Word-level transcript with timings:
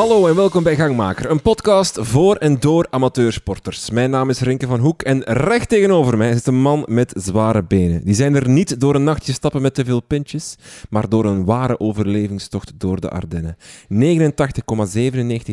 Hallo 0.00 0.26
en 0.26 0.34
welkom 0.34 0.62
bij 0.62 0.76
Gangmaker, 0.76 1.30
een 1.30 1.42
podcast 1.42 1.98
voor 2.00 2.36
en 2.36 2.60
door 2.60 2.86
amateursporters. 2.90 3.90
Mijn 3.90 4.10
naam 4.10 4.30
is 4.30 4.40
Rinke 4.40 4.66
van 4.66 4.80
Hoek 4.80 5.02
en 5.02 5.22
recht 5.22 5.68
tegenover 5.68 6.16
mij 6.16 6.32
zit 6.32 6.46
een 6.46 6.60
man 6.60 6.84
met 6.88 7.12
zware 7.16 7.64
benen. 7.64 8.04
Die 8.04 8.14
zijn 8.14 8.34
er 8.34 8.48
niet 8.48 8.80
door 8.80 8.94
een 8.94 9.04
nachtje 9.04 9.32
stappen 9.32 9.62
met 9.62 9.74
te 9.74 9.84
veel 9.84 10.00
pintjes, 10.00 10.56
maar 10.90 11.08
door 11.08 11.24
een 11.24 11.44
ware 11.44 11.80
overlevingstocht 11.80 12.72
door 12.76 13.00
de 13.00 13.10
Ardennen. 13.10 13.56
89,97 13.56 13.60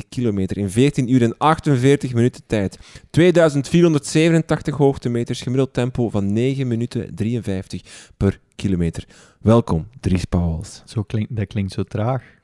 kilometer 0.10 0.58
in 0.58 0.70
14 0.70 1.14
uur 1.14 1.22
en 1.22 1.38
48 1.38 2.14
minuten 2.14 2.42
tijd. 2.46 2.80
2487 3.10 4.78
hoogtemeters, 4.78 5.42
gemiddeld 5.42 5.74
tempo 5.74 6.10
van 6.10 6.34
9 6.34 6.68
minuten 6.68 7.16
53 7.16 7.82
per 8.18 8.40
kilometer. 8.56 9.06
Welkom, 9.42 9.88
Dries 10.00 10.26
Pauwels. 10.26 10.82
Zo 10.86 11.06
dat 11.30 11.48
klinkt 11.48 11.72
zo 11.72 11.84
traag. 11.84 12.37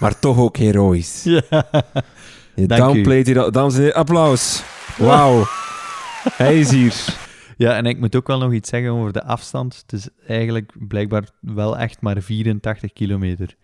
Maar 0.00 0.18
toch 0.18 0.38
ook 0.38 0.56
heroïs. 0.56 1.22
Ja. 1.24 1.42
Je 2.54 2.66
downplayt 2.66 3.26
hier, 3.26 3.50
dames 3.50 3.74
en 3.74 3.80
heren, 3.80 3.94
applaus. 3.96 4.62
Wauw. 4.98 5.44
Hij 6.32 6.58
is 6.58 6.70
hier. 6.70 6.94
ja, 7.56 7.76
en 7.76 7.86
ik 7.86 7.98
moet 7.98 8.16
ook 8.16 8.26
wel 8.26 8.38
nog 8.38 8.52
iets 8.52 8.68
zeggen 8.68 8.90
over 8.90 9.12
de 9.12 9.24
afstand. 9.24 9.76
Het 9.86 9.92
is 9.92 10.08
eigenlijk 10.26 10.72
blijkbaar 10.88 11.24
wel 11.40 11.78
echt 11.78 12.00
maar 12.00 12.22
84 12.22 12.92
kilometer. 12.92 13.56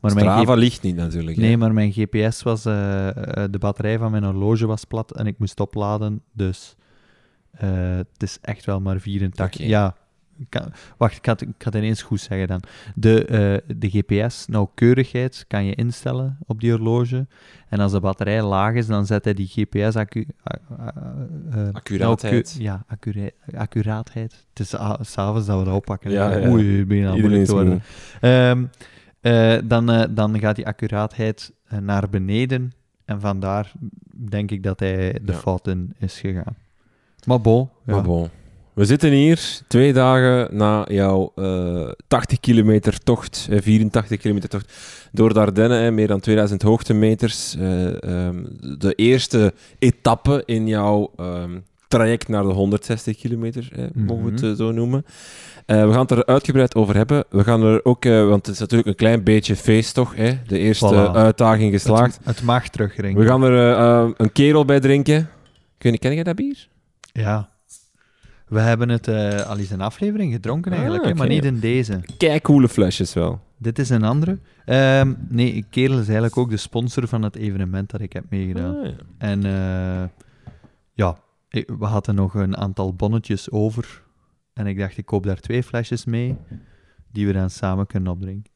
Maar 0.00 0.14
mijn 0.14 0.26
Strava 0.26 0.54
G- 0.54 0.58
ligt 0.58 0.82
niet 0.82 0.96
natuurlijk. 0.96 1.36
hè. 1.36 1.42
Nee, 1.42 1.56
maar 1.56 1.72
mijn 1.72 1.92
GPS 1.92 2.42
was... 2.42 2.64
eh, 2.64 3.08
eh, 3.08 3.14
de 3.50 3.58
batterij 3.58 3.98
van 3.98 4.10
mijn 4.10 4.24
horloge 4.24 4.66
was 4.66 4.84
plat 4.84 5.10
en 5.16 5.26
ik 5.26 5.38
moest 5.38 5.60
opladen. 5.60 6.22
Dus 6.32 6.74
eh, 7.52 7.68
het 7.96 8.22
is 8.22 8.38
echt 8.40 8.64
wel 8.64 8.80
maar 8.80 9.00
84. 9.00 9.60
Oké. 9.60 9.68
Ja. 9.68 9.96
Kan- 10.48 10.72
wacht, 10.96 11.16
ik 11.16 11.26
had, 11.26 11.40
ik 11.40 11.62
had 11.62 11.74
ineens 11.74 12.02
goed 12.02 12.20
zeggen 12.20 12.46
dan. 12.48 12.62
De, 12.94 13.24
eh, 13.24 13.76
de 13.76 13.88
GPS-nauwkeurigheid 13.90 15.44
kan 15.48 15.64
je 15.64 15.74
instellen 15.74 16.38
op 16.46 16.60
die 16.60 16.70
horloge. 16.70 17.26
En 17.68 17.80
als 17.80 17.92
de 17.92 18.00
batterij 18.00 18.42
laag 18.42 18.74
is, 18.74 18.86
dan 18.86 19.06
zet 19.06 19.24
hij 19.24 19.34
die 19.34 19.46
GPS-accu... 19.46 20.26
Accuraatheid. 21.72 22.56
ja, 22.58 22.84
accura 22.86 23.28
accuraatheid. 23.56 24.46
Het 24.48 24.58
is 24.60 24.68
s'avonds 25.10 25.46
dat 25.46 25.58
we 25.58 25.64
dat 25.64 25.74
oppakken. 25.74 26.10
Ja, 26.10 26.36
ja. 26.36 26.48
Oei, 26.50 26.84
ben 26.84 27.06
aan 27.06 27.14
Iedereen 27.16 27.20
moeilijk 27.20 27.44
te 27.44 27.52
worden. 27.52 27.82
Ehm, 28.20 28.64
eh, 29.20 29.58
dan, 29.68 29.90
eh, 29.90 30.04
dan 30.10 30.38
gaat 30.40 30.56
die 30.56 30.66
accuraatheid 30.66 31.52
eh, 31.64 31.78
naar 31.78 32.08
beneden. 32.10 32.72
En 33.04 33.20
vandaar 33.20 33.72
denk 34.28 34.50
ik 34.50 34.62
dat 34.62 34.80
hij 34.80 35.12
de 35.22 35.32
Ja. 35.32 35.38
fout 35.38 35.66
in 35.66 35.94
is 35.98 36.20
gegaan. 36.20 36.56
Maar 37.26 37.40
bon. 37.40 37.68
Ja. 37.86 37.92
Maar 37.94 38.02
bon. 38.02 38.28
We 38.72 38.84
zitten 38.84 39.10
hier 39.10 39.60
twee 39.68 39.92
dagen 39.92 40.56
na 40.56 40.84
jouw 40.88 41.32
eh 41.36 41.88
80 42.08 42.40
kilometer 42.40 42.98
tocht, 42.98 43.46
eh, 43.50 43.60
84 43.62 44.18
kilometer 44.20 44.48
tocht 44.48 44.72
door 45.12 45.34
de 45.34 45.40
Ardennen, 45.40 45.82
hè, 45.82 45.90
meer 45.90 46.06
dan 46.06 46.20
2000 46.20 46.62
hoogtemeters. 46.62 47.56
Eh, 47.56 48.02
ehm, 48.02 48.36
de 48.78 48.92
eerste 48.96 49.52
etappe 49.78 50.42
in 50.46 50.66
jouw 50.66 51.10
ehm, 51.16 51.58
traject 51.88 52.28
naar 52.28 52.42
de 52.42 52.48
160 52.52 53.16
kilometer, 53.16 53.68
eh, 53.72 53.84
mogen 53.94 54.24
we 54.24 54.30
het 54.30 54.40
Mhm. 54.40 54.50
eh, 54.50 54.56
zo 54.56 54.72
noemen. 54.72 55.04
Eh, 55.66 55.84
we 55.86 55.90
gaan 55.92 56.00
het 56.00 56.10
er 56.10 56.26
uitgebreid 56.26 56.74
over 56.74 56.96
hebben. 56.96 57.24
We 57.30 57.44
gaan 57.44 57.62
er 57.62 57.84
ook, 57.84 58.04
eh, 58.04 58.26
want 58.28 58.46
het 58.46 58.54
is 58.54 58.60
natuurlijk 58.60 58.88
een 58.88 58.94
klein 58.96 59.22
beetje 59.24 59.56
feest 59.56 59.94
toch, 59.94 60.16
hè? 60.16 60.32
de 60.46 60.58
eerste 60.58 61.08
Voilà. 61.10 61.14
uitdaging 61.16 61.72
geslaagd. 61.72 62.16
Het, 62.16 62.36
het 62.36 62.42
mag 62.42 62.68
terugringen. 62.68 63.18
We 63.20 63.26
gaan 63.26 63.42
er 63.42 63.72
eh, 63.76 64.00
eh, 64.02 64.08
een 64.16 64.32
kerel 64.32 64.64
bij 64.64 64.80
drinken. 64.80 65.28
Kun 65.78 65.92
je, 65.92 65.98
ken 65.98 66.14
je 66.14 66.24
dat 66.24 66.34
bier? 66.36 66.68
Ja. 67.12 67.50
We 68.52 68.60
hebben 68.60 68.88
het 68.88 69.08
eh, 69.08 69.40
al 69.46 69.58
eens 69.58 69.70
een 69.70 69.80
aflevering 69.80 70.32
gedronken 70.32 70.72
Ah, 70.72 70.78
eigenlijk, 70.78 71.16
maar 71.16 71.28
niet 71.28 71.44
in 71.44 71.58
deze. 71.60 72.00
Kijk, 72.16 72.42
coole 72.42 72.68
flesjes 72.68 73.12
wel. 73.14 73.40
Dit 73.58 73.78
is 73.78 73.88
een 73.90 74.04
andere. 74.04 74.38
Ehm, 74.64 75.14
nee, 75.28 75.64
Kerel 75.70 75.92
is 75.98 76.04
eigenlijk 76.04 76.36
ook 76.36 76.50
de 76.50 76.56
sponsor 76.56 77.08
van 77.08 77.22
het 77.22 77.36
evenement 77.36 77.90
dat 77.90 78.00
ik 78.00 78.12
heb 78.12 78.24
meegedaan. 78.30 78.76
Ah, 78.76 78.84
ja. 78.86 78.92
En 79.18 79.44
eh, 79.44 80.08
ja, 80.92 81.16
ik- 81.48 81.70
we 81.78 81.84
hadden 81.86 82.14
nog 82.14 82.34
een 82.34 82.56
aantal 82.56 82.94
bonnetjes 82.94 83.50
over. 83.50 84.02
En 84.52 84.66
ik 84.66 84.78
dacht, 84.78 84.96
ik 84.98 85.06
koop 85.06 85.24
daar 85.24 85.40
twee 85.40 85.62
flesjes 85.62 86.04
mee, 86.04 86.36
die 87.12 87.26
we 87.26 87.32
dan 87.32 87.50
samen 87.50 87.86
kunnen 87.86 88.12
opdrinken. 88.12 88.52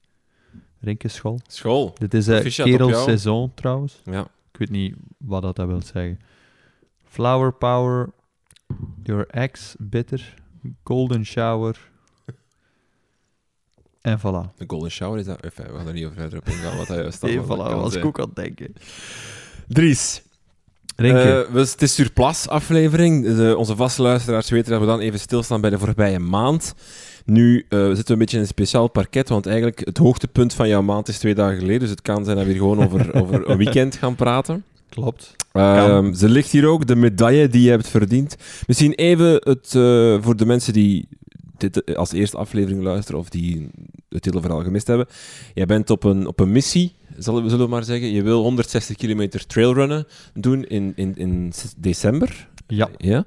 Rinke 0.81 1.09
school. 1.09 1.41
School. 1.47 1.95
Dit 1.99 2.15
is 2.15 2.29
eh 2.29 2.35
Proficiat 2.35 2.67
op 2.67 2.73
Kerel 2.73 2.89
jou. 2.89 3.11
Saison 3.11 3.53
trouwens. 3.55 4.01
Ja. 4.05 4.21
Ik 4.53 4.59
weet 4.59 4.71
niet 4.71 4.95
wat 5.19 5.43
dat, 5.43 5.57
dat 5.57 5.67
wil 5.67 5.83
zeggen. 5.83 6.19
Flower 7.05 7.53
Power, 7.53 8.09
Your 9.03 9.27
Ex, 9.27 9.75
Bitter, 9.79 10.35
Golden 10.85 11.27
Shower. 11.27 11.91
En 14.01 14.19
voilà. 14.19 14.55
De 14.57 14.65
Golden 14.67 14.91
Shower 14.91 15.19
is 15.19 15.25
dat. 15.25 15.41
Enfin, 15.41 15.67
we 15.73 15.77
gaan 15.77 15.87
er 15.87 15.93
niet 15.93 16.05
over 16.05 16.17
verder 16.21 16.39
op 16.39 16.49
ingaan 16.49 16.77
wat 16.77 16.89
hij 16.89 16.97
juist 16.97 17.23
Nee, 17.23 17.39
allemaal 17.41 17.71
voilà, 17.73 17.83
was 17.83 17.95
ik 17.95 18.05
ook 18.05 18.19
aan 18.21 18.27
het 18.27 18.37
denken. 18.37 18.73
Dries. 19.69 20.23
Rinke. 20.97 21.45
Eh, 21.47 21.53
we- 21.53 21.59
het 21.61 21.83
is 21.83 21.95
Surplus 21.95 22.49
aflevering. 22.49 23.25
De, 23.37 23.55
onze 23.57 23.77
vaste 23.77 24.03
luisteraars 24.03 24.51
weten 24.51 24.71
dat 24.71 24.81
we 24.81 24.87
dan 24.87 25.01
even 25.01 25.19
stilstaan 25.21 25.61
bij 25.61 25.71
de 25.71 25.79
voorbije 25.79 26.19
maand. 26.19 26.75
Nu 27.25 27.67
eh, 27.69 27.87
zitten 27.87 28.05
we 28.07 28.13
een 28.13 28.19
beetje 28.19 28.37
in 28.37 28.43
een 28.43 28.49
speciaal 28.49 28.89
parket, 28.89 29.29
want 29.29 29.47
eigenlijk 29.47 29.79
het 29.85 29.99
hoogtepunt 29.99 30.55
van 30.55 30.69
jouw 30.69 30.83
maand 30.83 31.09
is 31.09 31.19
twee 31.19 31.35
dagen 31.35 31.59
geleden. 31.59 31.81
Dus 31.81 31.91
het 31.91 32.03
kan 32.03 32.25
zijn 32.25 32.37
dat 32.37 32.45
we 32.47 32.53
hier 32.53 32.61
gewoon 32.61 32.85
over, 32.85 33.15
over 33.15 33.51
een 33.51 33.57
weekend 33.57 33.97
gaan 33.97 34.15
praten. 34.15 34.65
Klopt. 34.89 35.35
Ehm, 35.53 36.13
ze 36.13 36.29
ligt 36.29 36.51
hier 36.51 36.67
ook, 36.67 36.87
de 36.87 36.97
medaille 36.97 37.49
die 37.49 37.63
je 37.63 37.71
hebt 37.71 37.89
verdiend. 37.89 38.37
Misschien 38.67 38.93
even 38.93 39.31
het, 39.33 39.75
eh, 39.75 40.23
voor 40.23 40.37
de 40.37 40.47
mensen 40.47 40.73
die 40.73 41.09
dit 41.59 41.85
eh, 41.85 41.95
als 41.95 42.13
eerste 42.13 42.37
aflevering 42.37 42.83
luisteren 42.83 43.21
of 43.21 43.29
die 43.29 43.69
het 44.09 44.25
hele 44.25 44.41
verhaal 44.41 44.63
gemist 44.63 44.87
hebben. 44.87 45.07
Jij 45.55 45.67
bent 45.67 45.91
op 45.91 46.05
een, 46.05 46.27
op 46.27 46.41
een 46.41 46.53
missie, 46.53 46.93
zullen 47.19 47.59
we, 47.59 47.67
maar 47.67 47.85
zeggen. 47.85 48.13
Je 48.13 48.23
wil 48.23 48.43
160 48.43 48.97
kilometer 48.97 49.47
trailrunnen 49.47 50.07
doen 50.35 50.65
in, 50.65 50.93
in, 50.97 51.17
in 51.17 51.53
december. 51.77 52.49
Ja. 52.67 52.89
Ja. 52.97 53.25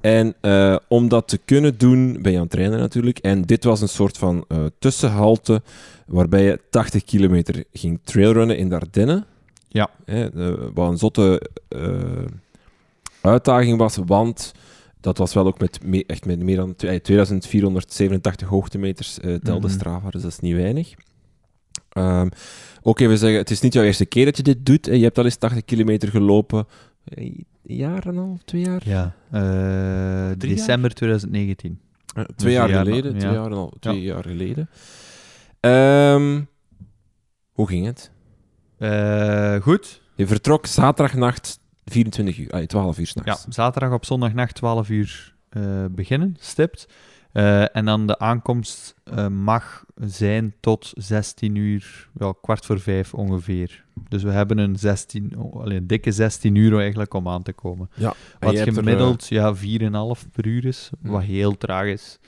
En 0.00 0.34
eh, 0.40 0.76
om 0.88 1.08
dat 1.08 1.28
te 1.28 1.38
kunnen 1.44 1.78
doen, 1.78 2.18
ben 2.22 2.32
je 2.32 2.36
aan 2.36 2.44
het 2.44 2.52
trainen 2.52 2.78
natuurlijk. 2.78 3.18
En 3.18 3.42
dit 3.42 3.64
was 3.64 3.80
een 3.80 3.88
soort 3.88 4.18
van 4.18 4.44
eh, 4.48 4.64
tussenhalte 4.78 5.62
waarbij 6.06 6.44
je 6.44 6.60
80 6.70 7.04
kilometer 7.04 7.64
ging 7.72 8.00
trailrunnen 8.04 8.58
in 8.58 8.68
de 8.68 8.74
Ardennen. 8.74 9.24
Ja. 9.68 9.90
Hè, 10.04 10.30
eh, 10.30 10.68
wat 10.74 10.90
een 10.90 10.98
zotte 10.98 11.50
eh, 11.68 12.24
uitdaging 13.20 13.78
was, 13.78 13.96
want 14.06 14.52
dat 15.00 15.18
was 15.18 15.34
wel 15.34 15.46
ook 15.46 15.58
met, 15.58 15.78
me- 15.84 16.04
echt 16.06 16.24
met 16.26 16.38
meer 16.42 16.56
dan 16.56 16.74
tw- 16.76 16.84
eh, 16.84 17.00
2487 17.00 18.48
hoogtemeters 18.48 19.20
eh 19.20 19.34
telde 19.34 19.66
Mhm. 19.66 19.76
Strava, 19.76 20.10
dus 20.10 20.22
dat 20.22 20.30
is 20.30 20.38
niet 20.38 20.54
weinig. 20.54 20.94
Ehm, 21.88 22.28
ook 22.82 23.00
even 23.00 23.18
zeggen, 23.18 23.38
het 23.38 23.50
is 23.50 23.60
niet 23.60 23.72
jouw 23.72 23.84
eerste 23.84 24.06
keer 24.06 24.24
dat 24.24 24.36
je 24.36 24.42
dit 24.42 24.66
doet. 24.66 24.86
Je 24.86 25.02
hebt 25.02 25.18
al 25.18 25.24
eens 25.24 25.36
80 25.36 25.64
kilometer 25.64 26.08
gelopen. 26.08 26.66
Een 27.04 27.46
jaar 27.62 28.06
en 28.06 28.16
half, 28.16 28.42
twee 28.42 28.62
jaar? 28.64 28.82
Ja. 28.84 29.14
december 30.38 30.94
2019. 30.94 31.80
Eh, 32.14 32.24
twee 32.36 32.52
jaar 32.52 32.68
geleden. 32.68 33.18
Twee, 33.18 33.30
ja. 33.32 33.36
jaar, 33.36 33.52
al, 33.52 33.72
twee 33.80 34.00
Ja. 34.02 34.12
jaar 34.14 34.22
geleden. 34.22 34.68
Ehm, 35.60 36.42
hoe 37.52 37.68
ging 37.68 37.86
het? 37.86 38.10
Eh, 38.78 39.56
goed. 39.62 40.00
Je 40.14 40.26
vertrok 40.26 40.66
zaterdagnacht 40.66 41.60
24 41.84 42.38
uur, 42.38 42.50
ah, 42.50 42.62
12 42.66 42.98
uur 42.98 43.10
Ja, 43.14 43.22
s'nachts. 43.22 43.44
zaterdag 43.48 43.92
op 43.92 44.04
zondagnacht 44.04 44.54
12 44.54 44.88
uur 44.88 45.34
eh, 45.48 45.84
beginnen, 45.90 46.36
stipt. 46.38 46.88
Eh, 47.32 47.76
en 47.76 47.84
dan 47.84 48.06
de 48.06 48.18
aankomst 48.18 48.94
mag 49.30 49.84
zijn 49.94 50.54
tot 50.60 50.92
16 50.94 51.54
uur, 51.54 52.08
wel 52.12 52.34
kwart 52.34 52.66
voor 52.66 52.80
vijf 52.80 53.14
ongeveer. 53.14 53.84
Dus 54.08 54.22
we 54.22 54.30
hebben 54.30 54.58
een, 54.58 54.76
16, 54.76 55.38
oh, 55.38 55.60
allee, 55.62 55.78
een 55.78 55.86
dikke 55.86 56.12
16 56.12 56.54
uur 56.54 56.78
eigenlijk 56.78 57.14
om 57.14 57.28
aan 57.28 57.42
te 57.42 57.52
komen. 57.52 57.90
Ja. 57.94 58.14
Wat 58.38 58.54
hebt 58.54 58.66
er, 58.66 58.72
gemiddeld 58.72 59.26
ja, 59.26 59.54
4,5 59.54 60.28
per 60.32 60.46
uur 60.46 60.64
is, 60.64 60.90
wat 61.00 61.22
heel 61.22 61.56
traag 61.56 61.86
is. 61.86 62.18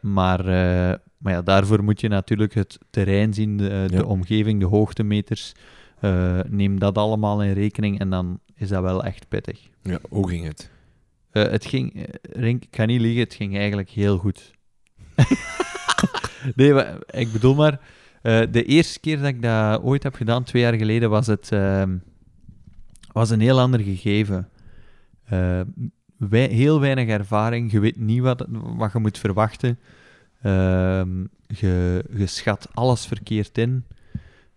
Maar 0.00 0.44
maar 1.22 1.32
ja, 1.32 1.42
daarvoor 1.42 1.84
moet 1.84 2.00
je 2.00 2.08
natuurlijk 2.08 2.54
het 2.54 2.78
terrein 2.90 3.34
zien, 3.34 3.56
de, 3.56 3.84
de 3.88 3.96
Ja. 3.96 4.02
omgeving, 4.02 4.60
de 4.60 4.66
hoogtemeters. 4.66 5.52
Eh, 6.00 6.38
neem 6.48 6.78
dat 6.78 6.98
allemaal 6.98 7.42
in 7.42 7.52
rekening 7.52 7.98
en 7.98 8.10
dan 8.10 8.40
is 8.54 8.68
dat 8.68 8.82
wel 8.82 9.04
echt 9.04 9.28
pittig. 9.28 9.68
ja, 9.82 9.98
hoe 10.08 10.28
ging 10.28 10.44
het? 10.46 10.70
Eh, 11.30 11.42
het 11.42 11.66
ging, 11.66 11.94
eh, 11.94 12.02
Rink, 12.22 12.62
ik 12.64 12.76
ga 12.76 12.84
niet 12.84 13.00
liegen, 13.00 13.22
het 13.22 13.34
ging 13.34 13.56
eigenlijk 13.56 13.88
heel 13.90 14.18
goed. 14.18 14.50
nee, 16.56 16.72
maar 16.72 16.96
ik 17.10 17.32
bedoel 17.32 17.54
maar, 17.54 17.80
de 18.50 18.64
eerste 18.64 19.00
keer 19.00 19.16
dat 19.18 19.26
ik 19.26 19.42
dat 19.42 19.82
ooit 19.82 20.02
heb 20.02 20.14
gedaan, 20.14 20.42
twee 20.44 20.62
jaar 20.62 20.74
geleden, 20.74 21.10
was 21.10 21.26
het 21.26 21.52
ehm, 21.52 21.96
was 23.12 23.30
een 23.30 23.40
heel 23.40 23.60
ander 23.60 23.80
gegeven. 23.80 24.48
Wij, 26.16 26.46
heel 26.46 26.80
weinig 26.80 27.08
ervaring, 27.08 27.72
je 27.72 27.80
weet 27.80 27.96
niet 27.96 28.20
wat, 28.20 28.46
wat 28.50 28.92
je 28.92 28.98
moet 28.98 29.18
verwachten. 29.18 29.78
Ehm, 30.42 31.24
je, 31.46 32.04
schat 32.26 32.68
alles 32.74 33.06
verkeerd 33.06 33.58
in. 33.58 33.84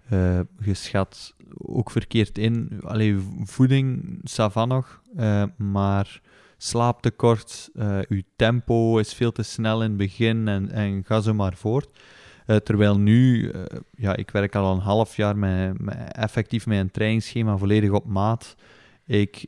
Eh, 0.09 0.39
je 0.59 0.73
schat 0.73 1.35
ook 1.57 1.91
verkeerd 1.91 2.37
in. 2.37 2.79
Allee, 2.83 3.17
voeding, 3.43 4.19
ça 4.29 4.51
va 4.51 4.65
nog. 4.65 5.01
eh, 5.15 5.43
maar 5.57 6.21
slaaptekort, 6.57 7.69
eh 7.73 7.99
je 8.09 8.23
tempo 8.35 8.97
is 8.97 9.13
veel 9.13 9.31
te 9.31 9.43
snel 9.43 9.83
in 9.83 9.89
het 9.89 9.97
begin 9.97 10.47
en, 10.47 10.71
en 10.71 11.03
ga 11.05 11.21
zo 11.21 11.33
maar 11.33 11.55
voort. 11.55 11.89
Eh, 12.45 12.55
terwijl 12.55 12.97
nu, 12.97 13.49
eh, 13.49 13.61
ja, 13.95 14.15
ik 14.15 14.31
werk 14.31 14.55
al 14.55 14.73
een 14.73 14.79
half 14.81 15.15
jaar 15.15 15.37
met, 15.37 15.81
met 15.81 16.11
effectief 16.11 16.65
met 16.65 16.79
een 16.79 16.91
trainingsschema 16.91 17.57
volledig 17.57 17.89
op 17.91 18.05
maat. 18.05 18.55
Ik, 19.07 19.43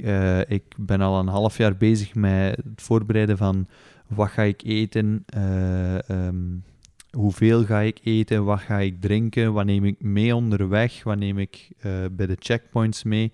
ik 0.48 0.64
ben 0.78 1.02
al 1.02 1.20
een 1.20 1.28
half 1.28 1.58
jaar 1.58 1.78
bezig 1.78 2.16
met 2.16 2.56
het 2.56 2.82
voorbereiden 2.82 3.38
van 3.38 3.68
wat 4.08 4.30
ga 4.30 4.42
ik 4.42 4.62
eten, 4.64 5.24
eh, 5.26 6.10
ehm, 6.10 6.36
hoeveel 7.12 7.66
ga 7.66 7.80
ik 7.80 8.00
eten, 8.04 8.44
wat 8.46 8.60
ga 8.60 8.78
ik 8.80 9.02
drinken, 9.02 9.54
wat 9.54 9.66
neem 9.66 9.86
ik 9.86 10.02
mee 10.02 10.36
onderweg, 10.36 11.04
wat 11.04 11.18
neem 11.18 11.38
ik 11.40 11.70
eh, 11.80 11.92
bij 12.12 12.26
de 12.26 12.38
checkpoints 12.40 13.04
mee. 13.04 13.32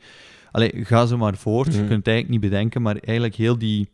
Allee, 0.52 0.86
ga 0.86 1.06
zo 1.06 1.18
maar 1.18 1.36
voort. 1.38 1.74
Je 1.74 1.80
Mhm. 1.80 1.88
kunt 1.88 1.98
het 2.06 2.08
eigenlijk 2.08 2.42
niet 2.42 2.52
bedenken, 2.52 2.82
maar 2.82 2.96
eigenlijk 2.96 3.36
heel 3.36 3.58
die, 3.58 3.90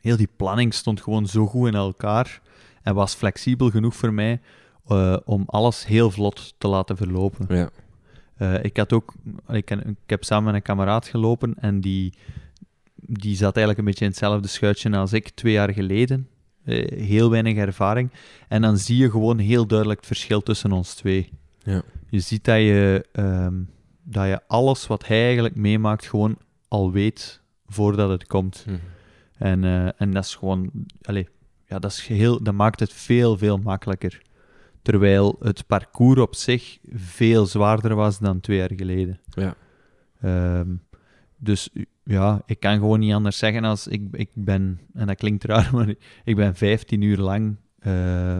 heel 0.00 0.16
die 0.16 0.28
planning 0.36 0.74
stond 0.74 1.00
gewoon 1.00 1.26
zo 1.26 1.46
goed 1.46 1.68
in 1.68 1.74
elkaar 1.74 2.40
en 2.82 2.94
was 2.94 3.14
flexibel 3.14 3.70
genoeg 3.70 3.94
voor 3.96 4.12
mij 4.12 4.40
eh, 4.88 5.16
om 5.24 5.42
alles 5.46 5.86
heel 5.86 6.10
vlot 6.10 6.54
te 6.58 6.68
laten 6.68 6.96
verlopen. 6.96 7.46
Ja. 7.56 7.70
Ik 8.62 8.76
had 8.76 8.92
ook, 8.92 9.14
ik, 9.48 9.70
ik 9.70 9.96
heb 10.06 10.24
samen 10.24 10.44
met 10.44 10.54
een 10.54 10.62
kameraad 10.62 11.06
gelopen 11.06 11.54
en 11.60 11.80
die, 11.80 12.12
die 13.06 13.36
zat 13.36 13.56
eigenlijk 13.56 13.78
een 13.78 13.84
beetje 13.84 14.04
in 14.04 14.10
hetzelfde 14.10 14.48
schuitje 14.48 14.96
als 14.96 15.12
ik 15.12 15.28
twee 15.28 15.52
jaar 15.52 15.72
geleden. 15.72 16.28
Eh, 16.64 16.98
heel 16.98 17.30
weinig 17.30 17.56
ervaring. 17.56 18.10
En 18.48 18.62
dan 18.62 18.78
zie 18.78 18.96
je 18.96 19.10
gewoon 19.10 19.38
heel 19.38 19.66
duidelijk 19.66 19.98
het 19.98 20.08
verschil 20.08 20.42
tussen 20.42 20.72
ons 20.72 20.94
twee. 20.94 21.32
Ja. 21.62 21.82
Je 22.08 22.20
ziet 22.20 22.44
dat 22.44 22.56
je, 22.56 23.06
ehm, 23.12 23.54
dat 24.02 24.26
je 24.26 24.40
alles 24.46 24.86
wat 24.86 25.06
hij 25.06 25.24
eigenlijk 25.24 25.56
meemaakt 25.56 26.06
gewoon 26.06 26.38
al 26.68 26.92
weet 26.92 27.40
voordat 27.66 28.10
het 28.10 28.26
komt. 28.26 28.64
Mhm. 28.66 28.76
En, 29.38 29.64
eh, 29.64 30.00
en 30.00 30.10
dat 30.10 30.24
is 30.24 30.34
gewoon, 30.34 30.70
allee, 31.02 31.28
ja, 31.66 31.78
dat, 31.78 31.90
is 31.90 32.06
heel, 32.06 32.42
dat 32.42 32.54
maakt 32.54 32.80
het 32.80 32.92
veel, 32.92 33.36
veel 33.38 33.58
makkelijker. 33.58 34.22
Terwijl 34.82 35.36
het 35.40 35.66
parcours 35.66 36.20
op 36.20 36.34
zich 36.34 36.78
veel 36.92 37.46
zwaarder 37.46 37.94
was 37.94 38.18
dan 38.18 38.40
twee 38.40 38.56
jaar 38.56 38.72
geleden. 38.76 39.20
Ja. 39.28 39.54
Ehm, 40.20 40.74
dus 41.36 41.70
ja, 42.08 42.42
ik 42.46 42.60
kan 42.60 42.78
gewoon 42.78 42.98
niet 43.00 43.12
anders 43.12 43.38
zeggen 43.38 43.64
als 43.64 43.86
ik, 43.86 44.02
ik 44.12 44.28
ben, 44.34 44.80
en 44.94 45.06
dat 45.06 45.16
klinkt 45.16 45.44
raar, 45.44 45.70
maar 45.76 45.94
ik, 46.24 46.36
ben 46.36 46.54
15 46.56 47.02
uur 47.02 47.16
lang, 47.18 47.56
eh, 47.78 48.36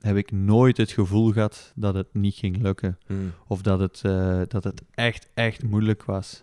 heb 0.00 0.16
ik 0.16 0.30
nooit 0.32 0.76
het 0.76 0.90
gevoel 0.90 1.32
gehad 1.32 1.72
dat 1.76 1.94
het 1.94 2.08
niet 2.12 2.34
ging 2.34 2.62
lukken. 2.62 2.98
Mhm. 3.06 3.18
Of 3.46 3.62
dat 3.62 3.80
het, 3.80 4.00
eh, 4.04 4.40
dat 4.48 4.64
het 4.64 4.82
echt, 4.90 5.28
echt 5.34 5.62
moeilijk 5.62 6.04
was. 6.04 6.42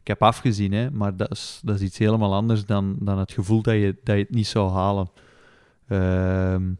Ik 0.00 0.06
heb 0.08 0.22
afgezien, 0.22 0.72
hè, 0.72 0.90
maar 0.90 1.16
dat 1.16 1.30
is, 1.30 1.60
dat 1.64 1.74
is 1.74 1.82
iets 1.82 1.98
helemaal 1.98 2.34
anders 2.34 2.64
dan, 2.64 2.96
dan 3.00 3.18
het 3.18 3.32
gevoel 3.32 3.62
dat 3.62 3.74
je, 3.74 3.96
dat 4.04 4.16
je 4.16 4.22
het 4.22 4.30
niet 4.34 4.46
zou 4.46 4.70
halen. 4.70 5.10
Ehm, 5.88 6.72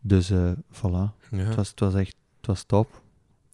dus 0.00 0.30
eh 0.30 0.50
voilà, 0.72 1.12
Ja. 1.30 1.36
het, 1.36 1.54
was, 1.54 1.68
het 1.70 1.80
was 1.80 1.94
echt 1.94 2.16
het 2.36 2.46
was 2.46 2.64
top. 2.64 3.02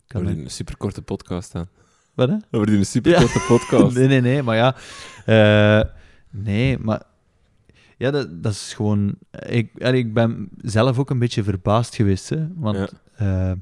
Ik- 0.08 0.14
een 0.14 0.50
superkorte 0.50 1.02
podcast 1.02 1.54
aan. 1.54 1.68
Wat, 2.16 2.28
hè? 2.28 2.36
We 2.36 2.56
hebben 2.56 2.74
een 2.74 2.86
superkorte 2.86 3.44
podcast. 3.48 3.96
Nee, 3.96 4.06
nee, 4.06 4.20
nee, 4.20 4.42
maar 4.42 4.56
ja. 4.56 4.74
eh, 5.26 5.90
nee, 6.30 6.78
maar... 6.78 7.02
Ja, 7.98 8.10
dat, 8.10 8.42
dat 8.42 8.52
is 8.52 8.74
gewoon... 8.74 9.14
Ik, 9.46 9.70
ik 9.74 10.14
ben 10.14 10.48
zelf 10.60 10.98
ook 10.98 11.10
een 11.10 11.18
beetje 11.18 11.42
verbaasd 11.44 11.94
geweest, 11.94 12.28
hè. 12.28 12.46
Want 12.54 12.92
Ja. 13.18 13.56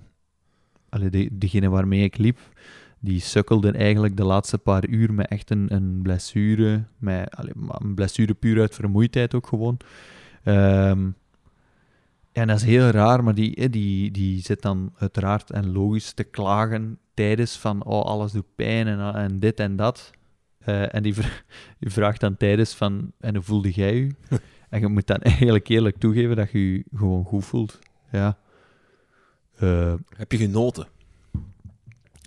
allee, 0.89 1.11
de, 1.11 1.29
degene 1.33 1.69
waarmee 1.69 2.03
ik 2.05 2.19
liep, 2.19 2.39
die 3.01 3.21
sukkelde 3.21 3.71
eigenlijk 3.73 4.17
de 4.17 4.25
laatste 4.25 4.59
paar 4.59 4.87
uur 4.89 5.13
met 5.15 5.29
echt 5.29 5.51
een, 5.51 5.75
een 5.75 6.01
blessure. 6.03 6.85
Met, 6.99 7.37
allee, 7.37 7.53
een 7.69 7.95
blessure 7.95 8.35
puur 8.35 8.61
uit 8.61 8.75
vermoeidheid 8.75 9.35
ook 9.35 9.47
gewoon. 9.47 9.77
Ja, 10.43 10.91
en 12.33 12.47
dat 12.47 12.57
is 12.57 12.65
heel 12.65 12.89
raar, 12.89 13.25
maar 13.25 13.35
die, 13.35 13.69
die, 13.69 14.11
die 14.11 14.41
zit 14.43 14.63
dan 14.63 14.93
uiteraard 14.99 15.51
en 15.51 15.73
logisch 15.73 16.13
te 16.13 16.25
klagen 16.25 16.99
tijdens 17.15 17.57
van, 17.59 17.85
oh, 17.85 18.05
alles 18.05 18.33
doet 18.33 18.55
pijn 18.55 18.87
en, 18.87 19.15
en 19.15 19.39
dit 19.39 19.61
en 19.61 19.77
dat. 19.77 20.11
Eh, 20.59 20.95
en 20.95 21.03
die, 21.03 21.15
vra- 21.15 21.43
die 21.81 21.91
vraagt 21.91 22.21
dan 22.21 22.37
tijdens 22.37 22.75
van, 22.75 23.13
en 23.21 23.35
hoe 23.35 23.45
voelde 23.45 23.71
jij 23.71 23.95
je? 23.95 24.11
en 24.71 24.81
je 24.81 24.89
moet 24.89 25.07
dan 25.07 25.19
eigenlijk 25.19 25.69
eerlijk 25.69 25.97
toegeven 25.99 26.37
dat 26.37 26.51
je 26.51 26.73
je 26.73 26.85
gewoon 26.95 27.25
goed 27.25 27.45
voelt. 27.45 27.79
Ja. 28.13 28.39
Eh, 29.57 29.95
Heb 30.17 30.33
je 30.33 30.39
genoten? 30.39 30.87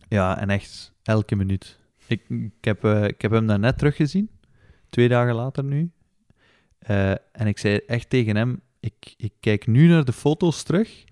ja, 0.08 0.40
en 0.40 0.50
echt 0.50 0.94
elke 1.04 1.36
minuut. 1.36 1.80
Ik, 2.08 2.30
ik, 2.30 2.52
heb, 2.62 2.84
eh, 2.84 3.04
ik 3.04 3.22
heb 3.22 3.32
hem 3.32 3.48
daarnet 3.48 3.78
teruggezien, 3.78 4.30
twee 4.90 5.08
dagen 5.08 5.36
later 5.36 5.64
nu. 5.64 5.92
En 7.32 7.48
ik 7.48 7.58
zei 7.58 7.78
echt 7.78 8.10
tegen 8.10 8.36
hem, 8.36 8.62
ik, 8.80 9.14
ik 9.18 9.34
kijk 9.40 9.68
nu 9.68 9.88
naar 9.88 10.06
de 10.06 10.14
foto's 10.14 10.64
terug 10.64 11.04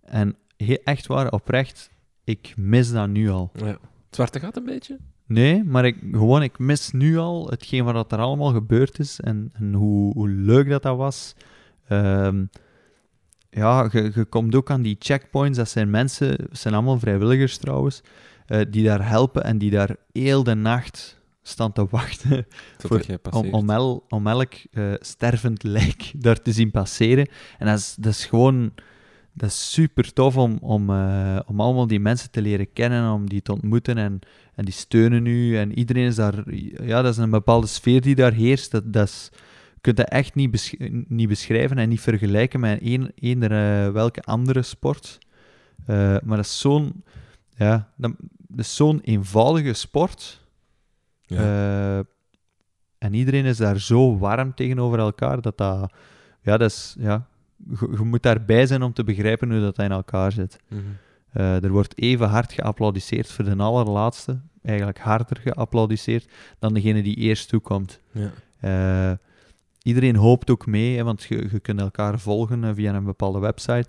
en 0.00 0.36
echt 0.84 1.06
waar, 1.06 1.30
oprecht, 1.32 1.90
ik 2.24 2.52
mis 2.56 2.92
dat 2.92 3.08
nu 3.08 3.30
al. 3.30 3.50
Ja. 3.54 3.66
Het 3.66 3.78
zwarte 4.10 4.40
gat 4.40 4.56
een 4.56 4.64
beetje? 4.64 4.98
Nee, 5.26 5.64
maar 5.64 5.84
ik, 5.84 5.96
gewoon, 6.12 6.42
ik 6.42 6.58
mis 6.58 6.90
nu 6.90 7.16
al 7.18 7.48
hetgeen 7.50 7.84
wat 7.84 8.12
er 8.12 8.18
allemaal 8.18 8.52
gebeurd 8.52 8.98
is 8.98 9.20
en, 9.20 9.50
en 9.52 9.72
hoe, 9.74 10.12
hoe 10.12 10.28
leuk 10.28 10.68
dat 10.68 10.82
dat 10.82 10.96
was. 10.96 11.34
Ehm, 11.88 12.44
ja, 13.50 13.88
je, 13.92 14.24
komt 14.28 14.54
ook 14.54 14.70
aan 14.70 14.82
die 14.82 14.96
checkpoints. 14.98 15.58
Dat 15.58 15.68
zijn 15.68 15.90
mensen, 15.90 16.28
het 16.28 16.58
zijn 16.58 16.74
allemaal 16.74 16.98
vrijwilligers 16.98 17.56
trouwens, 17.56 18.02
eh, 18.46 18.60
die 18.70 18.84
daar 18.84 19.08
helpen 19.08 19.44
en 19.44 19.58
die 19.58 19.70
daar 19.70 19.96
heel 20.12 20.42
de 20.44 20.54
nacht 20.54 21.20
staan 21.42 21.72
te 21.72 21.86
wachten 21.90 22.46
Voor- 22.78 23.04
om, 23.30 23.54
om, 23.54 23.70
el- 23.70 24.04
om 24.08 24.26
elk 24.26 24.52
eh, 24.70 24.92
stervend 24.98 25.62
lijk 25.62 26.12
daar 26.24 26.42
te 26.42 26.52
zien 26.52 26.70
passeren. 26.70 27.28
En 27.58 27.66
dat 27.66 27.78
is, 27.78 27.94
dat 27.98 28.12
is 28.12 28.26
gewoon 28.26 28.72
dat 29.32 29.48
is 29.48 29.72
super 29.72 30.12
tof 30.12 30.36
om, 30.36 30.58
om, 30.60 30.90
eh, 30.90 31.38
om 31.46 31.60
allemaal 31.60 31.86
die 31.86 32.00
mensen 32.00 32.30
te 32.30 32.42
leren 32.42 32.72
kennen, 32.72 33.12
om 33.12 33.28
die 33.28 33.42
te 33.42 33.52
ontmoeten 33.52 33.98
en, 33.98 34.18
en 34.54 34.64
die 34.64 34.74
steunen 34.74 35.26
u. 35.26 35.56
En 35.56 35.78
iedereen 35.78 36.06
is 36.06 36.14
daar, 36.14 36.54
ja, 36.84 37.02
dat 37.02 37.12
is 37.12 37.18
een 37.18 37.30
bepaalde 37.30 37.66
sfeer 37.66 38.00
die 38.00 38.14
daar 38.14 38.32
heerst. 38.32 38.70
Dat, 38.70 38.92
dat 38.92 39.08
is, 39.08 39.28
je 39.74 39.80
kunt 39.80 39.96
dat 39.96 40.08
echt 40.08 40.34
niet, 40.34 40.50
besch- 40.50 40.90
niet 41.08 41.28
beschrijven 41.28 41.78
en 41.78 41.88
niet 41.88 42.00
vergelijken 42.00 42.60
met 42.60 42.78
een, 42.82 43.12
eender 43.14 43.52
eh, 43.52 43.92
welke 43.92 44.22
andere 44.22 44.62
sport. 44.62 45.18
Eh, 45.86 45.96
maar 45.96 46.36
dat 46.36 46.44
is 46.44 46.58
zo'n, 46.58 47.04
ja, 47.56 47.92
dat, 47.96 48.12
dat 48.38 48.64
is 48.64 48.76
zo'n 48.76 49.00
eenvoudige 49.00 49.72
sport. 49.72 50.40
Ja. 51.26 52.04
En 52.98 53.14
iedereen 53.14 53.44
is 53.44 53.56
daar 53.56 53.80
zo 53.80 54.18
warm 54.18 54.54
tegenover 54.54 54.98
elkaar 54.98 55.40
dat 55.40 55.58
dat, 55.58 55.92
ja, 56.42 56.56
dat 56.56 56.70
is, 56.70 56.96
ja, 56.98 57.26
je, 57.80 58.04
moet 58.04 58.22
daarbij 58.22 58.66
zijn 58.66 58.82
om 58.82 58.92
te 58.92 59.04
begrijpen 59.04 59.50
hoe 59.50 59.60
dat 59.60 59.78
in 59.78 59.90
elkaar 59.92 60.32
zit. 60.32 60.58
Mhm. 60.68 60.80
Eh, 61.32 61.64
er 61.64 61.70
wordt 61.70 61.98
even 61.98 62.28
hard 62.28 62.52
geapplaudisseerd 62.52 63.32
voor 63.32 63.44
de 63.44 63.56
allerlaatste, 63.56 64.40
eigenlijk 64.62 64.98
harder 64.98 65.36
geapplaudisseerd 65.36 66.28
dan 66.58 66.74
degene 66.74 67.02
die 67.02 67.16
eerst 67.16 67.48
toekomt. 67.48 68.00
Ja. 68.12 68.30
Eh, 68.60 69.16
iedereen 69.82 70.16
hoopt 70.16 70.50
ook 70.50 70.66
mee, 70.66 70.96
hè, 70.96 71.04
want 71.04 71.22
je, 71.22 71.48
je 71.52 71.60
kunt 71.60 71.80
elkaar 71.80 72.18
volgen 72.18 72.64
eh, 72.64 72.70
via 72.74 72.94
een 72.94 73.04
bepaalde 73.04 73.38
website. 73.38 73.88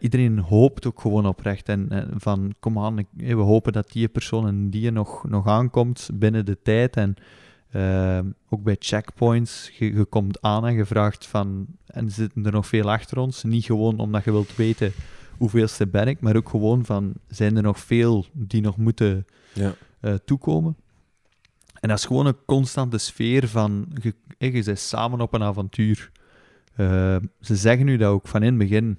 Iedereen 0.00 0.38
hoopt 0.38 0.86
ook 0.86 1.00
gewoon 1.00 1.26
oprecht. 1.26 1.68
En, 1.68 1.86
en 1.90 2.08
van, 2.16 2.54
kom 2.60 2.78
aan, 2.78 2.98
ik- 2.98 3.06
we 3.16 3.32
hopen 3.34 3.72
dat 3.72 3.92
die 3.92 4.08
persoon 4.08 4.46
en 4.46 4.70
die 4.70 4.90
nog, 4.90 5.28
nog 5.28 5.46
aankomt 5.46 6.10
binnen 6.14 6.44
de 6.44 6.58
tijd. 6.62 6.96
En 6.96 7.14
eh, 7.72 8.18
ook 8.48 8.62
bij 8.62 8.76
checkpoints, 8.78 9.70
je, 9.78 9.94
je 9.94 10.04
komt 10.04 10.42
aan 10.42 10.66
en 10.66 10.74
je 10.74 10.84
vraagt 10.84 11.26
van, 11.26 11.66
en 11.86 12.10
zitten 12.10 12.46
er 12.46 12.52
nog 12.52 12.66
veel 12.66 12.90
achter 12.90 13.18
ons? 13.18 13.42
Niet 13.42 13.64
gewoon 13.64 13.98
omdat 13.98 14.24
je 14.24 14.32
wilt 14.32 14.56
weten 14.56 14.92
hoeveelste 15.38 15.86
ben 15.86 16.06
ik, 16.06 16.20
maar 16.20 16.36
ook 16.36 16.48
gewoon 16.48 16.84
van, 16.84 17.12
zijn 17.28 17.56
er 17.56 17.62
nog 17.62 17.78
veel 17.80 18.26
die 18.32 18.60
nog 18.60 18.76
moeten 18.76 19.26
Ja. 19.54 19.74
eh, 20.00 20.14
toekomen? 20.14 20.76
En 21.80 21.88
dat 21.88 21.98
is 21.98 22.04
gewoon 22.04 22.26
een 22.26 22.44
constante 22.46 22.98
sfeer 22.98 23.48
van, 23.48 23.86
je, 24.02 24.14
eh, 24.38 24.54
je 24.54 24.62
bent 24.64 24.78
samen 24.78 25.20
op 25.20 25.34
een 25.34 25.42
avontuur. 25.42 26.10
Eh, 26.74 27.16
ze 27.40 27.56
zeggen 27.56 27.86
nu 27.86 27.96
dat 27.96 28.12
ook 28.12 28.28
van 28.28 28.42
in 28.42 28.48
het 28.48 28.68
begin, 28.68 28.98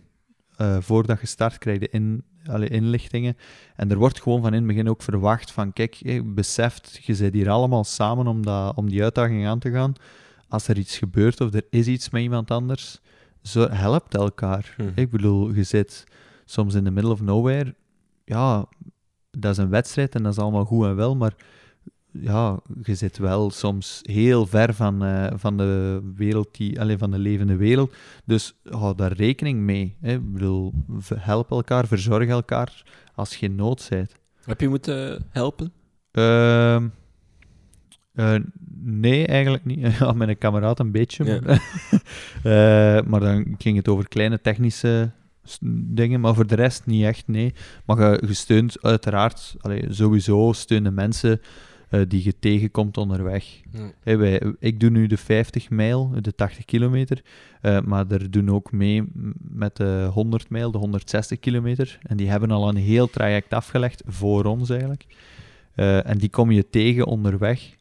eh, 0.56 0.78
voordat 0.80 1.22
je 1.22 1.28
start, 1.28 1.58
krijg 1.58 1.80
je 1.80 1.90
in, 1.90 2.24
alle 2.46 2.68
inlichtingen. 2.68 3.38
En 3.76 3.92
er 3.92 3.98
wordt 3.98 4.22
gewoon 4.22 4.42
van 4.42 4.54
in 4.54 4.58
het 4.58 4.68
begin 4.68 4.90
ook 4.90 5.02
verwacht 5.02 5.52
van, 5.52 5.74
kijk, 5.74 6.22
beseft, 6.36 7.00
je 7.02 7.16
zit 7.16 7.34
hier 7.34 7.50
allemaal 7.50 7.84
samen 7.84 8.28
om, 8.28 8.46
dat, 8.46 8.76
om 8.76 8.90
die 8.90 9.04
uitdaging 9.04 9.48
aan 9.48 9.60
te 9.60 9.72
gaan. 9.72 9.94
Als 10.48 10.68
er 10.68 10.78
iets 10.78 10.98
gebeurt 10.98 11.42
of 11.42 11.54
er 11.54 11.66
is 11.70 11.88
iets 11.88 12.10
met 12.10 12.22
iemand 12.22 12.52
anders, 12.52 13.02
zo, 13.42 13.70
helpt 13.70 14.16
elkaar. 14.16 14.76
Mhm. 14.78 14.90
Ik 14.96 15.10
bedoel, 15.10 15.54
je 15.54 15.64
zit 15.64 16.04
soms 16.46 16.74
in 16.74 16.84
the 16.84 16.92
middle 16.92 17.12
of 17.12 17.22
nowhere. 17.22 17.76
Ja, 18.26 18.66
dat 19.32 19.52
is 19.52 19.58
een 19.58 19.70
wedstrijd 19.70 20.16
en 20.16 20.24
dat 20.24 20.32
is 20.32 20.40
allemaal 20.40 20.66
goed 20.66 20.86
en 20.86 20.96
wel, 20.96 21.16
maar 21.16 21.36
ja, 22.22 22.60
je 22.84 22.96
zit 22.96 23.18
wel 23.18 23.52
soms 23.52 24.00
heel 24.02 24.46
ver 24.46 24.74
van, 24.74 25.04
eh, 25.04 25.34
van 25.36 25.58
de 25.58 26.02
wereld, 26.16 26.56
die, 26.56 26.82
alleen 26.82 26.98
van 26.98 27.12
de 27.12 27.20
levende 27.20 27.56
wereld. 27.56 27.96
Dus 28.26 28.54
hou 28.64 28.96
daar 28.96 29.14
rekening 29.14 29.60
mee. 29.60 29.96
Hè. 30.02 30.14
Ik 30.14 30.34
bedoel, 30.34 30.74
help 31.16 31.52
elkaar, 31.52 31.88
verzorg 31.88 32.28
elkaar 32.28 32.84
als 33.16 33.36
je 33.36 33.46
in 33.46 33.56
nood 33.56 33.88
bent. 33.90 34.12
Heb 34.46 34.62
je 34.62 34.70
moeten 34.70 35.26
helpen? 35.30 35.74
Ehm, 36.12 36.88
eh, 38.14 38.36
nee, 38.84 39.28
eigenlijk 39.28 39.66
niet. 39.66 39.92
Ja, 40.00 40.12
met 40.12 40.28
een 40.28 40.38
kameraad 40.38 40.80
een 40.80 40.92
beetje. 40.92 41.24
Ja. 41.24 41.40
Maar, 41.44 41.62
Eh, 42.44 43.02
maar 43.06 43.20
dan 43.20 43.56
ging 43.58 43.78
het 43.78 43.88
over 43.88 44.08
kleine 44.08 44.42
technische 44.42 45.12
dingen, 45.72 46.20
maar 46.20 46.36
voor 46.36 46.48
de 46.48 46.56
rest 46.56 46.86
niet 46.86 47.04
echt, 47.04 47.28
nee. 47.28 47.54
Maar 47.86 48.00
je, 48.00 48.24
je 48.28 48.34
steunt 48.34 48.82
uiteraard, 48.82 49.56
allee, 49.60 49.86
sowieso 49.90 50.52
steunen 50.54 50.94
mensen 50.94 51.42
eh, 51.94 52.02
die 52.08 52.24
je 52.24 52.40
tegenkomt 52.40 52.98
onderweg. 52.98 53.62
Wij, 54.04 54.54
ik 54.60 54.80
doe 54.80 54.90
nu 54.90 55.08
de 55.08 55.18
50 55.18 55.70
mijl, 55.70 56.12
de 56.22 56.36
80 56.36 56.66
kilometer, 56.66 57.22
eh, 57.62 57.82
maar 57.82 58.12
er 58.12 58.32
doen 58.32 58.50
ook 58.50 58.72
mee 58.72 59.04
met 59.38 59.76
de 59.76 60.10
100 60.12 60.50
mijl, 60.50 60.72
de 60.72 60.78
160 60.78 61.40
kilometer. 61.40 62.00
En 62.02 62.18
die 62.18 62.30
hebben 62.30 62.52
al 62.52 62.70
een 62.70 62.76
heel 62.76 63.10
traject 63.10 63.54
afgelegd, 63.54 64.04
voor 64.06 64.46
ons 64.46 64.70
eigenlijk. 64.70 65.06
Eh, 65.76 66.10
en 66.10 66.18
die 66.18 66.30
kom 66.30 66.52
je 66.52 66.70
tegen 66.70 67.06
onderweg. 67.06 67.76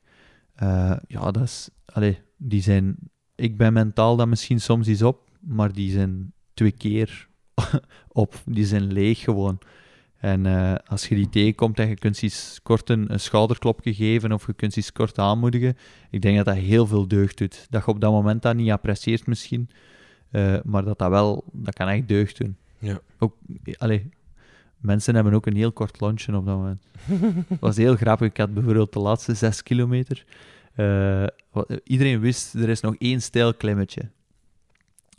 Ja, 1.07 1.31
dat 1.31 1.43
is... 1.43 1.71
Allee, 1.85 2.19
die 2.37 2.63
zijn... 2.63 2.97
Ik 3.35 3.57
ben 3.57 3.73
mentaal 3.73 4.17
dan 4.17 4.29
misschien 4.29 4.61
soms 4.61 4.89
iets 4.89 5.03
op, 5.03 5.31
maar 5.41 5.73
die 5.73 5.91
zijn 5.91 6.33
twee 6.55 6.73
keer 6.73 7.29
op. 8.09 8.43
Die 8.45 8.65
zijn 8.65 8.93
leeg 8.93 9.21
gewoon. 9.21 9.59
En 10.23 10.47
eh, 10.47 10.75
als 10.87 11.09
je 11.09 11.15
die 11.15 11.29
tegenkomt 11.29 11.79
en 11.79 11.89
je 11.89 11.95
kunt 11.95 12.23
eens 12.23 12.61
kort 12.63 12.91
een, 12.91 13.13
een 13.13 13.21
schouderklopje 13.21 13.95
geven 13.95 14.33
of 14.33 14.47
je 14.47 14.53
kunt 14.53 14.77
eens 14.77 14.93
kort 14.93 15.19
aanmoedigen, 15.19 15.77
ik 16.11 16.23
denk 16.23 16.37
dat 16.37 16.45
dat 16.45 16.55
heel 16.55 16.87
veel 16.87 17.09
deugd 17.09 17.39
doet. 17.39 17.67
Dat 17.71 17.85
je 17.85 17.91
op 17.91 18.01
dat 18.01 18.13
moment 18.13 18.43
dat 18.43 18.55
niet 18.55 18.71
apprecieert 18.71 19.27
misschien, 19.27 19.69
eh, 20.31 20.57
maar 20.65 20.85
dat 20.85 20.99
dat 20.99 21.11
wel, 21.11 21.45
dat 21.53 21.75
kan 21.75 21.89
echt 21.89 22.09
deugd 22.09 22.39
doen. 22.39 22.57
Ja. 22.79 23.01
Ook, 23.19 23.37
allee, 23.77 24.11
mensen 24.77 25.15
hebben 25.15 25.35
ook 25.35 25.47
een 25.47 25.57
heel 25.57 25.73
kort 25.73 26.01
lunchen 26.01 26.35
op 26.35 26.47
dat 26.47 26.57
moment. 26.57 26.85
Het 27.49 27.61
was 27.67 27.77
heel 27.77 27.97
grappig. 27.97 28.29
Ik 28.29 28.37
had 28.37 28.55
bijvoorbeeld 28.55 28.93
de 28.93 29.01
laatste 29.01 29.35
zes 29.35 29.63
kilometer. 29.63 30.25
eh, 30.75 31.77
iedereen 31.85 32.21
wist, 32.21 32.55
er 32.55 32.69
is 32.69 32.81
nog 32.81 32.95
één 32.99 33.23
stijl 33.23 33.55
klimmetje. 33.55 34.11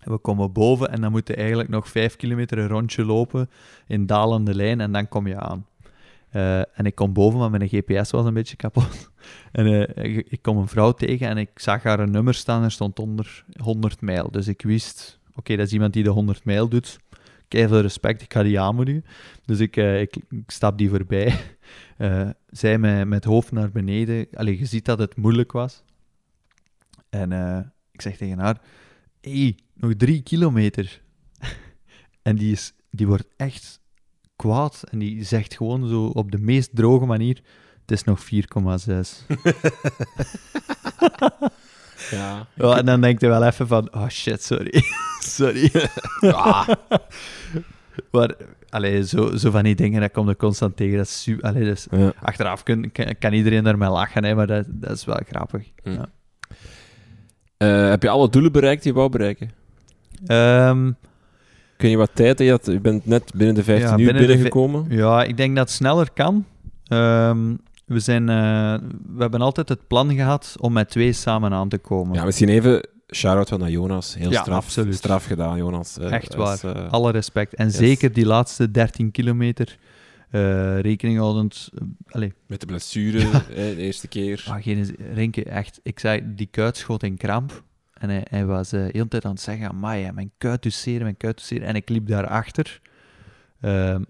We 0.05 0.17
komen 0.17 0.51
boven 0.51 0.91
en 0.91 1.01
dan 1.01 1.11
moet 1.11 1.27
je 1.27 1.35
eigenlijk 1.35 1.69
nog 1.69 1.89
vijf 1.89 2.15
kilometer 2.15 2.57
een 2.57 2.67
rondje 2.67 3.05
lopen 3.05 3.49
in 3.87 4.05
dalende 4.05 4.55
lijn 4.55 4.81
en 4.81 4.91
dan 4.91 5.07
kom 5.07 5.27
je 5.27 5.39
aan. 5.39 5.65
Eh, 6.33 6.59
en 6.59 6.85
ik 6.85 6.95
kom 6.95 7.13
boven, 7.13 7.39
maar 7.39 7.49
mijn 7.49 7.67
GPS 7.69 8.11
was 8.11 8.25
een 8.25 8.33
beetje 8.33 8.55
kapot. 8.55 9.11
En 9.51 9.65
eh, 9.65 10.03
ik, 10.05 10.27
ik 10.29 10.41
kom 10.41 10.57
een 10.57 10.67
vrouw 10.67 10.91
tegen 10.91 11.27
en 11.27 11.37
ik 11.37 11.49
zag 11.55 11.83
haar 11.83 11.99
een 11.99 12.11
nummer 12.11 12.33
staan, 12.33 12.63
er 12.63 12.71
stond 12.71 12.99
onder 12.99 13.45
100 13.59 14.01
mijl. 14.01 14.31
Dus 14.31 14.47
ik 14.47 14.61
wist, 14.61 15.19
oké, 15.35 15.55
dat 15.55 15.65
is 15.65 15.73
iemand 15.73 15.93
die 15.93 16.03
de 16.03 16.09
100 16.09 16.45
mijl 16.45 16.67
doet. 16.67 16.99
Kei 17.47 17.67
veel 17.67 17.81
respect, 17.81 18.21
ik 18.21 18.33
ga 18.33 18.43
die 18.43 18.59
aanmoedigen. 18.59 19.05
Dus 19.45 19.59
ik, 19.59 19.77
eh, 19.77 20.01
ik, 20.01 20.15
stap 20.47 20.77
die 20.77 20.89
voorbij. 20.89 21.33
Zij 22.49 22.77
met, 22.77 23.07
met 23.07 23.23
hoofd 23.23 23.51
naar 23.51 23.71
beneden. 23.71 24.27
Allee, 24.33 24.59
je 24.59 24.65
ziet 24.65 24.85
dat 24.85 24.99
het 24.99 25.17
moeilijk 25.17 25.51
was. 25.51 25.83
En 27.09 27.31
ik 27.91 28.01
zeg 28.01 28.17
tegen 28.17 28.39
haar, 28.39 28.61
hey, 29.23 29.57
nog 29.73 29.93
drie 29.97 30.21
kilometer. 30.21 31.01
en 32.21 32.35
die, 32.35 32.51
is, 32.51 32.73
die 32.91 33.07
wordt 33.07 33.27
echt 33.37 33.79
kwaad. 34.35 34.83
En 34.91 34.99
die 34.99 35.23
zegt 35.23 35.53
gewoon 35.57 35.87
zo 35.87 36.05
op 36.05 36.31
de 36.31 36.37
meest 36.39 36.75
droge 36.75 37.05
manier, 37.05 37.41
het 37.81 37.91
is 37.91 38.03
nog 38.03 38.19
4,6. 38.25 38.29
Ja. 42.11 42.47
Ja, 42.55 42.77
en 42.77 42.85
dan 42.85 43.01
denkt 43.01 43.21
hij 43.21 43.29
wel 43.29 43.43
even 43.43 43.67
van, 43.67 43.93
oh 43.93 44.07
shit, 44.07 44.43
sorry. 44.43 44.81
sorry. 45.19 45.71
Maar, 48.11 48.35
allee, 48.69 49.03
zo, 49.05 49.35
zo 49.37 49.51
van 49.51 49.63
die 49.63 49.75
dingen, 49.75 50.01
dat 50.01 50.11
komt 50.11 50.29
er 50.29 50.35
constant 50.35 50.75
tegen. 50.77 50.97
Dat 50.97 51.05
is 51.07 51.27
allee, 51.41 51.73
Ja. 51.91 52.13
achteraf 52.21 52.63
kun, 52.63 52.91
kan, 52.91 53.15
kan 53.19 53.33
iedereen 53.33 53.63
daarmee 53.63 53.89
lachen, 53.89 54.23
hè, 54.23 54.35
maar 54.35 54.47
dat, 54.47 54.65
dat 54.69 54.91
is 54.91 55.05
wel 55.05 55.19
grappig. 55.27 55.67
Hm. 55.83 55.89
Ja. 55.91 56.09
Eh, 57.63 57.89
heb 57.89 58.01
je 58.03 58.09
alle 58.09 58.29
doelen 58.29 58.51
bereikt 58.51 58.83
die 58.83 58.91
je 58.91 58.97
wou 58.97 59.09
bereiken? 59.09 59.51
Ik 61.75 61.81
weet 61.89 61.89
niet 61.89 61.95
wat 61.97 62.09
tijd 62.15 62.39
je 62.39 62.49
had. 62.49 62.65
Je 62.65 62.79
bent 62.79 63.05
net 63.05 63.31
binnen 63.35 63.55
de 63.55 63.63
15 63.63 63.87
Ja, 63.89 63.97
uur 63.97 64.05
binnen 64.05 64.25
binnengekomen. 64.27 64.85
ja, 64.89 65.23
ik 65.23 65.37
denk 65.37 65.55
dat 65.55 65.67
het 65.67 65.75
sneller 65.77 66.07
kan. 66.13 66.45
Ehm, 66.87 67.53
we, 67.85 67.99
zijn, 67.99 68.29
eh, 68.29 68.73
we 69.15 69.21
hebben 69.21 69.41
altijd 69.41 69.69
het 69.69 69.87
plan 69.87 70.13
gehad 70.15 70.55
om 70.59 70.73
met 70.73 70.89
twee 70.89 71.13
samen 71.13 71.53
aan 71.53 71.69
te 71.69 71.77
komen. 71.77 72.15
Ja, 72.15 72.25
misschien 72.25 72.49
even 72.49 72.87
shout-out 73.15 73.49
van 73.49 73.59
naar 73.59 73.69
Jonas. 73.69 74.15
Heel 74.15 74.31
Ja, 74.31 74.41
straf, 74.41 74.57
absoluut. 74.57 74.95
straf 74.95 75.25
gedaan, 75.25 75.57
Jonas. 75.57 75.97
Eh, 75.97 76.11
Echt 76.11 76.29
is, 76.29 76.35
waar. 76.35 76.87
Alle 76.89 77.11
respect. 77.11 77.53
En 77.55 77.65
Yes. 77.65 77.75
zeker 77.75 78.13
die 78.13 78.25
laatste 78.25 78.71
13 78.71 79.11
kilometer. 79.11 79.77
Eh, 80.33 80.79
rekening 80.79 81.17
houdend. 81.17 81.69
eh, 82.05 82.29
met 82.47 82.59
de 82.59 82.65
blessure, 82.65 83.19
Ja. 83.19 83.31
hè, 83.47 83.75
de 83.75 83.81
eerste 83.81 84.07
keer. 84.07 84.43
Ah, 84.47 84.63
geen, 84.63 84.95
Renke, 85.13 85.43
echt. 85.43 85.79
Ik 85.83 85.99
zei, 85.99 86.21
die 86.35 86.47
kuit 86.47 86.77
schoot 86.77 87.03
in 87.03 87.17
kramp. 87.17 87.63
En 87.93 88.09
hij, 88.09 88.25
hij 88.29 88.45
was 88.45 88.71
eh, 88.71 88.79
de 88.79 88.89
hele 88.91 89.07
tijd 89.07 89.25
aan 89.25 89.31
het 89.31 89.41
zeggen, 89.41 89.79
mijn 89.79 90.31
kuit 90.37 90.73
zeer, 90.73 91.01
mijn 91.01 91.17
kuit 91.17 91.41
zeer. 91.41 91.63
En 91.63 91.75
ik 91.75 91.89
liep 91.89 92.07
daarachter. 92.07 92.81
Ehm 93.61 94.01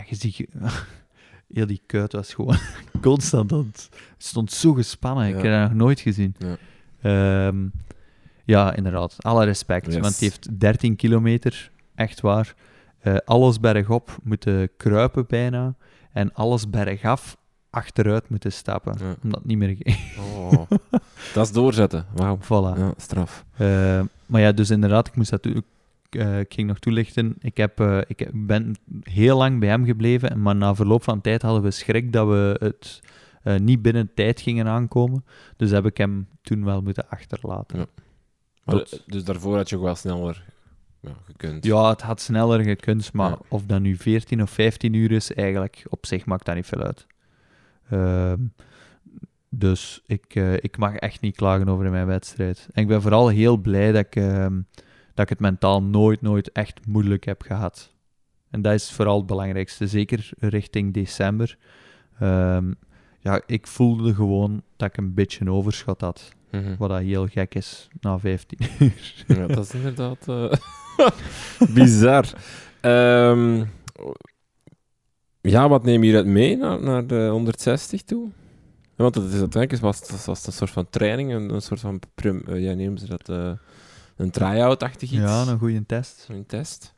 en 0.00 0.06
je 0.08 0.14
ziet, 0.14 0.46
heel 1.54 1.66
die 1.66 1.82
kuit 1.86 2.12
was 2.12 2.34
gewoon 2.34 2.56
constant 3.00 3.52
aan 3.52 3.70
het... 3.72 3.88
Stond 4.18 4.52
zo 4.52 4.72
gespannen, 4.72 5.28
ik 5.28 5.34
heb 5.34 5.44
dat 5.44 5.68
nog 5.68 5.72
nooit 5.78 6.00
gezien. 6.00 6.34
Ja. 6.38 6.56
Ehm, 7.00 7.68
ja, 8.44 8.74
inderdaad, 8.74 9.16
alle 9.18 9.44
respect. 9.44 9.86
Yes. 9.86 9.94
Want 9.94 10.06
het 10.06 10.20
heeft 10.20 10.60
13 10.60 10.96
kilometer, 10.96 11.70
echt 11.94 12.20
waar. 12.20 12.54
Eh, 13.00 13.16
alles 13.24 13.60
bergop 13.60 14.16
moeten 14.22 14.70
kruipen 14.76 15.24
bijna. 15.28 15.74
En 16.12 16.34
alles 16.34 16.70
bergaf 16.70 17.36
achteruit 17.70 18.28
moeten 18.28 18.52
stappen. 18.52 18.96
Ja. 18.98 19.14
Omdat 19.22 19.38
het 19.38 19.48
niet 19.48 19.58
meer 19.58 19.76
ging. 19.82 19.98
Oh, 20.50 20.70
dat 21.34 21.46
is 21.46 21.52
doorzetten. 21.52 22.06
Wauw. 22.14 22.38
Voilà. 22.38 22.78
Ja, 22.78 22.92
straf. 22.96 23.44
Eh, 23.56 24.00
maar 24.26 24.40
ja, 24.40 24.52
dus 24.52 24.70
inderdaad, 24.70 25.06
ik 25.06 25.16
moest 25.16 25.30
dat 25.30 25.46
eh, 26.10 26.38
ik 26.38 26.52
ging 26.54 26.68
nog 26.68 26.78
toelichten. 26.78 27.36
Ik, 27.40 27.56
heb, 27.56 27.80
ik 28.06 28.30
ben 28.46 28.74
heel 29.02 29.36
lang 29.36 29.60
bij 29.60 29.68
hem 29.68 29.84
gebleven, 29.84 30.42
maar 30.42 30.56
na 30.56 30.74
verloop 30.74 31.02
van 31.02 31.20
tijd 31.20 31.42
hadden 31.42 31.62
we 31.62 31.70
schrik 31.70 32.12
dat 32.12 32.28
we 32.28 32.56
het 32.58 33.00
niet 33.62 33.82
binnen 33.82 34.10
tijd 34.14 34.40
gingen 34.40 34.66
aankomen. 34.66 35.24
Dus 35.56 35.70
heb 35.70 35.86
ik 35.86 35.96
hem 35.96 36.28
toen 36.42 36.64
wel 36.64 36.82
moeten 36.82 37.08
achterlaten. 37.08 37.78
Ja. 37.78 37.86
Maar, 38.64 38.86
dus 39.06 39.24
daarvoor 39.24 39.56
had 39.56 39.68
je 39.68 39.76
ook 39.76 39.82
wel 39.82 39.94
sneller 39.94 40.44
ja, 41.00 41.12
gekund. 41.24 41.64
het 41.64 42.00
had 42.02 42.20
sneller 42.20 42.62
gekund, 42.62 43.12
maar 43.12 43.30
Ja. 43.30 43.38
of 43.48 43.66
dat 43.66 43.80
nu 43.80 43.96
14 43.96 44.42
of 44.42 44.50
15 44.50 44.92
uur 44.94 45.12
is, 45.12 45.34
eigenlijk 45.34 45.84
op 45.88 46.06
zich 46.06 46.26
maakt 46.26 46.44
dat 46.46 46.54
niet 46.54 46.66
veel 46.66 46.82
uit. 46.82 47.06
Ehm, 47.90 48.38
dus 49.48 50.02
ik, 50.06 50.34
eh, 50.34 50.52
ik 50.54 50.76
mag 50.78 50.94
echt 50.94 51.20
niet 51.20 51.36
klagen 51.36 51.68
over 51.68 51.90
mijn 51.90 52.06
wedstrijd. 52.06 52.68
En 52.72 52.82
ik 52.82 52.88
ben 52.88 53.02
vooral 53.02 53.28
heel 53.28 53.56
blij 53.56 53.92
dat 53.92 54.06
ik, 54.06 54.16
ehm, 54.16 54.60
dat 55.14 55.24
ik 55.24 55.28
het 55.28 55.40
mentaal 55.40 55.82
nooit, 55.82 56.20
nooit 56.22 56.52
echt 56.52 56.86
moeilijk 56.86 57.24
heb 57.24 57.42
gehad. 57.42 57.94
En 58.50 58.62
dat 58.62 58.72
is 58.72 58.92
vooral 58.92 59.16
het 59.16 59.26
belangrijkste, 59.26 59.86
zeker 59.86 60.30
richting 60.38 60.94
december. 60.94 61.58
Ehm, 62.18 62.72
ja, 63.18 63.42
ik 63.46 63.66
voelde 63.66 64.14
gewoon 64.14 64.62
dat 64.76 64.88
ik 64.88 64.96
een 64.96 65.14
beetje 65.14 65.40
een 65.40 65.50
overschot 65.50 66.00
had. 66.00 66.32
Mhm. 66.50 66.76
Wat 66.78 66.88
dat 66.88 67.00
heel 67.00 67.26
gek 67.26 67.54
is 67.54 67.88
na 68.00 68.18
15 68.18 68.58
uur. 68.78 69.24
Ja, 69.26 69.46
dat 69.46 69.64
is 69.64 69.74
inderdaad 69.74 70.28
eh, 70.28 70.52
bizar. 71.74 72.26
Ehm, 72.80 73.64
ja, 75.40 75.68
wat 75.68 75.84
neem 75.84 76.00
je 76.00 76.06
hieruit 76.06 76.26
mee 76.26 76.56
naar, 76.56 76.82
naar 76.82 77.06
de 77.06 77.28
160 77.30 78.02
toe? 78.02 78.28
Ja, 78.96 79.06
want 79.06 79.14
het 79.14 79.32
is 79.32 79.40
uiteindelijk 79.40 79.82
was 79.82 80.46
een 80.46 80.52
soort 80.52 80.70
van 80.70 80.90
training, 80.90 81.32
een, 81.32 81.54
een 81.54 81.62
soort 81.62 81.80
van, 81.80 82.00
prim, 82.14 82.42
eh, 82.46 82.62
ja, 82.62 82.74
nemen 82.74 82.98
ze 82.98 83.06
dat, 83.06 83.28
eh, 83.28 83.52
een 84.16 84.30
try-out-achtig 84.30 85.10
iets? 85.10 85.20
Ja, 85.20 85.46
een 85.46 85.58
goede 85.58 85.86
test. 85.86 86.26
Een 86.28 86.46
test? 86.46 86.94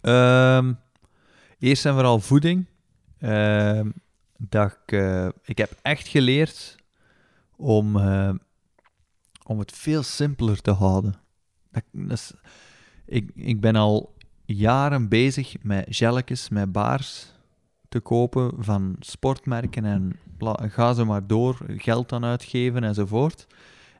Ehm, 0.00 0.72
eerst 1.58 1.86
en 1.86 1.92
vooral 1.92 2.20
voeding. 2.20 2.66
Ehm, 3.18 3.90
dat 4.36 4.78
ik, 4.86 4.98
ik 5.44 5.58
heb 5.58 5.70
echt 5.82 6.08
geleerd 6.08 6.76
om, 7.56 7.96
om 9.44 9.58
het 9.58 9.72
veel 9.72 10.02
simpeler 10.02 10.60
te 10.60 10.70
houden. 10.70 11.14
Ik, 13.06 13.30
ik 13.34 13.60
ben 13.60 13.76
al 13.76 14.14
jaren 14.44 15.08
bezig 15.08 15.54
met 15.62 15.86
gelletjes, 15.88 16.48
met 16.48 16.72
baars 16.72 17.32
te 17.88 18.00
kopen 18.00 18.52
van 18.58 18.96
sportmerken 18.98 19.84
en 19.84 20.18
ga 20.70 20.92
ze 20.92 21.04
maar 21.04 21.26
door, 21.26 21.58
geld 21.66 22.12
aan 22.12 22.24
uitgeven 22.24 22.84
enzovoort. 22.84 23.46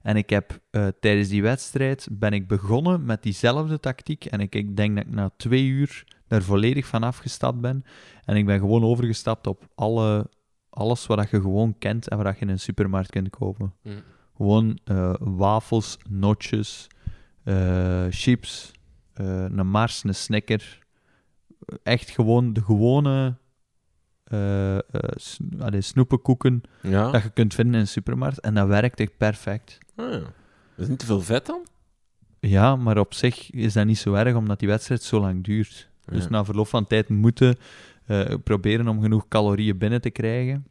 En 0.03 0.17
ik 0.17 0.31
heb 0.31 0.61
eh, 0.71 0.87
tijdens 1.01 1.29
die 1.29 1.43
wedstrijd 1.43 2.09
ben 2.11 2.33
ik 2.33 2.49
begonnen 2.49 3.05
met 3.05 3.23
diezelfde 3.23 3.81
tactiek. 3.81 4.25
En 4.25 4.41
ik, 4.41 4.55
ik 4.55 4.77
denk 4.77 4.97
dat 4.97 5.07
ik 5.07 5.13
na 5.13 5.31
twee 5.37 5.67
uur 5.67 6.05
daar 6.27 6.43
volledig 6.43 6.87
van 6.87 7.03
afgestapt 7.03 7.61
ben. 7.61 7.85
En 8.25 8.37
ik 8.37 8.47
ben 8.47 8.59
gewoon 8.59 8.85
overgestapt 8.85 9.47
op 9.47 9.69
alle, 9.75 10.31
alles 10.71 11.07
wat 11.07 11.31
je 11.31 11.41
gewoon 11.41 11.79
kent 11.79 12.09
en 12.09 12.23
wat 12.23 12.39
je 12.39 12.41
in 12.41 12.49
een 12.49 12.61
supermarkt 12.61 13.11
kunt 13.11 13.31
kopen. 13.31 13.75
Mm. 13.83 14.03
Gewoon 14.37 14.79
eh, 14.85 15.15
wafels, 15.19 15.99
notjes, 16.09 16.87
eh, 17.45 18.07
chips, 18.11 18.73
eh, 19.13 19.43
een 19.45 19.67
Mars, 19.71 20.05
een 20.05 20.15
Snicker. 20.15 20.79
Echt 21.83 22.11
gewoon 22.11 22.53
de 22.53 22.63
gewone 22.63 23.37
allee, 25.59 25.81
snoepenkoeken 25.81 26.63
Ja? 26.83 27.11
dat 27.11 27.23
je 27.23 27.31
kunt 27.31 27.55
vinden 27.55 27.75
in 27.75 27.81
een 27.81 27.89
supermarkt. 27.89 28.41
En 28.41 28.55
dat 28.55 28.67
werkt 28.69 29.01
echt 29.01 29.17
perfect. 29.17 29.79
Ah, 29.97 30.13
ja. 30.13 30.19
Dat 30.19 30.33
is 30.77 30.89
niet 30.89 30.99
te 30.99 31.07
veel 31.07 31.21
vet 31.21 31.47
dan? 31.47 31.67
Ja, 32.41 32.77
maar 32.77 32.99
op 32.99 33.15
zich 33.15 33.51
is 33.51 33.73
dat 33.73 33.87
niet 33.87 33.99
zo 33.99 34.15
erg, 34.15 34.35
omdat 34.35 34.59
die 34.59 34.69
wedstrijd 34.69 35.03
zo 35.03 35.21
lang 35.21 35.45
duurt. 35.45 35.89
Dus 36.05 36.23
Ja. 36.25 36.31
na 36.31 36.45
verloop 36.45 36.67
van 36.69 36.87
tijd 36.87 37.09
moeten 37.09 37.57
proberen 38.45 38.89
om 38.89 39.01
genoeg 39.01 39.29
calorieën 39.29 39.79
binnen 39.79 40.01
te 40.01 40.11
krijgen. 40.11 40.67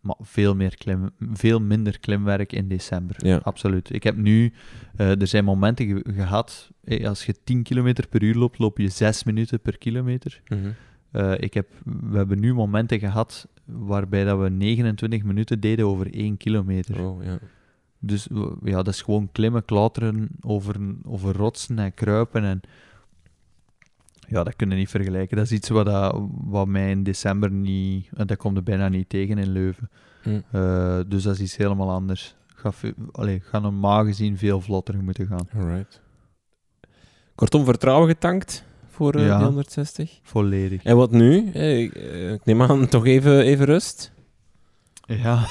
maar 0.00 0.16
veel, 0.20 0.54
meer 0.54 0.76
klim, 0.76 1.10
veel 1.32 1.60
minder 1.60 1.98
klimwerk 2.00 2.52
in 2.52 2.68
december. 2.68 3.16
Ja. 3.26 3.36
Absoluut. 3.42 3.92
Ik 3.94 4.02
heb 4.02 4.16
nu, 4.16 4.52
eh, 4.96 5.20
er 5.20 5.26
zijn 5.26 5.44
momenten 5.44 5.86
ge- 5.86 6.12
gehad, 6.14 6.70
eh, 6.84 7.08
als 7.08 7.26
je 7.26 7.34
10 7.44 7.62
km 7.62 7.94
per 8.10 8.22
uur 8.22 8.34
loopt, 8.34 8.58
loop 8.58 8.78
je 8.78 8.88
6 8.88 9.24
minuten 9.24 9.60
per 9.60 9.78
kilometer. 9.78 10.40
Mhm. 10.48 10.70
Ik 11.42 11.54
heb, 11.54 11.68
we 11.84 12.16
hebben 12.16 12.40
nu 12.40 12.54
momenten 12.54 12.98
gehad 12.98 13.48
waarbij 13.64 14.24
dat 14.24 14.38
we 14.40 14.48
29 14.50 15.22
minuten 15.22 15.60
deden 15.60 15.86
over 15.86 16.06
1 16.10 16.36
kilometer. 16.36 17.00
Oh, 17.04 17.24
ja. 17.24 17.38
Dus 17.98 18.28
ja, 18.64 18.76
dat 18.82 18.88
is 18.94 19.02
gewoon 19.02 19.28
klimmen, 19.32 19.64
klauteren 19.64 20.28
over, 20.40 20.76
over 21.06 21.36
rotsen 21.36 21.78
en 21.78 21.94
kruipen. 21.94 22.44
En 22.44 22.60
ja, 24.30 24.44
dat 24.44 24.56
kun 24.56 24.70
je 24.70 24.76
niet 24.76 24.88
vergelijken. 24.88 25.36
Dat 25.36 25.46
is 25.46 25.52
iets 25.52 25.68
wat, 25.68 25.86
dat, 25.86 26.20
wat 26.30 26.66
mij 26.66 26.90
in 26.90 27.02
december 27.02 27.50
niet... 27.50 28.08
Dat 28.26 28.36
komt 28.36 28.56
er 28.56 28.62
bijna 28.62 28.88
niet 28.88 29.08
tegen 29.08 29.38
in 29.38 29.48
Leuven. 29.52 29.90
Hm. 30.22 30.40
Eh, 30.50 31.00
dus 31.06 31.22
dat 31.22 31.34
is 31.34 31.40
iets 31.40 31.56
helemaal 31.56 31.90
anders. 31.90 32.34
Ga, 32.46 32.72
allee, 33.12 33.40
ga 33.40 33.58
normaal 33.58 34.04
gezien 34.04 34.38
veel 34.38 34.60
vlotter 34.60 35.02
moeten 35.02 35.26
gaan. 35.26 35.48
Alright. 35.56 36.00
Kortom, 37.34 37.64
vertrouwen 37.64 38.08
getankt 38.08 38.64
voor 38.88 39.14
eh, 39.14 39.26
Ja. 39.26 39.36
die 39.36 39.44
160. 39.46 40.18
Volledig. 40.22 40.82
En 40.82 40.96
wat 40.96 41.10
nu? 41.10 41.50
Eh, 41.52 41.78
ik, 41.80 41.94
eh, 41.94 42.32
neem 42.44 42.62
aan 42.62 42.88
toch 42.96 43.06
even, 43.06 43.40
even 43.40 43.64
rust. 43.66 44.12
Ja. 45.06 45.46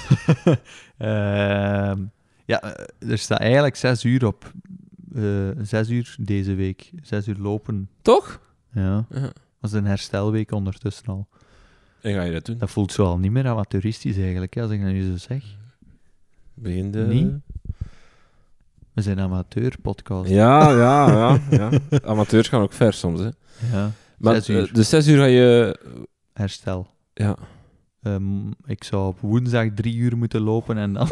Ehm, 0.97 2.03
ja, 2.45 2.61
eh, 2.61 3.09
er 3.11 3.17
staat 3.17 3.39
eigenlijk 3.39 3.75
zes 3.75 4.03
uur 4.03 4.25
op. 4.25 4.51
Eh, 5.15 5.23
zes 5.61 5.89
uur 5.89 6.15
deze 6.19 6.53
week. 6.53 6.91
Zes 7.01 7.27
uur 7.27 7.37
lopen. 7.37 7.89
Toch? 8.01 8.41
Ja. 8.71 9.05
Ja. 9.09 9.21
Dat 9.61 9.71
is 9.71 9.71
een 9.71 9.85
herstelweek 9.85 10.51
ondertussen 10.51 11.05
al. 11.05 11.27
En 12.01 12.13
ga 12.13 12.21
je 12.21 12.31
dat 12.31 12.45
doen? 12.45 12.57
Dat 12.57 12.69
voelt 12.71 12.91
zo 12.91 13.05
al 13.05 13.17
niet 13.17 13.31
meer 13.31 13.47
amateuristisch 13.47 14.17
eigenlijk, 14.17 14.53
hè, 14.53 14.61
als 14.61 14.71
ik 14.71 14.81
dat 14.81 14.91
nu 14.91 15.11
zo 15.11 15.17
zeg. 15.17 15.43
Begin 16.53 16.91
de... 16.91 16.99
Niet? 16.99 17.33
We 18.93 19.01
zijn 19.01 19.19
amateur-podcast. 19.19 20.29
Ja, 20.29 20.71
ja, 20.71 21.11
ja, 21.11 21.39
ja. 21.49 21.69
Amateurs 22.03 22.47
gaan 22.47 22.61
ook 22.61 22.73
ver 22.73 22.93
soms, 22.93 23.19
hè. 23.19 23.29
Ja, 23.71 23.91
Maar 24.17 24.33
Zes 24.35 24.49
uur. 24.49 24.67
eh, 24.67 24.73
de 24.73 24.83
zes 24.83 25.07
uur 25.07 25.17
ga 25.17 25.25
je... 25.25 25.79
herstel. 26.33 26.87
Ja. 27.13 27.37
Ehm, 28.01 28.47
ik 28.65 28.83
zou 28.83 29.07
op 29.07 29.19
woensdag 29.19 29.67
drie 29.75 29.95
uur 29.95 30.17
moeten 30.17 30.41
lopen 30.41 30.77
en 30.77 30.93
dan... 30.93 31.07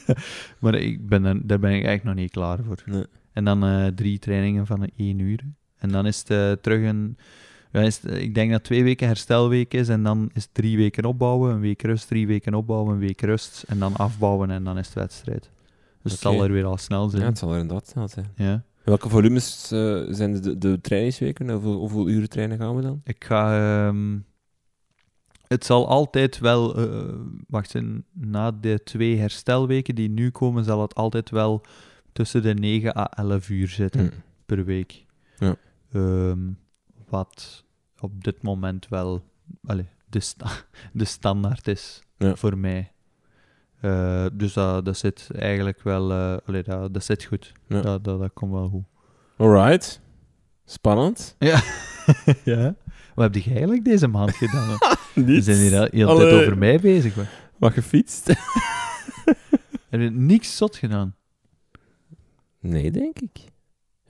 maar 0.60 0.74
ik 0.74 1.08
ben 1.08 1.24
er, 1.24 1.46
daar 1.46 1.58
ben 1.58 1.70
ik 1.70 1.84
eigenlijk 1.84 2.04
nog 2.04 2.14
niet 2.14 2.30
klaar 2.30 2.58
voor. 2.66 2.82
Nee. 2.86 3.04
En 3.32 3.44
dan 3.44 3.64
eh, 3.64 3.86
drie 3.86 4.18
trainingen 4.18 4.66
van 4.66 4.82
een 4.82 4.92
één 4.96 5.18
uur. 5.18 5.44
En 5.80 5.88
dan 5.90 6.06
is 6.06 6.18
het 6.18 6.30
eh, 6.30 6.52
terug 6.52 6.88
een... 6.88 7.16
Ja, 7.72 7.80
is 7.80 7.98
het- 8.02 8.14
ik 8.14 8.34
denk 8.34 8.50
dat 8.50 8.64
twee 8.64 8.82
weken 8.84 9.06
herstelweek 9.06 9.74
is 9.74 9.88
en 9.88 10.02
dan 10.02 10.30
is 10.34 10.42
het 10.42 10.54
drie 10.54 10.76
weken 10.76 11.04
opbouwen, 11.04 11.52
een 11.54 11.60
week 11.60 11.82
rust, 11.82 12.08
drie 12.08 12.26
weken 12.26 12.54
opbouwen, 12.54 12.92
een 12.92 12.98
week 12.98 13.20
rust 13.20 13.64
en 13.68 13.78
dan 13.78 13.96
afbouwen 13.96 14.50
en 14.50 14.64
dan 14.64 14.78
is 14.78 14.86
het 14.86 14.94
wedstrijd. 14.94 15.50
Dus 16.02 16.12
het 16.12 16.20
zal 16.20 16.44
er 16.44 16.52
weer 16.52 16.64
al 16.64 16.76
snel 16.76 17.02
ja, 17.04 17.10
zijn. 17.10 17.22
het 17.22 17.38
zal 17.38 17.52
er 17.54 17.58
inderdaad 17.60 17.88
snel 17.88 18.08
zijn. 18.08 18.26
Ja. 18.36 18.62
Welke 18.84 19.08
volumes 19.08 19.70
eh, 19.72 20.02
zijn 20.08 20.40
de, 20.40 20.58
de 20.58 20.80
trainingsweken? 20.80 21.50
Hoeveel, 21.50 21.74
hoeveel 21.74 22.08
uren 22.08 22.28
trainen 22.28 22.58
gaan 22.58 22.76
we 22.76 22.82
dan? 22.82 23.00
Ik 23.04 23.24
ga... 23.24 23.58
ehm, 23.88 24.18
het 25.46 25.64
zal 25.64 25.88
altijd 25.88 26.38
wel... 26.38 26.76
eh, 26.76 27.14
wacht, 27.48 27.74
na 28.12 28.50
de 28.50 28.80
twee 28.84 29.16
herstelweken 29.18 29.94
die 29.94 30.08
nu 30.10 30.30
komen, 30.30 30.64
zal 30.64 30.82
het 30.82 30.94
altijd 30.94 31.30
wel 31.30 31.62
tussen 32.12 32.42
de 32.42 32.54
9 32.54 32.96
à 32.96 33.04
11 33.16 33.48
uur 33.48 33.68
zitten 33.68 34.00
Hm. 34.00 34.10
per 34.46 34.64
week. 34.64 35.04
Ja. 35.38 35.56
Ehm, 35.92 36.38
wat 37.08 37.64
op 38.00 38.24
dit 38.24 38.42
moment 38.42 38.88
wel 38.88 39.24
allee, 39.64 39.88
de, 40.08 40.20
sta- 40.20 40.64
de 40.92 41.04
standaard 41.04 41.68
is 41.68 42.02
Ja. 42.18 42.36
voor 42.36 42.58
mij. 42.58 42.92
Eh, 43.80 44.26
dus 44.32 44.52
dat, 44.52 44.84
dat 44.84 44.96
zit 44.96 45.28
eigenlijk 45.32 45.82
wel... 45.82 46.10
eh, 46.10 46.36
allee, 46.46 46.62
dat, 46.62 46.94
dat 46.94 47.04
zit 47.04 47.24
goed. 47.24 47.52
Ja. 47.66 47.80
Dat, 47.80 48.04
dat, 48.04 48.20
dat 48.20 48.32
komt 48.32 48.52
wel 48.52 48.68
goed. 48.68 48.84
Alright. 49.36 50.00
Spannend. 50.64 51.36
Ja. 51.38 51.62
ja. 52.44 52.74
Wat 53.14 53.34
heb 53.34 53.42
je 53.44 53.50
eigenlijk 53.50 53.84
deze 53.84 54.06
maand 54.06 54.30
gedaan? 54.34 54.68
hè? 55.14 55.22
We 55.24 55.40
zijn 55.42 55.56
hier 55.58 55.70
de 55.90 56.04
Allee. 56.06 56.28
tijd 56.28 56.40
over 56.42 56.58
mij 56.58 56.78
bezig. 56.80 57.14
hoor. 57.14 57.28
Wat 57.58 57.72
gefietst? 57.72 58.26
Heb 59.88 60.00
je 60.00 60.10
niks 60.10 60.56
zot 60.56 60.76
gedaan? 60.76 61.14
Nee, 62.60 62.90
denk 62.90 63.18
ik. 63.18 63.38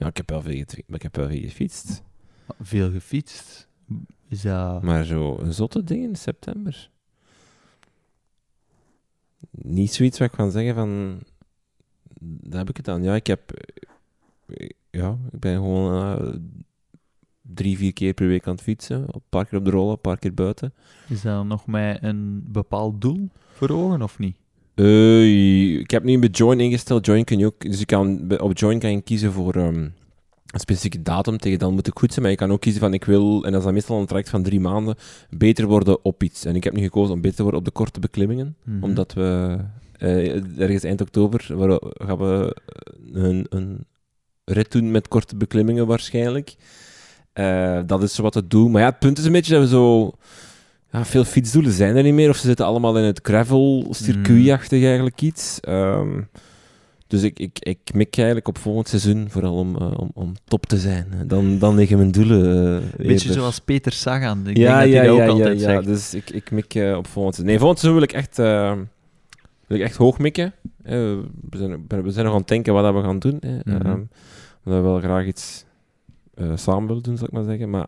Ja, 0.01 0.07
ik 0.07 0.17
heb 0.17 0.29
wel 0.29 0.41
veel, 0.41 0.65
ik 0.87 1.01
heb 1.01 1.15
wel 1.15 1.27
veel 1.27 1.41
gefietst. 1.41 2.03
Veel 2.59 2.91
gefietst. 2.91 3.67
Is 4.27 4.41
dat... 4.41 4.81
Maar 4.81 5.03
zo 5.03 5.37
een 5.37 5.53
zotte 5.53 5.83
ding 5.83 6.03
in 6.03 6.15
september. 6.15 6.89
Niet 9.51 9.93
zoiets 9.93 10.19
wat 10.19 10.27
ik 10.27 10.37
kan 10.37 10.51
zeggen 10.51 10.75
van... 10.75 11.19
Daar 12.21 12.59
heb 12.59 12.69
ik 12.69 12.77
het 12.77 12.87
aan. 12.87 13.03
Ja, 13.03 13.15
ik 13.15 13.27
heb... 13.27 13.51
Ja, 14.89 15.17
ik 15.31 15.39
ben 15.39 15.55
gewoon 15.55 16.17
eh, 16.17 16.35
drie, 17.41 17.77
vier 17.77 17.93
keer 17.93 18.13
per 18.13 18.27
week 18.27 18.47
aan 18.47 18.53
het 18.53 18.63
fietsen. 18.63 19.01
Een 19.01 19.21
paar 19.29 19.45
keer 19.45 19.59
op 19.59 19.65
de 19.65 19.71
rollen, 19.71 19.91
een 19.91 20.01
paar 20.01 20.19
keer 20.19 20.33
buiten. 20.33 20.73
Is 21.07 21.21
dat 21.21 21.45
nog 21.45 21.67
met 21.67 22.03
een 22.03 22.51
bepaald 22.51 23.01
doel 23.01 23.29
voor 23.53 23.69
ogen, 23.69 24.01
of 24.01 24.19
niet? 24.19 24.37
Ik 24.75 25.91
heb 25.91 26.03
nu 26.03 26.19
bij 26.19 26.29
Join 26.29 26.59
ingesteld. 26.59 27.05
Join 27.05 27.23
kun 27.23 27.39
je 27.39 27.45
ook... 27.45 27.59
Dus 27.61 27.79
je 27.79 27.85
kan, 27.85 28.31
op 28.41 28.57
Join 28.57 28.79
kan 28.79 28.91
je 28.91 29.01
kiezen 29.01 29.31
voor... 29.31 29.55
ehm, 29.55 29.87
een 30.51 30.59
specifieke 30.59 31.01
datum, 31.01 31.37
tegen 31.37 31.59
dan 31.59 31.73
moet 31.73 31.87
ik 31.87 31.97
goed 31.99 32.09
zijn, 32.09 32.21
maar 32.21 32.31
je 32.31 32.37
kan 32.37 32.51
ook 32.51 32.59
kiezen 32.61 32.81
van 32.81 32.93
ik 32.93 33.05
wil, 33.05 33.43
en 33.45 33.49
dat 33.51 33.59
is 33.59 33.65
dan 33.65 33.73
meestal 33.73 33.99
een 33.99 34.05
traject 34.05 34.29
van 34.29 34.43
drie 34.43 34.59
maanden, 34.59 34.95
beter 35.29 35.65
worden 35.67 36.05
op 36.05 36.23
iets. 36.23 36.45
En 36.45 36.55
ik 36.55 36.63
heb 36.63 36.73
nu 36.73 36.81
gekozen 36.81 37.13
om 37.13 37.21
beter 37.21 37.35
te 37.35 37.41
worden 37.41 37.59
op 37.59 37.65
de 37.65 37.71
korte 37.73 37.99
beklimmingen, 37.99 38.55
Mhm. 38.63 38.83
omdat 38.83 39.13
we 39.13 39.57
eh, 39.97 40.59
ergens 40.61 40.83
eind 40.83 41.01
oktober 41.01 41.45
waar- 41.55 41.81
gaan 41.93 42.17
we 42.17 42.55
een, 43.13 43.45
een 43.49 43.85
rit 44.45 44.71
doen 44.71 44.91
met 44.91 45.07
korte 45.07 45.35
beklimmingen 45.35 45.87
waarschijnlijk. 45.87 46.55
Eh, 47.33 47.79
dat 47.85 48.03
is 48.03 48.17
wat 48.17 48.33
het 48.33 48.49
doel. 48.49 48.69
Maar 48.69 48.81
ja, 48.81 48.87
het 48.89 48.99
punt 48.99 49.17
is 49.17 49.25
een 49.25 49.31
beetje 49.31 49.53
dat 49.53 49.61
we 49.63 49.67
zo... 49.69 50.11
Ja, 50.91 51.05
veel 51.05 51.23
fietsdoelen 51.23 51.71
zijn 51.71 51.95
er 51.95 52.03
niet 52.03 52.13
meer, 52.13 52.29
of 52.29 52.37
ze 52.37 52.47
zitten 52.47 52.65
allemaal 52.65 52.97
in 52.97 53.03
het 53.03 53.19
gravel-circuitachtig 53.23 54.83
eigenlijk 54.83 55.21
iets. 55.21 55.59
Ehm, 55.59 56.21
dus 57.07 57.23
ik, 57.23 57.39
ik, 57.39 57.59
ik 57.59 57.93
mik 57.93 58.17
eigenlijk 58.17 58.47
op 58.47 58.57
volgend 58.57 58.87
seizoen 58.87 59.29
vooral 59.29 59.55
om, 59.55 59.75
eh, 59.77 59.91
om, 59.97 60.11
om 60.13 60.33
top 60.43 60.65
te 60.65 60.77
zijn. 60.77 61.07
Dan, 61.27 61.59
dan 61.59 61.75
liggen 61.75 61.97
mijn 61.97 62.11
doelen 62.11 62.41
eh, 62.41 62.89
Beetje 62.97 63.07
eerder. 63.07 63.33
zoals 63.33 63.59
Peter 63.59 63.91
Sagan. 63.91 64.47
Ik 64.47 64.57
ja, 64.57 64.79
denk 64.79 64.79
dat 64.79 64.89
ja, 64.91 64.97
hij 64.97 65.05
dat 65.05 65.05
ja, 65.05 65.11
ook 65.11 65.19
ja, 65.19 65.27
altijd 65.27 65.59
ja. 65.59 65.65
zegt. 65.65 65.85
Dus 65.85 66.13
ik, 66.13 66.29
ik 66.29 66.51
mik 66.51 66.75
eh, 66.75 66.97
op 66.97 67.07
volgend 67.07 67.35
seizoen. 67.35 67.45
Nee, 67.45 67.57
volgend 67.57 67.79
seizoen 67.79 67.99
wil 67.99 68.09
ik 68.09 68.15
echt... 68.15 68.37
Wil 69.67 69.79
ik 69.79 69.85
echt 69.85 69.95
hoog 69.95 70.19
mikken. 70.19 70.53
We, 70.83 71.23
zijn, 71.51 71.85
we 71.87 72.11
zijn 72.11 72.25
nog 72.25 72.33
aan 72.33 72.39
het 72.39 72.47
denken 72.47 72.73
wat 72.73 72.93
we 72.93 73.01
gaan 73.01 73.19
doen. 73.19 73.37
Hè. 73.39 73.53
Omdat 73.63 74.07
we 74.63 74.79
wel 74.79 74.99
graag 74.99 75.25
iets 75.25 75.65
samen 76.55 76.87
willen 76.87 77.03
doen, 77.03 77.17
zal 77.17 77.27
ik 77.27 77.33
maar 77.33 77.43
zeggen. 77.43 77.69
Maar 77.69 77.87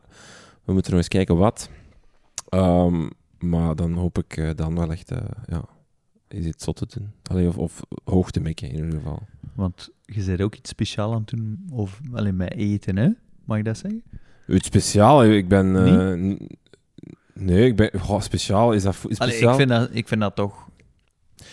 we 0.63 0.73
moeten 0.73 0.91
nog 0.91 0.99
eens 0.99 1.09
kijken 1.09 1.37
wat. 1.37 1.69
Ehm, 2.57 3.09
maar 3.39 3.75
dan 3.75 3.93
hoop 3.93 4.17
ik 4.17 4.37
eh, 4.37 4.49
dan 4.55 4.75
wel 4.75 4.91
echt... 4.91 5.11
eh, 5.11 5.17
ja, 5.47 5.63
iets 6.29 6.63
zot 6.63 6.75
te 6.75 6.85
doen. 6.97 7.11
Allee, 7.23 7.47
of, 7.47 7.57
of 7.57 7.79
hoog 8.03 8.31
te 8.31 8.39
mikken, 8.39 8.67
in 8.69 8.75
ieder 8.75 8.91
geval. 8.91 9.19
Want 9.55 9.89
je 10.05 10.23
bent 10.23 10.41
ook 10.41 10.55
iets 10.55 10.69
speciaals 10.69 11.13
aan 11.13 11.19
het 11.19 11.29
doen, 11.29 11.65
of 11.71 11.99
alleen 12.13 12.35
met 12.35 12.53
eten, 12.53 12.97
hè? 12.97 13.09
Mag 13.45 13.57
ik 13.57 13.65
dat 13.65 13.77
zeggen? 13.77 14.03
Iets 14.47 14.67
speciaal, 14.67 15.23
ik 15.25 15.47
ben... 15.47 15.75
eh, 15.85 16.11
n- 16.13 16.47
nee, 17.33 17.65
ik 17.65 17.75
ben... 17.75 17.99
goh, 17.99 18.21
speciaal, 18.21 18.71
is 18.73 18.83
dat 18.83 18.95
is 19.07 19.19
Allee, 19.19 19.33
speciaal? 19.33 19.51
ik, 19.51 19.57
vind 19.57 19.69
dat, 19.69 19.89
ik 19.91 20.07
vind 20.07 20.21
dat 20.21 20.35
toch... 20.35 20.67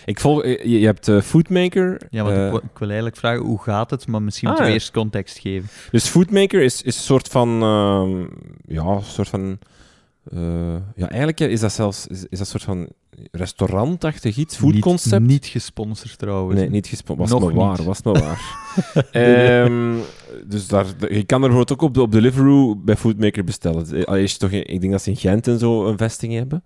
Ik 0.05 0.21
volg, 0.21 0.45
je, 0.45 0.69
je 0.81 0.87
hebt 0.87 1.11
Foodmaker. 1.23 2.01
Ja, 2.11 2.23
want 2.23 2.35
ik, 2.37 2.43
wil- 2.51 2.57
ik 2.73 2.79
wil 2.79 2.87
eigenlijk 2.89 3.17
vragen, 3.17 3.43
hoe 3.45 3.63
gaat 3.63 3.91
het? 3.91 4.07
Maar 4.07 4.23
misschien 4.23 4.49
Ah, 4.49 4.55
moeten 4.55 4.73
we 4.73 4.77
ja. 4.77 4.81
eerst 4.83 4.95
context 4.95 5.39
geven. 5.39 5.69
dus 5.91 6.07
Foodmaker 6.09 6.63
is, 6.63 6.83
is 6.83 6.97
een 6.97 7.03
soort 7.03 7.29
van. 7.29 7.49
ehm, 7.63 8.21
ja, 8.75 8.83
een 8.85 9.03
soort 9.03 9.29
van. 9.29 9.59
Eh, 10.25 10.75
ja, 10.95 11.09
eigenlijk 11.09 11.41
is 11.41 11.61
dat 11.61 11.73
zelfs 11.73 12.07
is, 12.07 12.19
is 12.19 12.29
dat 12.29 12.41
een 12.41 12.47
soort 12.47 12.63
van 12.63 12.89
restaurantachtig 13.33 14.37
iets, 14.37 14.57
foodconcept. 14.57 15.21
Niet, 15.21 15.31
niet 15.31 15.47
gesponsord 15.47 16.19
trouwens. 16.19 16.61
Nee, 16.61 16.71
niet 16.71 16.87
gesponsord. 16.87 17.31
Nog 17.31 17.41
Was 17.41 17.53
maar 17.53 17.67
waar, 17.67 17.85
was 17.85 18.03
maar 18.03 18.13
waar. 18.13 18.59
Ehm, 19.13 19.95
dus 20.47 20.67
daar, 20.67 20.87
je 20.99 21.25
kan 21.25 21.43
er 21.43 21.49
bijvoorbeeld 21.49 21.73
ook 21.73 21.83
op, 21.83 21.95
de, 21.95 22.03
op 22.03 22.13
Deliveroo 22.13 22.77
bij 22.77 22.97
Foodmaker 22.97 23.45
bestellen. 23.45 24.07
Eh, 24.07 24.23
is 24.23 24.37
toch, 24.37 24.51
ik 24.51 24.81
denk 24.81 24.93
dat 24.93 25.03
ze 25.03 25.11
in 25.11 25.17
Gent 25.17 25.49
en 25.49 25.59
zo 25.59 25.87
een 25.87 25.99
vesting 25.99 26.35
hebben. 26.35 26.65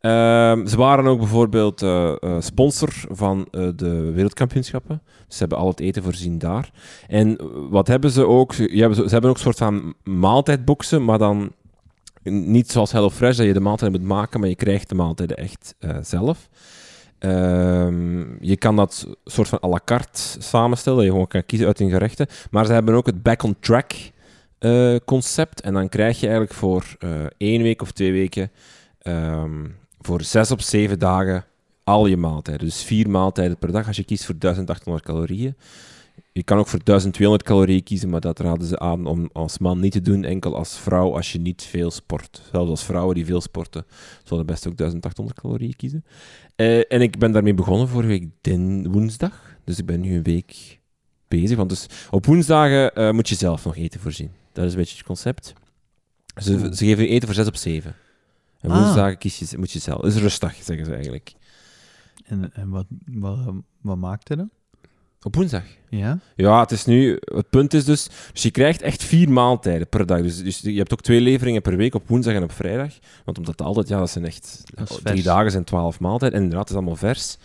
Ehm, 0.00 0.66
ze 0.66 0.76
waren 0.76 1.06
ook 1.06 1.18
bijvoorbeeld 1.18 1.82
eh, 1.82 2.14
sponsor 2.38 2.92
van 3.10 3.48
de 3.50 4.10
wereldkampioenschappen. 4.14 5.02
Dus 5.26 5.36
ze 5.36 5.40
hebben 5.40 5.58
al 5.58 5.68
het 5.68 5.80
eten 5.80 6.02
voorzien 6.02 6.38
daar. 6.38 6.70
En 7.08 7.38
wat 7.70 7.86
hebben 7.86 8.10
ze 8.10 8.26
ook? 8.26 8.54
Ja, 8.54 8.92
ze 8.92 9.02
hebben 9.08 9.30
ook 9.30 9.36
een 9.36 9.42
soort 9.42 9.58
van 9.58 9.94
maaltijdboxen, 10.04 11.04
maar 11.04 11.18
dan 11.18 11.52
niet 12.22 12.70
zoals 12.70 12.92
HelloFresh, 12.92 13.36
dat 13.36 13.46
je 13.46 13.52
de 13.52 13.60
maaltijd 13.60 13.92
moet 13.92 14.02
maken, 14.02 14.40
maar 14.40 14.48
je 14.48 14.54
krijgt 14.54 14.88
de 14.88 14.94
maaltijden 14.94 15.36
echt 15.36 15.74
eh, 15.78 15.96
zelf. 16.02 16.48
Ehm, 17.18 18.44
je 18.44 18.56
kan 18.56 18.76
dat 18.76 19.06
soort 19.24 19.48
van 19.48 19.58
à 19.64 19.68
la 19.68 19.80
carte 19.84 20.20
samenstellen, 20.38 20.98
dat 20.98 21.06
je 21.06 21.12
gewoon 21.12 21.28
kan 21.28 21.46
kiezen 21.46 21.66
uit 21.66 21.78
hun 21.78 21.90
gerechten. 21.90 22.26
Maar 22.50 22.66
ze 22.66 22.72
hebben 22.72 22.94
ook 22.94 23.06
het 23.06 23.22
back-on-track 23.22 23.92
eh, 24.58 24.96
concept. 25.04 25.60
En 25.60 25.74
dan 25.74 25.88
krijg 25.88 26.20
je 26.20 26.26
eigenlijk 26.26 26.54
voor 26.54 26.84
eh, 26.98 27.10
één 27.36 27.62
week 27.62 27.82
of 27.82 27.90
twee 27.90 28.12
weken, 28.12 28.50
ehm, 28.98 29.66
voor 30.00 30.22
zes 30.22 30.50
op 30.50 30.60
zeven 30.60 30.98
dagen, 30.98 31.44
al 31.84 32.06
je 32.06 32.16
maaltijden. 32.16 32.66
Dus 32.66 32.82
vier 32.82 33.10
maaltijden 33.10 33.58
per 33.58 33.72
dag 33.72 33.86
als 33.86 33.96
je 33.96 34.04
kiest 34.04 34.24
voor 34.24 34.38
1800 34.38 35.04
calorieën. 35.04 35.54
Je 36.32 36.42
kan 36.42 36.58
ook 36.58 36.66
voor 36.66 36.84
1200 36.84 37.42
calorieën 37.42 37.82
kiezen, 37.82 38.08
maar 38.08 38.20
dat 38.20 38.38
raden 38.38 38.66
ze 38.66 38.78
aan 38.78 39.06
om 39.06 39.30
als 39.32 39.58
man 39.58 39.80
niet 39.80 39.92
te 39.92 40.00
doen, 40.00 40.24
enkel 40.24 40.56
als 40.56 40.78
vrouw 40.78 41.14
als 41.14 41.32
je 41.32 41.38
niet 41.40 41.62
veel 41.62 41.90
sport. 41.90 42.42
Zelfs 42.52 42.70
als 42.70 42.84
vrouwen 42.84 43.14
die 43.14 43.24
veel 43.26 43.40
sporten, 43.40 43.84
zullen 44.24 44.46
best 44.46 44.66
ook 44.68 44.76
1800 44.76 45.40
calorieën 45.40 45.76
kiezen. 45.76 46.04
Eh, 46.56 46.92
en 46.92 47.00
ik 47.00 47.18
ben 47.18 47.32
daarmee 47.32 47.54
begonnen 47.54 47.88
vorige 47.88 48.08
week 48.08 48.28
din 48.40 48.92
woensdag. 48.92 49.56
Dus 49.64 49.78
ik 49.78 49.86
ben 49.86 50.00
nu 50.00 50.14
een 50.16 50.22
week 50.22 50.80
bezig. 51.28 51.56
Want 51.56 51.68
dus 51.70 51.86
op 52.10 52.26
woensdagen 52.26 52.94
eh, 52.94 53.10
moet 53.10 53.28
je 53.28 53.34
zelf 53.34 53.64
nog 53.64 53.76
eten 53.76 54.00
voorzien. 54.00 54.30
Dat 54.52 54.64
is 54.64 54.72
een 54.72 54.78
beetje 54.78 54.96
het 54.96 55.06
concept. 55.06 55.52
Ze, 56.42 56.70
ze 56.74 56.84
geven 56.84 57.02
je 57.02 57.08
eten 57.08 57.26
voor 57.26 57.36
6 57.36 57.46
op 57.46 57.56
7. 57.56 57.94
En 58.60 58.70
Ah. 58.70 58.82
woensdagen 58.82 59.18
kies 59.18 59.38
je, 59.38 59.58
moet 59.58 59.70
je 59.70 59.78
zelf. 59.78 60.00
Dat 60.00 60.12
is 60.12 60.20
rustig, 60.20 60.54
zeggen 60.62 60.84
ze 60.86 60.94
eigenlijk. 60.94 61.32
En, 62.24 62.52
en 62.54 62.68
wat, 62.68 62.86
wat, 63.06 63.38
wat 63.80 63.96
maakt 63.96 64.28
het 64.28 64.38
dan? 64.38 64.50
Op 65.22 65.34
woensdag. 65.34 65.62
Ja? 65.88 66.18
Ja, 66.36 66.60
het 66.60 66.70
is 66.70 66.84
nu... 66.84 67.18
Het 67.24 67.50
punt 67.50 67.74
is 67.74 67.84
dus... 67.84 68.08
Dus 68.32 68.42
je 68.42 68.50
krijgt 68.50 68.82
echt 68.82 69.04
vier 69.04 69.30
maaltijden 69.30 69.88
per 69.88 70.06
dag. 70.06 70.22
Dus, 70.22 70.42
dus 70.42 70.60
je 70.60 70.78
hebt 70.78 70.92
ook 70.92 71.00
twee 71.00 71.20
leveringen 71.20 71.62
per 71.62 71.76
week 71.76 71.94
op 71.94 72.08
woensdag 72.08 72.34
en 72.34 72.42
op 72.42 72.52
vrijdag. 72.52 72.92
Want 73.24 73.38
omdat 73.38 73.58
het 73.58 73.66
altijd... 73.66 73.88
Ja, 73.88 73.98
dat 73.98 74.10
zijn 74.10 74.24
echt... 74.24 74.62
Dat 74.74 75.00
drie 75.02 75.22
dagen 75.22 75.50
zijn 75.50 75.64
twaalf 75.64 76.00
maaltijden. 76.00 76.38
En 76.38 76.44
inderdaad, 76.44 76.68
het 76.68 76.78
is 76.78 76.82
allemaal 76.82 77.10
vers. 77.10 77.36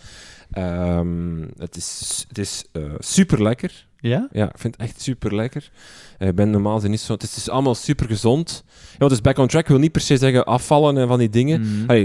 Ehm, 0.50 1.42
het 1.56 1.76
is, 1.76 2.24
het 2.28 2.38
is 2.38 2.64
super 2.98 3.42
lekker. 3.42 3.86
Ja? 3.98 4.28
Ja, 4.32 4.48
ik 4.48 4.58
vind 4.58 4.76
het 4.76 4.88
echt 4.88 5.00
super 5.00 5.34
lekker. 5.34 5.70
Ik 6.18 6.34
ben 6.34 6.50
normaal 6.50 6.80
niet 6.80 7.00
zo... 7.00 7.12
Het 7.12 7.22
is 7.22 7.48
allemaal 7.48 7.74
super 7.74 8.06
gezond. 8.06 8.64
Ja, 8.98 9.08
dus 9.08 9.20
back 9.20 9.38
on 9.38 9.46
track 9.46 9.68
wil 9.68 9.78
niet 9.78 9.92
per 9.92 10.00
se 10.00 10.16
zeggen 10.16 10.44
afvallen 10.44 10.98
en 10.98 11.08
van 11.08 11.18
die 11.18 11.30
dingen. 11.30 11.84
Allee, 11.86 12.04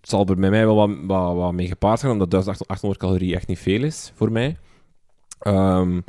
het 0.00 0.10
zal 0.10 0.26
er 0.26 0.36
bij 0.36 0.50
mij 0.50 0.66
wel 0.66 0.74
wat, 0.74 0.90
wat, 1.02 1.34
wat 1.34 1.52
mee 1.52 1.66
gepaard 1.66 2.00
gaan, 2.00 2.10
omdat 2.10 2.30
1800 2.30 3.00
calorieën 3.00 3.34
echt 3.34 3.46
niet 3.46 3.58
veel 3.58 3.82
is 3.82 4.12
voor 4.14 4.32
mij. 4.32 4.56
Ehm, 5.42 6.00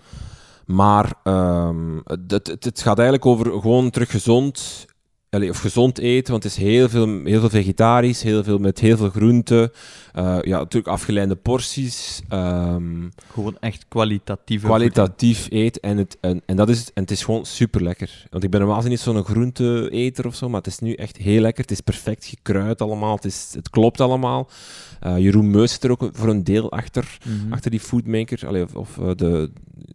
maar 0.65 1.13
ehm, 1.24 2.00
het, 2.28 2.48
het, 2.48 2.82
gaat 2.82 2.98
eigenlijk 2.98 3.26
over 3.26 3.46
gewoon 3.46 3.89
terug 3.89 4.12
gezond, 4.12 4.86
of 5.30 5.60
gezond 5.60 5.98
eten, 5.98 6.32
want 6.32 6.43
het 6.43 6.52
is 6.52 6.63
heel 6.63 6.89
veel, 6.89 7.22
heel 7.24 7.39
veel 7.39 7.50
vegetarisch, 7.50 8.22
heel 8.24 8.43
veel 8.43 8.58
met 8.58 8.80
heel 8.80 8.98
veel 8.98 9.10
groenten. 9.10 9.72
Eh, 10.13 10.38
ja, 10.41 10.58
natuurlijk 10.58 10.93
afgeleide 10.93 11.36
porties. 11.36 12.21
ehm, 12.30 13.10
Gewoon 13.32 13.58
echt 13.60 13.86
kwalitatieve 13.88 14.65
kwalitatief 14.65 15.47
eten. 15.49 15.82
En, 15.82 15.97
het, 15.97 16.17
en, 16.21 16.41
en, 16.45 16.56
dat 16.56 16.69
is, 16.69 16.80
het. 16.80 16.91
en 16.93 17.02
het 17.02 17.12
is 17.12 17.23
gewoon 17.23 17.45
super 17.45 17.84
lekker. 17.84 18.26
Want 18.30 18.43
ik 18.43 18.49
ben 18.49 18.60
normaal 18.60 18.82
niet 18.82 18.99
zo'n 18.99 19.23
groente-eter 19.23 20.26
of 20.28 20.36
zo, 20.36 20.49
maar 20.49 20.58
het 20.58 20.67
is 20.67 20.80
nu 20.80 20.93
echt 20.93 21.17
heel 21.17 21.41
lekker. 21.41 21.62
Het 21.62 21.71
is 21.71 21.82
perfect 21.82 22.26
gekruid 22.26 22.82
allemaal. 22.82 23.15
Het, 23.15 23.26
is, 23.26 23.52
het 23.56 23.69
klopt 23.69 24.02
allemaal. 24.02 24.49
Eh, 24.99 25.17
Jeroen 25.17 25.52
Meus 25.52 25.71
zit 25.71 25.84
er 25.84 25.91
ook 25.91 26.10
voor 26.12 26.30
een 26.30 26.43
deel 26.43 26.71
achter. 26.71 27.17
Mhm. 27.26 27.54
achter 27.54 27.71
die 27.71 27.80
foodmaker. 27.80 28.47
Allee, 28.47 28.63
of 28.63 28.76
of 28.76 28.97
eh, 28.97 29.12
de, 29.15 29.52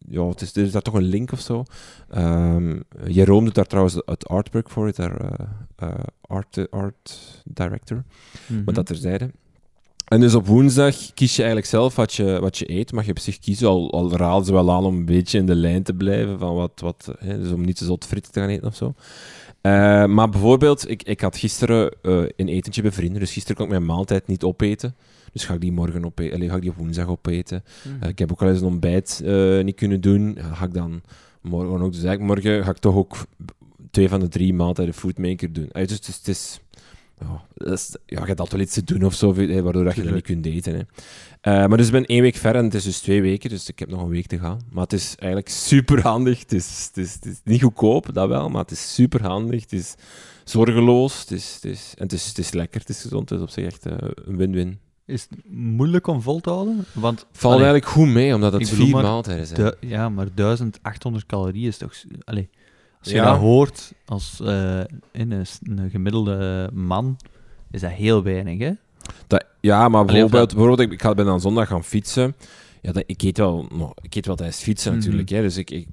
ja, 0.09 0.29
het 0.29 0.41
is, 0.41 0.57
er 0.57 0.63
is 0.63 0.73
daar 0.73 0.83
toch 0.83 0.95
een 0.95 1.03
link 1.03 1.33
of 1.33 1.41
zo. 1.41 1.65
Ehm 2.11 2.81
Jeroen 3.07 3.45
doet 3.45 3.55
daar 3.55 3.67
trouwens 3.67 3.95
het 4.05 4.29
artwork 4.29 4.71
voor, 4.71 4.93
daar, 4.95 5.21
eh, 5.21 5.47
eh, 5.77 5.95
art, 6.21 6.71
art 6.71 7.43
director. 7.45 8.05
Mhm. 8.47 8.65
Maar 8.65 8.75
dat 8.75 8.87
terzijde. 8.87 9.31
En 10.09 10.21
dus 10.21 10.35
op 10.35 10.47
woensdag 10.47 11.15
kies 11.15 11.37
je 11.37 11.43
eigenlijk 11.43 11.71
zelf 11.71 11.97
wat 11.97 12.15
je, 12.15 12.39
wat 12.41 12.59
je 12.59 12.71
eet. 12.71 12.93
Mag 12.93 13.05
je 13.05 13.11
op 13.11 13.19
zich 13.19 13.39
kiezen. 13.39 13.69
Al, 13.69 13.93
al 13.93 14.45
ze 14.45 14.53
wel 14.53 14.73
aan 14.73 14.85
om 14.85 14.97
een 14.97 15.05
beetje 15.05 15.39
in 15.39 15.47
de 15.47 15.55
lijn 15.55 15.83
te 15.83 15.95
blijven. 15.95 16.39
Van 16.39 16.55
wat, 16.55 16.73
wat, 16.81 17.13
hè, 17.19 17.41
dus 17.41 17.53
om 17.53 17.65
niet 17.65 17.77
te 17.77 17.85
zot 17.85 18.07
frieten 18.07 18.33
te 18.33 18.41
gaan 18.41 18.49
eten 18.49 18.67
of 18.67 18.77
zo. 18.77 18.95
Eh, 19.61 20.05
maar 20.05 20.29
bijvoorbeeld, 20.29 20.91
ik, 20.91 21.03
ik 21.03 21.21
had 21.21 21.37
gisteren 21.37 21.93
eh, 22.03 22.23
een 22.37 22.49
etentje 22.49 22.83
bij 22.83 22.93
vrienden. 22.93 23.21
Dus 23.21 23.33
gisteren 23.33 23.57
kon 23.57 23.65
ik 23.65 23.71
mijn 23.73 23.85
maaltijd 23.85 24.27
niet 24.27 24.43
opeten. 24.43 24.95
Dus 25.33 25.45
ga 25.45 25.55
ik 25.55 25.61
die 25.61 25.73
morgen 25.73 26.05
opeten. 26.05 26.35
Allee, 26.35 26.49
ga 26.49 26.55
ik 26.55 26.63
die 26.63 26.71
op 26.71 26.77
woensdag 26.77 27.07
opeten. 27.07 27.65
Mhm. 27.85 28.03
Eh, 28.03 28.09
ik 28.09 28.19
heb 28.19 28.33
ook 28.33 28.43
al 28.43 28.49
eens 28.49 28.61
een 28.61 28.67
ontbijt 28.67 29.23
eh, 29.25 29.65
niet 29.65 29.77
kunnen 29.77 30.01
doen. 30.01 30.35
Ja, 30.37 30.55
ga 30.55 30.65
ik 30.65 30.75
dan 30.75 31.03
morgen 31.41 31.81
ook. 31.81 31.93
Dus 31.93 32.03
eigenlijk 32.03 32.35
morgen 32.35 32.65
ga 32.65 32.71
ik 32.71 32.79
toch 32.79 32.95
ook 32.95 33.17
twee 33.91 34.09
van 34.09 34.21
de 34.21 34.29
drie 34.29 34.55
maaltijden 34.55 34.95
foodmaker 34.95 35.53
doen. 35.53 35.71
Eh, 35.71 35.87
dus 35.87 35.97
het 35.97 36.09
is... 36.09 36.17
Het 36.17 36.29
is 36.29 36.61
ja, 37.21 37.43
dat 37.55 37.73
is- 37.79 37.97
ja, 38.07 38.21
je 38.21 38.27
hebt 38.27 38.41
altijd 38.41 38.53
wel 38.53 38.61
iets 38.61 38.75
te 38.75 38.85
doen 38.85 39.05
of 39.05 39.15
zo, 39.15 39.35
waardoor 39.35 39.85
dat 39.85 39.95
je 39.95 40.03
dat 40.03 40.13
niet 40.15 40.23
kunt 40.23 40.47
eten. 40.47 40.75
Hè. 40.75 40.81
Eh, 41.41 41.69
maar 41.69 41.77
dus 41.77 41.87
ik 41.87 41.93
ben 41.93 42.05
één 42.07 42.23
week 42.23 42.37
ver 42.37 42.55
en 42.55 42.65
het 42.65 42.75
is 42.75 42.85
dus 42.85 42.99
twee 43.01 43.23
weken, 43.23 43.51
dus 43.51 43.69
ik 43.69 43.79
heb 43.79 43.89
nog 43.89 44.03
een 44.03 44.09
week 44.09 44.27
te 44.27 44.39
gaan. 44.39 44.61
Maar 44.71 44.83
het 44.83 44.93
is 44.93 45.15
eigenlijk 45.17 45.51
super 45.53 46.03
handig. 46.03 46.41
Het 46.41 46.53
is, 46.53 46.85
het 46.95 47.05
is, 47.05 47.15
het 47.15 47.25
is 47.27 47.41
niet 47.45 47.63
goedkoop, 47.63 48.15
dat 48.15 48.29
wel, 48.29 48.49
maar 48.49 48.63
het 48.63 48.71
is 48.71 48.95
super 48.95 49.23
handig. 49.23 49.61
Het 49.63 49.73
is 49.73 49.95
zorgeloos 50.45 51.21
het 51.21 51.31
is, 51.31 51.55
het 51.55 51.65
is, 51.65 51.95
en 51.97 52.03
het 52.03 52.13
is, 52.13 52.27
het 52.27 52.39
is 52.39 52.53
lekker, 52.53 52.81
het 52.81 52.89
is 52.89 53.01
gezond. 53.03 53.29
Het 53.31 53.39
is 53.39 53.45
op 53.45 53.51
zich 53.51 53.65
echt 53.65 53.87
eh, 53.87 53.95
een 54.25 54.37
win-win. 54.37 54.79
Is 55.07 55.27
het 55.31 55.39
moeilijk 55.51 56.07
om 56.07 56.23
vol 56.23 56.41
te 56.41 56.51
houden? 56.51 56.85
Want 56.93 57.27
Valt 57.33 57.55
allee, 57.55 57.67
eigenlijk 57.67 57.93
goed 57.97 58.09
mee, 58.09 58.35
omdat 58.35 58.53
het 58.53 58.69
vier 58.69 58.95
maaltijden 59.03 59.47
zijn. 59.47 59.75
ja, 59.81 60.09
maar 60.09 60.29
1800 60.35 61.27
calorieën 61.27 61.67
is 61.69 61.77
toch... 61.77 61.93
Allee, 62.25 62.49
als 63.01 63.09
je 63.09 63.15
Ja. 63.15 63.25
dat 63.25 63.39
hoort 63.39 63.93
als 64.07 64.41
eh, 64.41 64.81
in 65.13 65.31
een, 65.33 65.91
gemiddelde 65.91 66.71
man, 66.73 67.17
is 67.71 67.81
dat 67.81 67.91
heel 67.91 68.23
weinig, 68.23 68.59
hè? 68.59 68.71
Dat, 69.27 69.45
ja, 69.61 69.89
maar 69.89 70.01
Allee, 70.01 70.13
bijvoorbeeld, 70.13 70.33
dat- 70.49 70.57
bijvoorbeeld 70.59 70.81
ik, 70.89 70.93
ik 70.93 71.03
ga 71.03 71.15
ben 71.15 71.25
dan 71.25 71.41
zondag 71.41 71.69
gaan 71.69 71.85
fietsen. 71.85 72.37
Ja, 72.83 72.93
dat, 72.93 73.03
ik, 73.07 73.23
eet 73.23 73.39
wel, 73.39 73.69
ik 74.03 74.15
eet 74.15 74.27
wel 74.27 74.37
tijdens 74.37 74.59
fietsen 74.63 74.91
Mhm. 74.93 75.01
natuurlijk. 75.01 75.29
Hè, 75.29 75.41
dus 75.43 75.57
ik, 75.57 75.71
ik, 75.71 75.87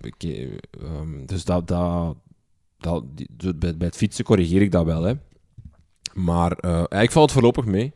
ik, 0.00 0.14
eh, 0.18 0.42
ehm, 0.82 1.26
dus 1.26 1.44
dat, 1.44 1.68
dat, 1.68 2.16
dat, 2.78 3.04
bij, 3.58 3.76
bij 3.76 3.86
het 3.86 3.96
fietsen 3.96 4.24
corrigeer 4.24 4.62
ik 4.62 4.70
dat 4.70 4.84
wel. 4.84 5.02
Hè. 5.02 5.12
Maar 6.14 6.52
eh, 6.52 6.70
eigenlijk 6.74 7.12
valt 7.12 7.24
het 7.30 7.32
voorlopig 7.38 7.64
mee. 7.64 7.92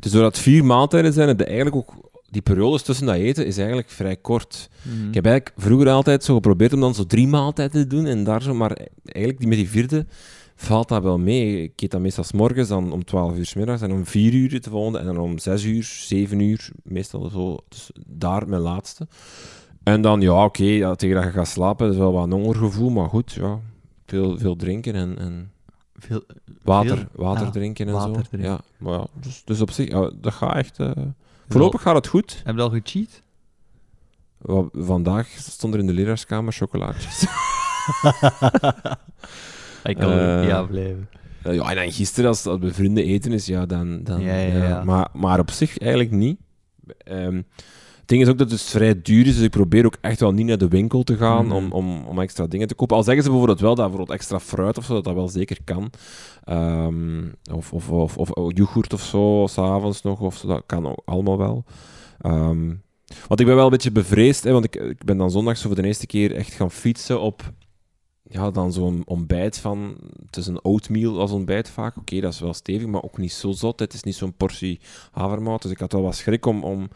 Dus 0.00 0.12
doordat 0.12 0.34
het 0.34 0.42
vier 0.42 0.64
maaltijden 0.64 1.12
zijn, 1.12 1.28
je 1.28 1.44
eigenlijk 1.44 1.76
ook 1.76 2.15
die 2.30 2.42
periodes 2.42 2.82
tussen 2.82 3.06
dat 3.06 3.14
eten 3.14 3.46
is 3.46 3.58
eigenlijk 3.58 3.90
vrij 3.90 4.16
kort. 4.16 4.68
Mhm. 4.82 5.08
Ik 5.08 5.14
heb 5.14 5.26
eigenlijk 5.26 5.56
vroeger 5.58 5.88
altijd 5.88 6.24
zo 6.24 6.34
geprobeerd 6.34 6.72
om 6.72 6.80
dan 6.80 6.94
zo 6.94 7.04
drie 7.06 7.26
maaltijden 7.28 7.80
te 7.82 7.86
doen 7.96 8.06
en 8.06 8.24
daar 8.24 8.42
zo, 8.42 8.54
maar 8.54 8.76
eigenlijk 9.04 9.38
die 9.38 9.48
met 9.48 9.58
die 9.58 9.68
vierde 9.68 10.06
valt 10.56 10.88
dat 10.88 11.02
wel 11.02 11.18
mee. 11.18 11.62
Ik 11.62 11.80
eet 11.82 11.90
dan 11.90 12.02
meestal 12.02 12.24
's 12.24 12.32
morgens, 12.32 12.68
dan 12.68 12.92
om 12.92 13.04
12 13.04 13.36
uur 13.36 13.46
's 13.46 13.54
middags 13.54 13.82
en 13.82 13.92
om 13.92 14.06
4 14.06 14.32
uur 14.34 14.60
de 14.60 14.70
volgende 14.70 14.98
en 14.98 15.04
dan 15.04 15.18
om 15.18 15.38
6 15.38 15.64
uur, 15.64 15.84
7 15.84 16.40
uur, 16.40 16.70
meestal 16.82 17.28
zo. 17.30 17.56
Dus 17.68 17.90
daar 18.06 18.48
mijn 18.48 18.62
laatste. 18.62 19.08
En 19.82 20.00
dan, 20.00 20.20
ja, 20.20 20.44
oké, 20.44 20.64
ja, 20.64 20.94
tegen 20.94 21.14
dat 21.16 21.24
je 21.24 21.30
gaat 21.30 21.48
slapen, 21.48 21.90
is 21.90 21.96
wel 21.96 22.12
wat 22.12 22.24
een 22.24 22.32
hongergevoel, 22.32 22.90
maar 22.90 23.08
goed, 23.08 23.32
ja. 23.32 23.60
Veel, 24.06 24.38
veel 24.38 24.56
drinken 24.56 24.94
en, 24.94 25.18
en 25.18 25.50
Veel, 25.98 26.22
water, 26.62 26.96
Veel? 26.96 27.06
water 27.24 27.46
Ah, 27.46 27.52
drinken 27.52 27.86
en 27.86 27.92
water 27.92 28.14
zo. 28.14 28.20
drinken. 28.20 28.50
Ja, 28.50 28.60
maar 28.78 28.92
ja, 28.92 29.06
dus, 29.20 29.42
dus 29.44 29.60
op 29.60 29.70
zich, 29.70 29.88
ja, 29.88 30.10
dat 30.20 30.32
gaat 30.32 30.56
echt, 30.56 30.78
eh, 30.78 30.90
Voorlopig 31.48 31.82
gaat 31.82 31.94
het 31.94 32.06
goed. 32.06 32.40
Heb 32.44 32.56
je 32.56 32.62
al 32.62 32.70
gecheat? 32.70 33.22
Vandaag 34.72 35.28
stond 35.28 35.74
er 35.74 35.80
in 35.80 35.86
de 35.86 35.92
leraarskamer 35.92 36.52
chocolaatjes. 36.52 37.22
Ik 39.84 39.96
kan 39.96 40.10
Eh, 40.10 40.34
er 40.36 40.44
niet 40.44 40.52
afblijven. 40.52 41.08
Eh, 41.42 41.54
ja, 41.54 41.70
en 41.70 41.76
dan 41.76 41.92
gisteren, 41.92 42.28
als 42.28 42.42
dat 42.42 42.60
bij 42.60 42.72
vrienden 42.72 43.04
eten 43.04 43.32
is, 43.32 43.46
ja, 43.46 43.66
dan... 43.66 44.02
dan 44.02 44.20
Ja, 44.20 44.34
ja, 44.34 44.68
ja. 44.68 44.84
Maar, 44.84 45.08
maar 45.12 45.38
op 45.38 45.50
zich 45.50 45.78
eigenlijk 45.78 46.10
niet. 46.10 46.38
Ehm, 46.98 47.42
ding 48.06 48.22
is 48.22 48.28
ook 48.28 48.38
dat 48.38 48.50
het 48.50 48.62
vrij 48.62 49.02
duur 49.02 49.26
is, 49.26 49.34
dus 49.34 49.44
ik 49.44 49.50
probeer 49.50 49.86
ook 49.86 49.96
echt 50.00 50.20
wel 50.20 50.32
niet 50.32 50.46
naar 50.46 50.58
de 50.58 50.68
winkel 50.68 51.02
te 51.02 51.16
gaan 51.16 51.46
Mhm. 51.46 51.54
om, 51.54 51.72
om, 51.72 52.04
om 52.06 52.20
extra 52.20 52.46
dingen 52.46 52.68
te 52.68 52.74
kopen. 52.74 52.96
Al 52.96 53.02
zeggen 53.02 53.22
ze 53.22 53.28
bijvoorbeeld 53.28 53.60
wel 53.60 53.74
dat 53.74 53.86
bijvoorbeeld 53.88 54.18
extra 54.18 54.40
fruit 54.40 54.78
of 54.78 54.84
zo, 54.84 54.94
dat 54.94 55.04
dat 55.04 55.14
wel 55.14 55.28
zeker 55.28 55.58
kan. 55.64 55.90
Ehm, 56.44 57.24
of, 57.52 57.72
of, 57.72 57.90
of, 57.90 58.16
of, 58.16 58.30
of 58.30 58.56
yoghurt 58.56 58.92
of 58.92 59.02
zo, 59.02 59.46
s'avonds 59.48 60.02
nog, 60.02 60.20
of 60.20 60.36
zo, 60.36 60.46
dat 60.46 60.62
kan 60.66 60.86
ook 60.86 61.02
allemaal 61.04 61.38
wel. 61.38 61.64
Ehm, 62.20 62.74
want 63.28 63.40
ik 63.40 63.46
ben 63.46 63.54
wel 63.54 63.64
een 63.64 63.70
beetje 63.70 63.92
bevreesd, 63.92 64.44
hè, 64.44 64.52
want 64.52 64.64
ik, 64.64 64.74
ik 64.74 65.04
ben 65.04 65.16
dan 65.16 65.30
zondag 65.30 65.56
zo 65.56 65.66
voor 65.66 65.76
de 65.82 65.86
eerste 65.86 66.06
keer 66.06 66.34
echt 66.34 66.52
gaan 66.52 66.70
fietsen 66.70 67.20
op 67.20 67.52
ja, 68.28 68.50
dan 68.50 68.72
zo'n 68.72 69.02
ontbijt 69.04 69.58
van... 69.58 69.96
Het 70.26 70.36
is 70.36 70.46
een 70.46 70.64
oatmeal 70.64 71.20
als 71.20 71.30
ontbijt 71.30 71.70
vaak. 71.70 71.96
Oké, 71.96 72.20
dat 72.20 72.32
is 72.32 72.40
wel 72.40 72.54
stevig, 72.54 72.86
maar 72.86 73.02
ook 73.02 73.18
niet 73.18 73.32
zo 73.32 73.52
zot. 73.52 73.80
Het 73.80 73.92
is 73.92 74.02
niet 74.02 74.14
zo'n 74.14 74.34
portie 74.36 74.80
havermout. 75.12 75.62
Dus 75.62 75.70
ik 75.70 75.78
had 75.78 75.92
wel 75.92 76.02
wat 76.02 76.14
schrik 76.14 76.46
om, 76.46 76.64
om 76.64 76.88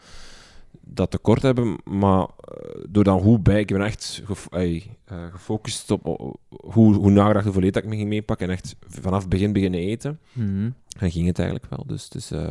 dat 0.93 1.11
tekort 1.11 1.39
te 1.39 1.45
hebben. 1.45 1.77
Maar 1.83 2.21
eh, 2.21 2.81
door 2.89 3.03
dan 3.03 3.19
hoe 3.21 3.39
bij... 3.39 3.59
Ik 3.59 3.67
ben 3.67 3.81
echt 3.81 4.21
gef- 4.25 4.47
ey, 4.49 4.83
eh, 5.05 5.25
gefocust 5.31 5.91
op 5.91 6.03
hoe, 6.49 6.95
hoe 6.95 7.11
nagedacht 7.11 7.45
hoeveel 7.45 7.63
eten 7.63 7.81
ik 7.83 7.89
me 7.89 7.95
ging 7.95 8.09
meepakken. 8.09 8.47
En 8.47 8.53
echt 8.53 8.75
vanaf 8.87 9.19
het 9.19 9.29
begin 9.29 9.53
beginnen 9.53 9.79
eten. 9.79 10.19
Mhm. 10.33 10.69
En 10.99 11.11
ging 11.11 11.27
het 11.27 11.39
eigenlijk 11.39 11.69
wel. 11.69 11.83
Dus 11.87 12.03
het 12.03 12.15
is, 12.15 12.31
eh, 12.31 12.49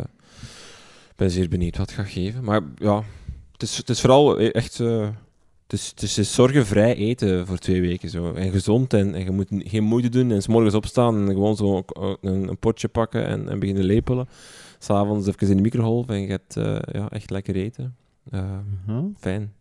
ik 1.10 1.16
ben 1.16 1.30
zeer 1.30 1.48
benieuwd 1.48 1.76
wat 1.76 1.90
het 1.90 1.98
gaat 1.98 2.08
geven. 2.12 2.44
Maar 2.44 2.60
ja, 2.76 3.02
het 3.52 3.62
is, 3.62 3.76
het 3.76 3.88
is 3.88 4.00
vooral 4.00 4.38
echt... 4.38 4.80
eh, 4.80 5.08
het 5.62 5.78
is, 5.78 5.88
het 5.88 6.02
is 6.18 6.34
zorgenvrij 6.34 6.94
eten 6.96 7.46
voor 7.46 7.58
twee 7.58 7.80
weken. 7.80 8.08
Zo. 8.08 8.32
En 8.32 8.50
gezond. 8.50 8.92
En, 8.92 9.14
en 9.14 9.24
je 9.24 9.30
moet 9.30 9.46
geen 9.50 9.84
moeite 9.84 10.08
doen. 10.08 10.30
En 10.30 10.42
s 10.42 10.46
morgens 10.46 10.74
opstaan 10.74 11.16
en 11.28 11.34
gewoon 11.34 11.56
zo 11.56 11.82
een, 12.20 12.48
een 12.48 12.58
potje 12.58 12.88
pakken 12.88 13.26
en, 13.26 13.48
en 13.48 13.58
beginnen 13.58 13.84
lepelen. 13.84 14.28
S'avonds 14.78 15.26
even 15.26 15.48
in 15.48 15.56
de 15.56 15.62
microgolf 15.62 16.08
en 16.08 16.20
je 16.20 16.26
gaat 16.26 16.56
eh, 16.56 16.94
ja, 17.00 17.10
echt 17.10 17.30
lekker 17.30 17.54
eten. 17.56 17.96
Eh, 18.30 18.42
Mhm. 18.86 19.04
fijn. 19.18 19.52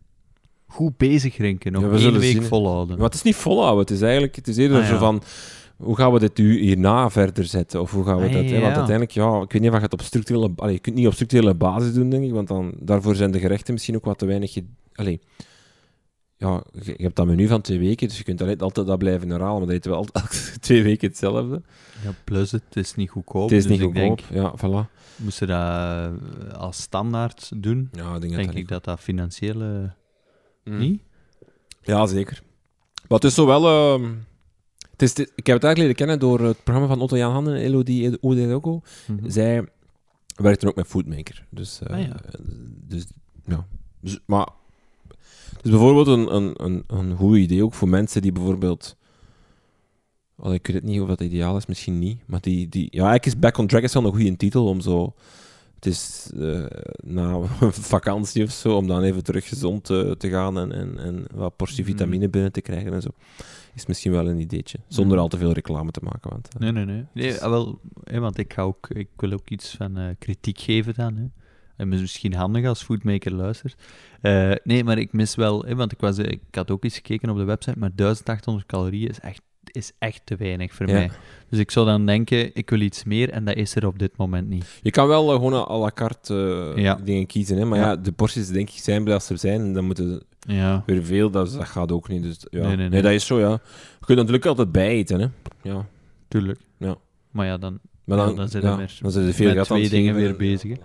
Goed 0.66 0.96
bezig, 0.96 1.36
Rinken. 1.36 1.72
Nog 1.72 1.82
Ja, 1.82 1.88
we 1.88 1.94
één 1.94 2.02
zullen 2.02 2.20
week 2.20 2.32
zien. 2.32 2.42
volhouden. 2.42 2.96
Maar 2.96 3.04
het 3.06 3.14
is 3.14 3.22
niet 3.22 3.34
volhouden. 3.36 3.80
Het 3.80 3.90
is 3.90 4.00
eigenlijk 4.02 4.36
het 4.36 4.48
is 4.48 4.56
eerder 4.56 4.76
Ah, 4.76 4.82
ja. 4.82 4.88
zo 4.90 4.98
van... 4.98 5.22
Hoe 5.76 5.96
gaan 5.96 6.12
we 6.12 6.18
dit 6.18 6.38
u- 6.38 6.58
hierna 6.60 7.10
verder 7.10 7.44
zetten? 7.44 7.80
Of 7.80 7.90
hoe 7.92 8.04
gaan 8.04 8.18
we 8.18 8.26
Ah, 8.26 8.32
dat... 8.32 8.44
hè? 8.44 8.50
Want 8.50 8.64
uiteindelijk, 8.64 9.10
ja, 9.10 9.40
ik 9.42 9.52
weet 9.52 9.60
niet 9.62 9.70
of 9.70 9.76
je 9.76 9.82
het 9.82 9.92
op 9.92 10.02
structurele... 10.02 10.50
Allee, 10.56 10.72
je 10.74 10.78
kunt 10.80 10.84
het 10.86 10.94
niet 10.94 11.06
op 11.06 11.12
structurele 11.12 11.54
basis 11.54 11.92
doen, 11.92 12.10
denk 12.10 12.24
ik. 12.24 12.32
Want 12.32 12.48
dan, 12.48 12.72
daarvoor 12.78 13.14
zijn 13.14 13.30
de 13.30 13.38
gerechten 13.38 13.72
misschien 13.72 13.96
ook 13.96 14.04
wat 14.04 14.18
te 14.18 14.26
weinig... 14.26 14.56
Allee, 14.94 15.20
ja, 16.40 16.62
je, 16.82 16.94
hebt 16.96 17.16
dat 17.16 17.26
menu 17.26 17.46
van 17.46 17.60
twee 17.60 17.78
weken, 17.78 18.08
dus 18.08 18.18
je 18.18 18.24
kunt 18.24 18.40
altijd, 18.40 18.62
altijd 18.62 18.86
dat 18.86 18.98
blijven 18.98 19.28
herhalen. 19.30 19.56
Maar 19.58 19.66
dat 19.66 19.76
eten 19.76 19.90
we 19.90 19.96
altijd 19.96 20.56
twee 20.62 20.82
weken 20.82 21.08
hetzelfde. 21.08 21.62
Ja, 22.04 22.10
plus 22.24 22.50
het 22.50 22.62
is 22.76 22.94
niet 22.94 23.10
goedkoop. 23.10 23.42
het 23.48 23.58
is 23.58 23.66
dus 23.66 23.78
niet 23.78 23.94
denk, 23.94 24.20
goedkoop. 24.20 24.36
Ja, 24.36 24.54
voilà. 24.86 24.90
moesten 25.16 25.46
dat 25.46 25.56
eh, 25.58 26.58
als 26.58 26.82
standaard 26.82 27.50
doen, 27.56 27.88
Ja, 27.92 28.18
denk, 28.18 28.32
denk 28.34 28.46
dat 28.46 28.54
ik 28.54 28.68
dat 28.68 28.84
dat 28.84 29.00
financieel 29.00 29.60
eh, 29.62 29.90
Mm. 30.64 30.78
niet. 30.78 31.02
Ja, 31.82 32.06
zeker. 32.06 32.42
Maar 33.08 33.18
het 33.18 33.24
is 33.24 33.34
zo 33.34 33.46
wel... 33.46 33.66
ehm, 33.66 34.10
het 34.90 35.02
is, 35.02 35.10
ik 35.14 35.46
heb 35.46 35.54
het 35.56 35.64
eigenlijk 35.64 35.76
leren 35.76 35.94
kennen 35.94 36.18
door 36.18 36.40
het 36.40 36.64
programma 36.64 36.88
van 36.88 37.00
Otto 37.00 37.16
Jan 37.16 37.32
Handen, 37.32 37.54
Elodie 37.54 38.22
Odelogo. 38.22 38.82
Mhm. 39.06 39.30
Zij 39.30 39.68
werkte 40.36 40.68
ook 40.68 40.74
met 40.74 40.86
Foodmaker. 40.86 41.46
Dus, 41.50 41.80
eh, 41.82 41.96
Ah, 41.96 42.02
ja. 42.06 42.16
dus 42.88 43.06
ja. 43.46 43.66
Dus, 44.00 44.18
maar 44.26 44.48
het 45.56 45.64
is 45.64 45.70
bijvoorbeeld 45.70 46.06
een, 46.06 46.34
een, 46.34 46.54
een, 46.56 46.84
een 46.86 47.16
goed 47.16 47.36
idee 47.36 47.64
ook 47.64 47.74
voor 47.74 47.88
mensen 47.88 48.22
die 48.22 48.32
bijvoorbeeld. 48.32 48.96
Wel, 50.34 50.54
ik 50.54 50.66
weet 50.66 50.76
het 50.76 50.84
niet 50.84 51.00
of 51.00 51.08
dat 51.08 51.20
ideaal 51.20 51.56
is, 51.56 51.66
misschien 51.66 51.98
niet. 51.98 52.18
Maar 52.26 52.40
die, 52.40 52.68
die, 52.68 52.82
ja, 52.90 52.90
eigenlijk 53.08 53.26
is 53.26 53.38
Back 53.38 53.58
on 53.58 53.66
Track 53.66 53.82
is 53.82 53.92
wel 53.94 54.04
een 54.04 54.10
goede 54.10 54.36
titel 54.36 54.66
om 54.66 54.80
zo. 54.80 55.14
Het 55.74 55.86
is 55.86 56.30
eh, 56.38 56.64
na 57.04 57.32
een 57.60 57.72
vakantie 57.96 58.42
of 58.44 58.50
zo, 58.50 58.76
om 58.76 58.86
dan 58.86 59.02
even 59.02 59.24
terug 59.24 59.48
gezond 59.48 59.84
te, 59.84 60.14
te 60.18 60.28
gaan 60.28 60.58
en, 60.58 60.72
en, 60.72 60.98
en 60.98 61.24
wat 61.34 61.56
portie 61.56 61.82
Mhm. 61.82 61.90
vitamine 61.92 62.28
binnen 62.28 62.52
te 62.52 62.60
krijgen 62.60 62.92
en 62.92 63.02
zo. 63.02 63.08
Is 63.74 63.86
misschien 63.86 64.12
wel 64.12 64.28
een 64.28 64.38
ideetje. 64.38 64.78
Zonder 64.88 65.12
Mhm. 65.12 65.22
al 65.22 65.28
te 65.28 65.38
veel 65.38 65.52
reclame 65.52 65.90
te 65.90 66.00
maken. 66.02 66.30
Want, 66.30 66.48
eh, 66.54 66.60
Nee, 66.60 66.72
nee, 66.72 66.84
nee. 66.84 67.04
nee 67.14 67.38
ah, 67.42 67.50
wel, 67.50 67.80
hè, 68.04 68.18
want 68.20 68.38
ik, 68.38 68.52
ga 68.52 68.62
ook, 68.62 68.88
ik 68.88 69.08
wil 69.16 69.32
ook 69.32 69.48
iets 69.50 69.70
van 69.70 69.96
eh, 69.96 70.08
kritiek 70.18 70.58
geven 70.58 70.94
dan. 70.94 71.16
Hè. 71.16 71.24
En 71.80 71.88
misschien 71.88 72.34
handig 72.34 72.66
als 72.66 72.82
foodmaker 72.82 73.32
luistert. 73.32 73.74
Eh, 74.20 74.52
nee, 74.64 74.84
maar 74.84 74.98
ik 74.98 75.12
mis 75.12 75.34
wel, 75.34 75.62
hè, 75.64 75.74
want 75.74 75.92
ik, 75.92 76.00
was, 76.00 76.18
eh, 76.18 76.30
ik 76.30 76.40
had 76.50 76.70
ook 76.70 76.84
eens 76.84 76.94
gekeken 76.94 77.30
op 77.30 77.36
de 77.36 77.44
website, 77.44 77.78
maar 77.78 77.90
1800 77.94 78.66
calorieën 78.66 79.08
is 79.08 79.20
echt, 79.20 79.42
is 79.64 79.92
echt 79.98 80.20
te 80.24 80.36
weinig 80.36 80.74
voor 80.74 80.86
Ja. 80.86 80.92
mij. 80.92 81.10
Dus 81.48 81.58
ik 81.58 81.70
zou 81.70 81.86
dan 81.86 82.06
denken, 82.06 82.54
ik 82.54 82.70
wil 82.70 82.80
iets 82.80 83.04
meer 83.04 83.30
en 83.30 83.44
dat 83.44 83.56
is 83.56 83.74
er 83.74 83.86
op 83.86 83.98
dit 83.98 84.16
moment 84.16 84.48
niet. 84.48 84.78
Je 84.82 84.90
kan 84.90 85.06
wel 85.08 85.28
eh, 85.28 85.34
gewoon 85.34 85.54
à 85.68 85.78
la 85.78 85.90
carte 85.94 86.72
Ja. 86.76 86.94
dingen 87.04 87.26
kiezen, 87.26 87.56
hè? 87.58 87.64
maar 87.64 87.78
ja. 87.78 87.84
Ja. 87.90 87.96
de 87.96 88.12
porties 88.12 88.48
denk 88.48 88.68
ik 88.70 88.78
zijn 88.78 89.08
als 89.08 89.26
ze 89.26 89.32
er 89.32 89.38
zijn 89.38 89.60
en 89.60 89.72
dan 89.72 89.84
moeten 89.84 90.22
Ja, 90.40 90.82
weer 90.86 91.04
veel, 91.04 91.30
dat, 91.30 91.52
dat 91.52 91.68
gaat 91.68 91.92
ook 91.92 92.08
niet. 92.08 92.22
Dus, 92.22 92.36
ja. 92.50 92.66
Nee, 92.66 92.76
nee, 92.76 92.88
nee. 92.88 93.02
dat 93.02 93.12
is 93.12 93.26
zo, 93.26 93.38
ja. 93.38 93.50
Je 93.50 94.06
kunt 94.06 94.18
natuurlijk 94.18 94.46
altijd 94.46 94.72
bijeten, 94.72 95.20
hè. 95.20 95.26
Ja. 95.62 95.86
tuurlijk. 96.28 96.60
Ja. 96.78 96.96
Maar 97.30 97.46
ja, 97.46 97.58
dan, 97.58 97.78
Maar 98.04 98.16
dan, 98.16 98.36
dan 98.36 98.48
je 98.50 98.60
meer 98.60 98.98
dan 99.02 99.10
zit 99.12 99.26
je 99.26 99.32
veel 99.32 99.54
met 99.54 99.64
twee 99.64 99.88
dingen 99.88 100.14
weer 100.14 100.36
bezig. 100.36 100.70
Hè. 100.70 100.76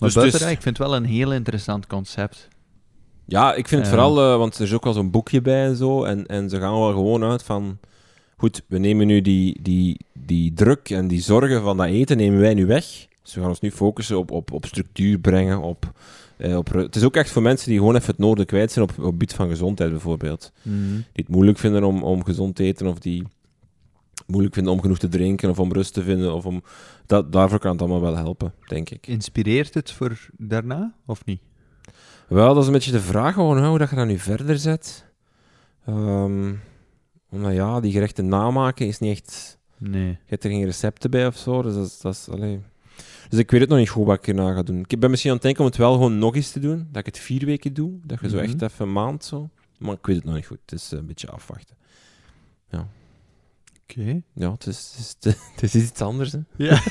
Dus- 0.00 0.14
dus- 0.14 0.32
dat, 0.32 0.40
ik 0.50 0.62
vind 0.62 0.78
het 0.78 0.86
wel 0.86 0.96
een 0.96 1.04
heel 1.04 1.32
interessant 1.32 1.86
concept. 1.86 2.48
Ja, 3.26 3.54
ik 3.54 3.68
vind 3.68 3.80
het 3.86 3.90
Eh. 3.92 3.98
vooral, 3.98 4.32
eh, 4.32 4.38
want 4.38 4.54
er 4.56 4.62
is 4.62 4.72
ook 4.72 4.84
wel 4.84 4.92
zo'n 4.92 5.10
boekje 5.10 5.40
bij 5.40 5.64
en 5.64 5.76
zo, 5.76 6.04
en, 6.04 6.26
en 6.26 6.50
ze 6.50 6.60
gaan 6.60 6.72
wel 6.78 6.92
gewoon 6.92 7.24
uit 7.24 7.42
van... 7.42 7.78
Goed, 8.36 8.62
we 8.66 8.78
nemen 8.78 9.06
nu 9.06 9.20
die, 9.20 9.58
die, 9.62 9.96
die 10.26 10.52
druk 10.54 10.90
en 10.90 11.08
die 11.08 11.20
zorgen 11.22 11.62
van 11.62 11.76
dat 11.76 11.86
eten 11.86 12.16
nemen 12.16 12.40
wij 12.40 12.54
nu 12.54 12.66
weg. 12.66 12.84
Dus 13.22 13.34
we 13.34 13.40
gaan 13.40 13.48
ons 13.48 13.60
nu 13.60 13.70
focussen 13.70 14.18
op, 14.18 14.30
op, 14.30 14.52
op 14.52 14.66
structuur 14.66 15.18
brengen, 15.18 15.60
op... 15.60 15.92
eh, 16.36 16.56
op 16.56 16.72
het 16.72 16.96
is 16.96 17.04
ook 17.04 17.16
echt 17.16 17.30
voor 17.30 17.42
mensen 17.42 17.68
die 17.68 17.78
gewoon 17.78 17.94
even 17.94 18.06
het 18.06 18.18
noorden 18.18 18.46
kwijt 18.46 18.72
zijn 18.72 18.84
op, 18.84 18.90
op 18.90 18.96
het 18.96 19.04
gebied 19.06 19.32
van 19.34 19.48
gezondheid 19.48 19.90
bijvoorbeeld. 19.90 20.52
Mhm. 20.62 20.76
die 20.94 21.04
het 21.24 21.28
moeilijk 21.28 21.58
vinden 21.58 21.84
om, 21.84 22.02
om 22.02 22.24
gezond 22.24 22.54
te 22.56 22.64
eten, 22.64 22.86
of 22.86 22.98
die 22.98 23.22
moeilijk 24.26 24.54
vinden 24.54 24.72
om 24.72 24.80
genoeg 24.80 24.98
te 24.98 25.08
drinken, 25.08 25.50
of 25.50 25.58
om 25.58 25.72
rust 25.72 25.94
te 25.94 26.02
vinden, 26.02 26.34
of 26.34 26.46
om... 26.46 26.62
Dat, 27.06 27.32
daarvoor 27.32 27.58
kan 27.58 27.72
het 27.72 27.80
allemaal 27.80 28.00
wel 28.00 28.16
helpen, 28.16 28.54
denk 28.68 28.90
ik. 28.90 29.06
Inspireert 29.06 29.74
het 29.74 29.92
voor 29.92 30.28
daarna, 30.36 30.94
of 31.06 31.24
niet? 31.24 31.40
Wel, 32.28 32.48
dat 32.54 32.62
is 32.62 32.66
een 32.66 32.72
beetje 32.72 32.92
de 32.92 33.00
vraag 33.00 33.34
gewoon, 33.34 33.64
hoe 33.66 33.78
dat 33.78 33.90
je 33.90 33.96
dat 33.96 34.06
nu 34.06 34.18
verder 34.18 34.58
zet. 34.58 35.04
Ehm 35.86 36.52
omdat 37.30 37.52
ja, 37.52 37.80
die 37.80 37.92
gerechten 37.92 38.28
namaken 38.28 38.86
is 38.86 38.98
niet 38.98 39.10
echt... 39.10 39.58
Nee. 39.78 40.08
Je 40.08 40.16
hebt 40.26 40.44
er 40.44 40.50
geen 40.50 40.64
recepten 40.64 41.10
bij 41.10 41.26
of 41.26 41.36
zo, 41.36 41.62
dus 41.62 41.74
dat 41.74 41.84
is... 42.14 42.24
Dat 42.24 42.38
is. 42.38 42.58
Dus 43.28 43.38
ik 43.38 43.50
weet 43.50 43.60
het 43.60 43.68
nog 43.68 43.78
niet 43.78 43.88
goed 43.88 44.06
wat 44.06 44.16
ik 44.16 44.26
erna 44.28 44.54
ga 44.54 44.62
doen. 44.62 44.84
Ik 44.86 45.00
ben 45.00 45.10
misschien 45.10 45.30
aan 45.30 45.36
het 45.36 45.44
denken 45.46 45.64
om 45.64 45.70
het 45.70 45.78
wel 45.78 45.92
gewoon 45.92 46.18
nog 46.18 46.34
eens 46.34 46.50
te 46.50 46.60
doen, 46.60 46.88
dat 46.90 47.00
ik 47.00 47.06
het 47.06 47.18
vier 47.18 47.44
weken 47.46 47.74
doe, 47.74 47.98
dat 48.04 48.20
je 48.20 48.28
zo 48.28 48.36
Mhm. 48.36 48.44
echt 48.44 48.62
even 48.62 48.86
een 48.86 48.92
maand 48.92 49.24
zo... 49.24 49.48
Maar 49.78 49.94
ik 49.94 50.06
weet 50.06 50.16
het 50.16 50.24
nog 50.24 50.34
niet 50.34 50.46
goed, 50.46 50.58
het 50.66 50.72
is 50.72 50.90
een 50.90 51.06
beetje 51.06 51.30
afwachten. 51.30 51.76
Oké. 53.90 54.22
Ja, 54.34 54.52
het 54.52 54.66
is, 54.66 54.94
het 55.14 55.26
is, 55.26 55.40
het 55.60 55.62
is 55.62 55.74
iets 55.74 56.00
anders, 56.00 56.32
hè. 56.32 56.38
Ja. 56.56 56.72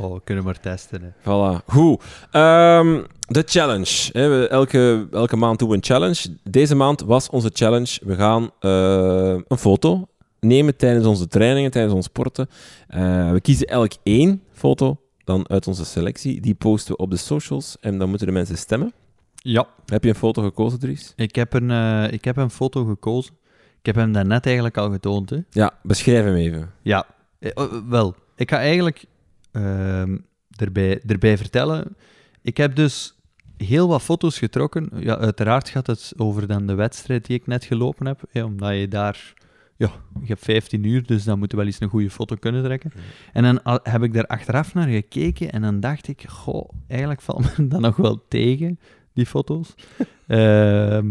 oh, 0.00 0.12
we 0.12 0.20
kunnen 0.24 0.44
maar 0.44 0.60
testen. 0.60 1.02
Hè. 1.02 1.10
Voilà. 1.20 1.64
Goed. 1.66 2.02
Ehm, 2.30 3.02
de 3.26 3.42
challenge. 3.46 4.08
Hè. 4.12 4.28
We, 4.28 4.48
elke, 4.48 5.08
elke 5.12 5.36
maand 5.36 5.58
doen 5.58 5.68
we 5.68 5.74
een 5.74 5.84
challenge. 5.84 6.36
Deze 6.42 6.74
maand 6.74 7.00
was 7.00 7.28
onze 7.28 7.50
challenge. 7.52 8.00
We 8.04 8.14
gaan 8.14 8.50
eh, 8.60 9.42
een 9.48 9.58
foto 9.58 10.06
nemen 10.40 10.76
tijdens 10.76 11.06
onze 11.06 11.28
trainingen, 11.28 11.70
tijdens 11.70 11.94
ons 11.94 12.06
sporten. 12.06 12.48
Eh, 12.88 13.32
we 13.32 13.40
kiezen 13.40 13.66
elk 13.66 13.92
één 14.02 14.42
foto 14.52 15.00
dan 15.24 15.48
uit 15.48 15.66
onze 15.66 15.84
selectie. 15.84 16.40
Die 16.40 16.54
posten 16.54 16.94
we 16.94 17.02
op 17.02 17.10
de 17.10 17.16
socials 17.16 17.76
en 17.80 17.98
dan 17.98 18.08
moeten 18.08 18.26
de 18.26 18.32
mensen 18.32 18.58
stemmen. 18.58 18.92
Ja. 19.34 19.66
Heb 19.86 20.02
je 20.02 20.08
een 20.08 20.14
foto 20.14 20.42
gekozen, 20.42 20.78
Dries? 20.78 21.12
Ik 21.16 21.34
heb, 21.34 21.52
een, 21.52 21.70
eh, 21.70 22.12
ik 22.12 22.24
heb 22.24 22.36
een 22.36 22.50
foto 22.50 22.84
gekozen. 22.84 23.34
Ik 23.82 23.88
heb 23.88 23.96
hem 23.96 24.12
daarnet 24.12 24.46
eigenlijk 24.46 24.76
al 24.76 24.90
getoond. 24.90 25.30
Hè. 25.30 25.38
Ja, 25.50 25.78
beschrijf 25.82 26.24
hem 26.24 26.34
even. 26.34 26.72
Ja, 26.82 27.06
eh, 27.38 27.50
oh, 27.54 27.88
wel. 27.88 28.14
Ik 28.36 28.50
ga 28.50 28.58
eigenlijk 28.58 29.04
ehm, 29.52 30.18
erbij, 30.56 31.00
erbij 31.06 31.36
vertellen. 31.36 31.96
Ik 32.42 32.56
heb 32.56 32.76
dus 32.76 33.14
heel 33.56 33.88
wat 33.88 34.02
foto's 34.02 34.38
getrokken. 34.38 34.90
Ja, 34.94 35.18
uiteraard 35.18 35.68
gaat 35.68 35.86
het 35.86 36.12
over 36.16 36.46
dan 36.46 36.66
de 36.66 36.74
wedstrijd 36.74 37.26
die 37.26 37.36
ik 37.36 37.46
net 37.46 37.64
gelopen 37.64 38.06
heb. 38.06 38.22
hè, 38.30 38.44
omdat 38.44 38.74
je 38.74 38.88
daar... 38.88 39.34
Ja, 39.76 39.92
je 40.20 40.26
hebt 40.26 40.44
15 40.44 40.84
uur, 40.84 41.06
dus 41.06 41.24
dan 41.24 41.38
moet 41.38 41.50
je 41.50 41.56
wel 41.56 41.66
eens 41.66 41.80
een 41.80 41.88
goede 41.88 42.10
foto 42.10 42.36
kunnen 42.36 42.62
trekken. 42.62 42.92
En 43.32 43.42
dan 43.42 43.80
heb 43.82 44.02
ik 44.02 44.12
daar 44.12 44.26
achteraf 44.26 44.74
naar 44.74 44.88
gekeken 44.88 45.52
en 45.52 45.62
dan 45.62 45.80
dacht 45.80 46.08
ik... 46.08 46.24
Goh, 46.28 46.68
eigenlijk 46.88 47.20
valt 47.20 47.58
me 47.58 47.68
dat 47.68 47.80
nog 47.80 47.96
wel 47.96 48.24
tegen, 48.28 48.78
die 49.12 49.26
foto's. 49.26 49.74
Ehm 50.26 51.10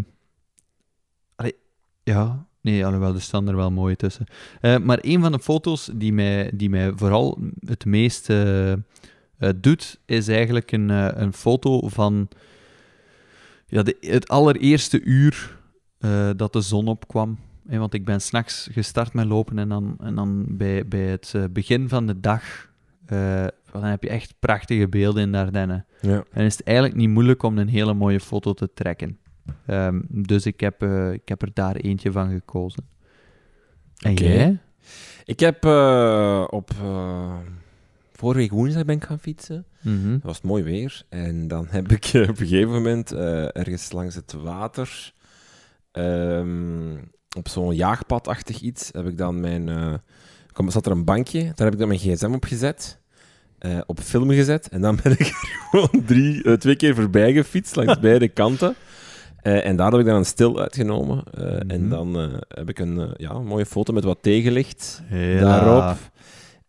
allee, 1.42 1.56
ja, 2.04 2.48
nee, 2.62 2.86
alhoewel, 2.86 3.14
er 3.14 3.22
staan 3.22 3.48
er 3.48 3.56
wel 3.56 3.72
mooi 3.72 3.96
tussen. 3.96 4.26
Eh, 4.62 4.78
maar 4.78 5.00
een 5.02 5.22
van 5.22 5.32
de 5.32 5.40
foto's 5.40 5.90
die 5.94 6.14
mij, 6.14 6.52
die 6.54 6.70
mij 6.70 6.92
vooral 6.96 7.40
het 7.66 7.86
meest 7.86 8.30
eh, 8.30 8.72
eh, 8.72 8.80
doet, 9.56 10.00
is 10.06 10.28
eigenlijk 10.28 10.72
een, 10.72 10.90
een 11.22 11.34
foto 11.34 11.88
van 11.88 12.28
ja, 13.66 13.84
de, 13.84 13.98
het 14.00 14.28
allereerste 14.28 15.02
uur 15.02 15.60
dat 16.36 16.54
de 16.54 16.62
zon 16.62 16.88
opkwam. 16.88 17.40
Want 17.64 17.94
ik 17.94 18.06
ben 18.06 18.22
s'nachts 18.22 18.70
gestart 18.72 19.14
met 19.14 19.26
lopen 19.26 19.60
en 19.60 19.70
dan, 19.70 19.96
en 20.00 20.16
dan 20.16 20.46
bij, 20.48 20.88
bij 20.88 21.06
het 21.06 21.34
begin 21.52 21.90
van 21.90 22.08
de 22.08 22.20
dag 22.20 22.70
dan 23.72 23.84
heb 23.84 24.04
je 24.04 24.10
echt 24.10 24.34
prachtige 24.40 24.88
beelden 24.88 25.24
in 25.24 25.32
de 25.32 25.38
Ardennen. 25.38 25.86
Ja. 26.02 26.24
En 26.32 26.46
is 26.46 26.58
het 26.58 26.66
eigenlijk 26.66 26.98
niet 26.98 27.10
moeilijk 27.10 27.44
om 27.44 27.58
een 27.58 27.68
hele 27.68 27.94
mooie 27.94 28.20
foto 28.20 28.54
te 28.54 28.70
trekken. 28.74 29.18
Ehm, 29.66 30.00
dus 30.08 30.46
ik 30.46 30.60
heb, 30.60 30.82
eh, 30.82 31.12
ik 31.12 31.30
heb 31.30 31.42
er 31.42 31.50
daar 31.54 31.76
eentje 31.76 32.12
van 32.12 32.32
gekozen. 32.32 32.84
En 33.98 34.14
jij? 34.14 34.58
Ik 35.26 35.40
heb 35.40 35.66
eh, 35.66 36.48
op 36.50 36.70
eh, 36.82 37.38
vorige 38.14 38.40
week 38.40 38.52
woensdag 38.52 38.86
ben 38.86 38.96
ik 38.96 39.04
gaan 39.04 39.20
fietsen. 39.20 39.66
Mhm. 39.82 40.12
Het 40.12 40.24
was 40.24 40.42
mooi 40.42 40.64
weer. 40.64 41.04
En 41.10 41.48
dan 41.48 41.68
heb 41.70 41.92
ik 41.92 42.06
op 42.14 42.40
een 42.40 42.48
gegeven 42.48 42.72
moment 42.72 43.12
ergens 43.52 43.92
langs 43.92 44.16
het 44.16 44.34
water, 44.34 45.14
ehm, 45.92 46.98
op 47.38 47.48
zo'n 47.48 47.76
jaagpadachtig 47.76 48.60
iets, 48.62 48.90
heb 48.92 49.08
ik 49.08 49.18
dan 49.18 49.40
mijn... 49.40 49.70
kwam, 50.52 50.70
zat 50.70 50.86
er 50.86 50.92
een 50.92 51.06
bankje, 51.06 51.44
daar 51.44 51.66
heb 51.66 51.74
ik 51.74 51.80
dan 51.80 51.88
mijn 51.88 52.00
gsm 52.00 52.34
op 52.34 52.44
gezet. 52.44 53.00
op 53.86 54.00
film 54.00 54.30
gezet. 54.30 54.70
En 54.70 54.82
dan 54.82 55.00
ben 55.04 55.12
ik 55.12 55.20
er 55.28 55.68
gewoon 55.70 56.06
drie, 56.06 56.58
twee 56.58 56.76
keer 56.76 56.96
voorbij 56.96 57.34
gefietst 57.34 57.76
langs 57.76 58.00
beide 58.10 58.28
kanten. 58.28 58.76
Eh, 59.42 59.66
en 59.66 59.76
daar 59.76 59.92
heb 59.92 60.00
ik 60.00 60.06
dan 60.06 60.16
een 60.16 60.26
stil 60.26 60.60
uitgenomen. 60.60 61.24
Eh, 61.38 61.44
En 61.68 61.82
Mhm. 61.82 61.90
dan 61.90 62.20
eh, 62.20 62.28
heb 62.48 62.70
ik 62.70 62.80
een, 62.80 63.14
ja, 63.18 63.34
mooie 63.40 63.66
foto 63.66 63.94
met 63.94 64.04
wat 64.04 64.18
tegenlicht 64.22 65.02
Ja. 65.10 65.40
daarop. 65.40 65.98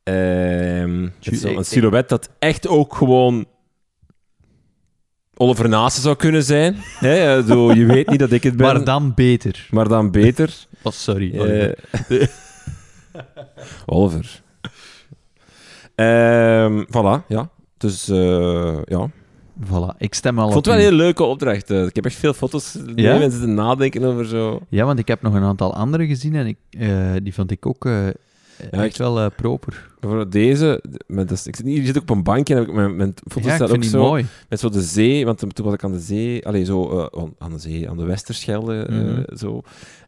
Ehm, 0.03 1.03
het 1.19 1.33
is 1.33 1.43
een 1.43 1.65
silhouet 1.65 2.09
dat 2.09 2.29
echt 2.39 2.69
ook 2.69 2.95
gewoon 2.95 3.47
Oliver 5.37 5.69
Naassen 5.69 6.03
zou 6.03 6.17
kunnen 6.17 6.43
zijn. 6.45 6.75
Hè, 6.99 7.43
zo, 7.43 7.73
je 7.73 7.87
weet 7.87 8.09
niet 8.09 8.19
dat 8.19 8.33
ik 8.33 8.43
het 8.43 8.57
ben, 8.57 8.67
Maar 8.67 8.85
dan 8.85 9.15
beter. 9.15 9.67
maar 9.71 9.89
dan 9.89 10.11
beter. 10.11 10.55
Oh, 10.85 10.93
sorry. 10.93 11.39
Eh, 11.39 11.73
Oliver. 13.87 14.43
Ehm 15.95 16.85
voilà, 16.87 17.27
ja. 17.29 17.51
Dus 17.77 18.07
ja. 18.85 19.11
Voilà, 19.67 19.97
ik 19.99 20.15
stem 20.15 20.39
al 20.39 20.47
Ik 20.47 20.53
vond 20.53 20.67
het 20.67 20.75
wel 20.75 20.85
een 20.85 20.91
hele 20.91 21.03
leuke 21.03 21.23
opdracht. 21.23 21.71
eh. 21.71 21.85
Ik 21.85 21.95
heb 21.97 22.05
echt 22.05 22.15
veel 22.15 22.33
foto's 22.35 22.79
Ja? 22.97 23.15
ja? 23.15 23.21
en 23.21 23.31
zitten 23.31 23.55
nadenken 23.55 24.05
over 24.05 24.27
zo. 24.27 24.61
Ja, 24.69 24.85
want 24.85 24.99
ik 24.99 25.09
heb 25.09 25.23
nog 25.23 25.35
een 25.35 25.43
aantal 25.43 25.75
andere 25.75 26.07
gezien 26.07 26.35
en 26.35 26.47
ik, 26.47 26.57
eh, 26.71 27.13
die 27.23 27.35
vond 27.35 27.51
ik 27.51 27.67
ook 27.67 27.89
eh, 28.71 28.85
echt 28.85 28.99
wel 28.99 29.19
eh, 29.21 29.27
proper. 29.37 29.91
Voor 30.01 30.31
deze, 30.31 30.83
met, 31.07 31.29
dus, 31.29 31.47
ik 31.47 31.57
zit 31.57 31.67
je 31.67 31.85
zit 31.85 31.97
ook 31.97 32.03
op 32.03 32.11
een 32.11 32.23
bankje 32.23 32.55
en 32.55 32.61
heb 32.61 32.69
ik 32.69 32.75
mijn, 32.75 32.97
mijn 32.97 33.15
foto's 33.29 33.45
ja, 33.45 33.51
ik 33.51 33.55
staat 33.57 33.71
ook 33.77 33.85
zo. 33.85 34.03
mooi. 34.03 34.27
Met 34.49 34.61
zo 34.61 34.69
de 34.69 34.81
zee, 34.83 35.25
want 35.25 35.39
toen 35.39 35.65
was 35.65 35.75
ik 35.75 35.85
aan 35.85 35.93
de 35.93 36.01
zee, 36.01 36.47
allee, 36.47 36.65
zo 36.65 36.99
eh, 37.13 37.23
aan- 37.39 37.53
de 37.53 37.59
zee, 37.59 37.89
aan 37.91 37.97
de 37.97 38.05
Westerschelde, 38.05 38.83
eh, 38.83 38.97
Mhm. 38.97 39.37
zo. 39.37 39.63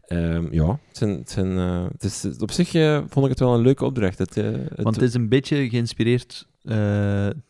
Ehm, 0.06 0.46
ja, 0.50 0.66
het, 0.88 0.96
zijn, 0.96 1.10
het, 1.10 1.30
zijn, 1.30 1.56
het 1.92 2.04
is, 2.04 2.26
op 2.38 2.50
zich 2.50 2.70
vond 3.08 3.24
ik 3.24 3.30
het 3.30 3.38
wel 3.40 3.54
een 3.54 3.60
leuke 3.62 3.84
opdracht. 3.84 4.18
Het, 4.18 4.34
het- 4.34 4.68
Want 4.82 4.94
het 4.96 5.04
is 5.04 5.14
een 5.14 5.28
beetje 5.28 5.68
geïnspireerd. 5.68 6.46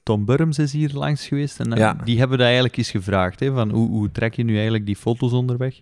Tom 0.02 0.24
Burms 0.24 0.58
is 0.58 0.72
hier 0.72 0.90
langs 0.92 1.26
geweest 1.26 1.60
en 1.60 1.70
Ja. 1.70 1.96
die 2.04 2.18
hebben 2.18 2.36
dat 2.38 2.46
eigenlijk 2.46 2.76
eens 2.76 2.90
gevraagd. 2.90 3.40
Hè, 3.40 3.52
van 3.52 3.70
hoe, 3.70 3.88
hoe 3.88 4.12
trek 4.12 4.34
je 4.34 4.44
nu 4.44 4.54
eigenlijk 4.54 4.86
die 4.86 4.96
foto's 4.96 5.32
onderweg? 5.32 5.80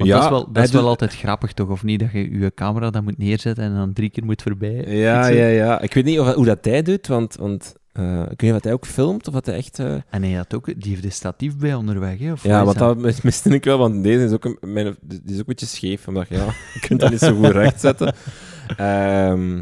Want 0.00 0.12
Ja, 0.12 0.16
dat 0.16 0.24
is 0.24 0.30
wel, 0.30 0.52
dat 0.52 0.64
is 0.64 0.70
wel 0.70 0.80
doet- 0.80 0.90
altijd 0.90 1.14
grappig, 1.14 1.52
toch? 1.52 1.68
Of 1.68 1.82
niet? 1.82 2.00
Dat 2.00 2.12
je 2.12 2.38
je 2.38 2.52
camera 2.54 2.90
dan 2.90 3.04
moet 3.04 3.18
neerzetten 3.18 3.64
en 3.64 3.74
dan 3.74 3.92
drie 3.92 4.10
keer 4.10 4.24
moet 4.24 4.42
voorbij. 4.42 4.84
ja, 4.86 5.26
ja, 5.26 5.46
ja. 5.46 5.80
Ik 5.80 5.94
weet 5.94 6.04
niet 6.04 6.18
of, 6.20 6.34
hoe 6.34 6.44
dat 6.44 6.64
hij 6.64 6.82
doet, 6.82 7.06
want, 7.06 7.36
want 7.36 7.74
eh, 7.92 8.20
ik 8.20 8.26
weet 8.40 8.42
niet 8.42 8.52
of 8.52 8.62
hij 8.62 8.72
ook 8.72 8.86
filmt 8.86 9.28
of 9.28 9.34
wat 9.34 9.46
hij 9.46 9.54
echt... 9.56 9.78
eh, 9.78 9.94
En 10.10 10.22
hij 10.22 10.32
had 10.32 10.54
ook, 10.54 10.66
die 10.66 10.90
heeft 10.92 11.04
een 11.04 11.12
statief 11.12 11.56
bij 11.56 11.74
onderweg. 11.74 12.18
Hè, 12.18 12.32
of 12.32 12.42
ja, 12.42 12.64
wat 12.64 12.78
dat? 12.78 12.88
dat 12.94 13.04
mis- 13.04 13.20
miste 13.22 13.48
ik 13.54 13.64
wel, 13.64 13.78
want 13.78 14.02
deze 14.02 14.24
is 14.24 14.32
ook 14.32 14.44
een, 14.44 14.56
mijn, 14.60 14.96
die 15.02 15.20
is 15.24 15.32
ook 15.32 15.38
een 15.38 15.44
beetje 15.46 15.66
scheef. 15.66 16.08
Omdat 16.08 16.28
ja, 16.28 16.44
je 16.74 16.80
kunt 16.80 17.00
dat 17.00 17.10
niet 17.10 17.20
zo 17.20 17.34
goed 17.34 17.50
rechtzetten. 17.50 18.14
Ehm, 18.76 19.54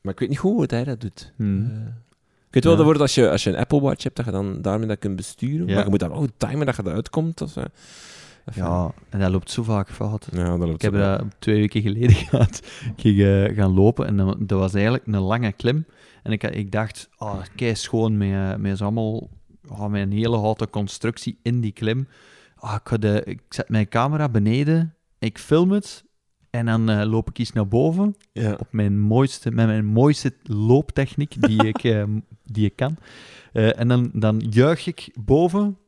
maar 0.00 0.12
ik 0.12 0.18
weet 0.18 0.28
niet 0.28 0.38
goed 0.38 0.52
hoe 0.52 0.64
hij 0.66 0.84
dat 0.84 1.00
doet. 1.00 1.32
Hmm. 1.36 1.64
Eh, 1.64 1.70
ik 2.46 2.54
weet 2.54 2.64
wel 2.64 2.86
Ja. 2.86 2.92
dat 2.92 3.00
als 3.00 3.14
je, 3.14 3.30
als 3.30 3.44
je 3.44 3.50
een 3.50 3.56
Apple 3.56 3.80
Watch 3.80 4.02
hebt, 4.02 4.16
dat 4.16 4.24
je 4.24 4.30
dan 4.30 4.62
daarmee 4.62 4.88
dat 4.88 4.98
kunt 4.98 5.16
besturen. 5.16 5.66
Ja. 5.66 5.74
Maar 5.74 5.84
je 5.84 5.90
moet 5.90 6.00
dan 6.00 6.12
ook 6.12 6.26
timen 6.36 6.66
dat 6.66 6.76
je 6.76 6.82
eruit 6.84 7.10
komt. 7.10 7.40
Of, 7.40 7.56
Ja, 8.54 8.92
en 9.08 9.20
dat 9.20 9.30
loopt 9.30 9.50
zo 9.50 9.62
vaak 9.62 9.90
fout. 9.90 10.28
ja, 10.32 10.56
dat 10.56 10.58
loopt 10.58 10.72
Ik 10.84 10.92
heb 10.92 10.92
dat 10.92 11.24
twee 11.38 11.56
weken 11.60 11.82
geleden 11.82 12.14
gehad. 12.28 12.62
Ik 12.96 13.00
ging 13.00 13.20
eh, 13.20 13.56
gaan 13.56 13.74
lopen 13.74 14.06
en 14.06 14.16
dat, 14.16 14.36
dat 14.38 14.58
was 14.58 14.74
eigenlijk 14.74 15.06
een 15.06 15.18
lange 15.18 15.52
klim. 15.52 15.86
En 16.22 16.32
ik, 16.32 16.42
ik 16.42 16.72
dacht, 16.72 17.08
oh, 17.18 17.40
kei 17.54 17.74
schoon 17.74 18.16
met, 18.16 18.30
eh, 18.30 18.54
met 18.56 18.80
allemaal, 18.82 19.28
oh, 19.68 19.86
met 19.86 20.02
een 20.02 20.12
hele 20.12 20.36
houten 20.36 20.70
constructie 20.70 21.38
in 21.42 21.60
die 21.60 21.72
klim. 21.72 22.08
Ah, 22.56 22.74
ik, 22.74 22.88
ga 22.88 22.96
de, 22.96 23.22
ik 23.24 23.40
zet 23.48 23.68
mijn 23.68 23.88
camera 23.88 24.28
beneden, 24.28 24.94
ik 25.18 25.38
film 25.38 25.70
het 25.70 26.04
en 26.50 26.66
dan 26.66 26.90
eh, 26.90 27.10
loop 27.10 27.28
ik 27.28 27.38
iets 27.38 27.52
naar 27.52 27.68
boven 27.68 28.16
Ja. 28.32 28.52
op 28.52 28.68
mijn 28.70 29.00
mooiste, 29.00 29.50
met 29.50 29.66
mijn 29.66 29.86
mooiste 29.86 30.34
looptechniek 30.42 31.46
die 31.46 31.66
ik, 31.72 32.06
die 32.44 32.64
ik 32.64 32.76
kan. 32.76 32.96
Eh, 33.52 33.78
en 33.80 33.88
dan, 33.88 34.10
dan 34.12 34.38
juich 34.50 34.86
ik 34.86 35.08
boven. 35.24 35.78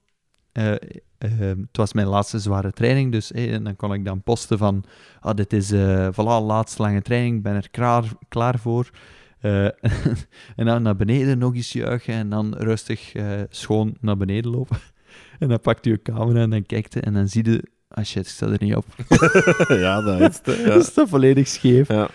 Eh, 1.23 1.51
eh, 1.51 1.57
het 1.57 1.77
was 1.77 1.93
mijn 1.93 2.07
laatste 2.07 2.39
zware 2.39 2.73
training, 2.73 3.13
dus 3.13 3.33
eh, 3.33 3.55
en 3.55 3.65
dan 3.65 3.77
kon 3.77 3.95
ik 3.95 4.05
dan 4.05 4.23
posten 4.23 4.59
van 4.59 4.85
ah, 5.21 5.35
dit 5.35 5.53
is 5.53 5.73
eh 5.73 6.09
voilà, 6.13 6.45
laatste 6.47 6.83
lange 6.83 7.03
training, 7.03 7.37
ik 7.37 7.43
ben 7.43 7.55
er 7.55 7.71
klaar, 7.71 8.05
klaar 8.29 8.59
voor. 8.59 8.91
Eh, 9.41 9.65
en 10.57 10.67
dan 10.67 10.83
naar 10.83 10.97
beneden 10.97 11.39
nog 11.39 11.55
eens 11.55 11.73
juichen 11.73 12.15
en 12.15 12.31
dan 12.31 12.55
rustig 12.55 13.15
eh, 13.15 13.41
schoon 13.49 13.95
naar 14.01 14.17
beneden 14.17 14.51
lopen. 14.51 14.79
En 15.39 15.49
dan 15.49 15.61
pakt 15.61 15.87
u 15.87 15.91
je 15.91 16.03
camera 16.03 16.41
en 16.41 16.51
dan 16.51 16.67
kijkt 16.67 16.95
je 16.95 17.01
en 17.01 17.15
dan 17.15 17.29
zie 17.29 17.51
je, 17.51 17.63
ah 17.89 18.05
shit, 18.05 18.23
ik 18.23 18.29
sta 18.29 18.47
er 18.47 18.57
niet 18.61 18.75
op. 18.77 18.85
ja, 19.69 20.01
dat 20.01 20.21
is. 20.21 20.57
Ja. 20.57 20.65
Dat 20.65 20.83
is 20.83 20.93
toch 20.93 21.09
volledig 21.09 21.49
scheef. 21.49 21.89
Ja. 21.89 22.09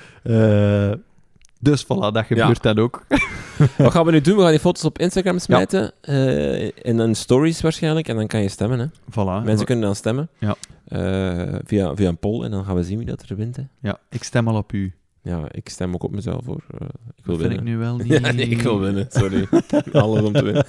Dus 1.60 1.84
voilà, 1.86 2.12
dat 2.12 2.26
gebeurt 2.26 2.64
dan 2.64 2.78
ook. 2.80 3.06
Wat 3.78 3.92
gaan 3.92 4.06
we 4.06 4.12
nu 4.12 4.22
doen? 4.22 4.36
We 4.36 4.42
gaan 4.42 4.52
die 4.52 4.60
foto's 4.60 4.84
op 4.84 5.00
Instagram 5.00 5.40
smijten. 5.40 5.92
eh, 6.02 6.64
in 6.66 6.98
een 7.00 7.16
stories 7.16 7.62
waarschijnlijk. 7.62 8.08
En 8.08 8.16
dan 8.16 8.28
kan 8.28 8.42
je 8.42 8.50
stemmen. 8.50 8.80
Hè. 8.80 8.86
Voilà. 9.12 9.46
Mensen 9.46 9.66
kunnen 9.66 9.86
dan 9.86 9.96
stemmen. 9.96 10.30
Ja. 10.40 10.56
Eh, 10.88 11.56
via, 11.66 11.96
via 11.96 12.08
een 12.08 12.18
poll. 12.18 12.44
En 12.44 12.52
dan 12.52 12.66
gaan 12.66 12.76
we 12.76 12.84
zien 12.84 12.98
wie 12.98 13.08
dat 13.08 13.24
er 13.30 13.36
wint. 13.36 13.56
Hè. 13.56 13.64
Ja, 13.82 13.98
ik 14.10 14.24
stem 14.24 14.48
al 14.48 14.56
op 14.56 14.74
u. 14.74 14.94
Ja, 15.22 15.42
ik 15.52 15.70
stem 15.70 15.94
ook 15.94 16.04
op 16.04 16.12
mezelf 16.12 16.46
hoor. 16.46 16.64
Eh, 16.80 16.88
ik 17.18 17.26
wil 17.26 17.38
Dat 17.38 17.38
vind 17.38 17.40
winnen. 17.40 17.58
ik 17.58 17.64
nu 17.64 17.78
wel 17.78 17.96
niet... 17.98 18.08
Ja, 18.08 18.32
nee, 18.32 18.48
ik 18.48 18.62
wil 18.62 18.80
winnen. 18.80 19.08
Sorry. 19.10 19.48
Alles 19.92 20.22
om 20.24 20.34
te 20.34 20.44
winnen. 20.44 20.66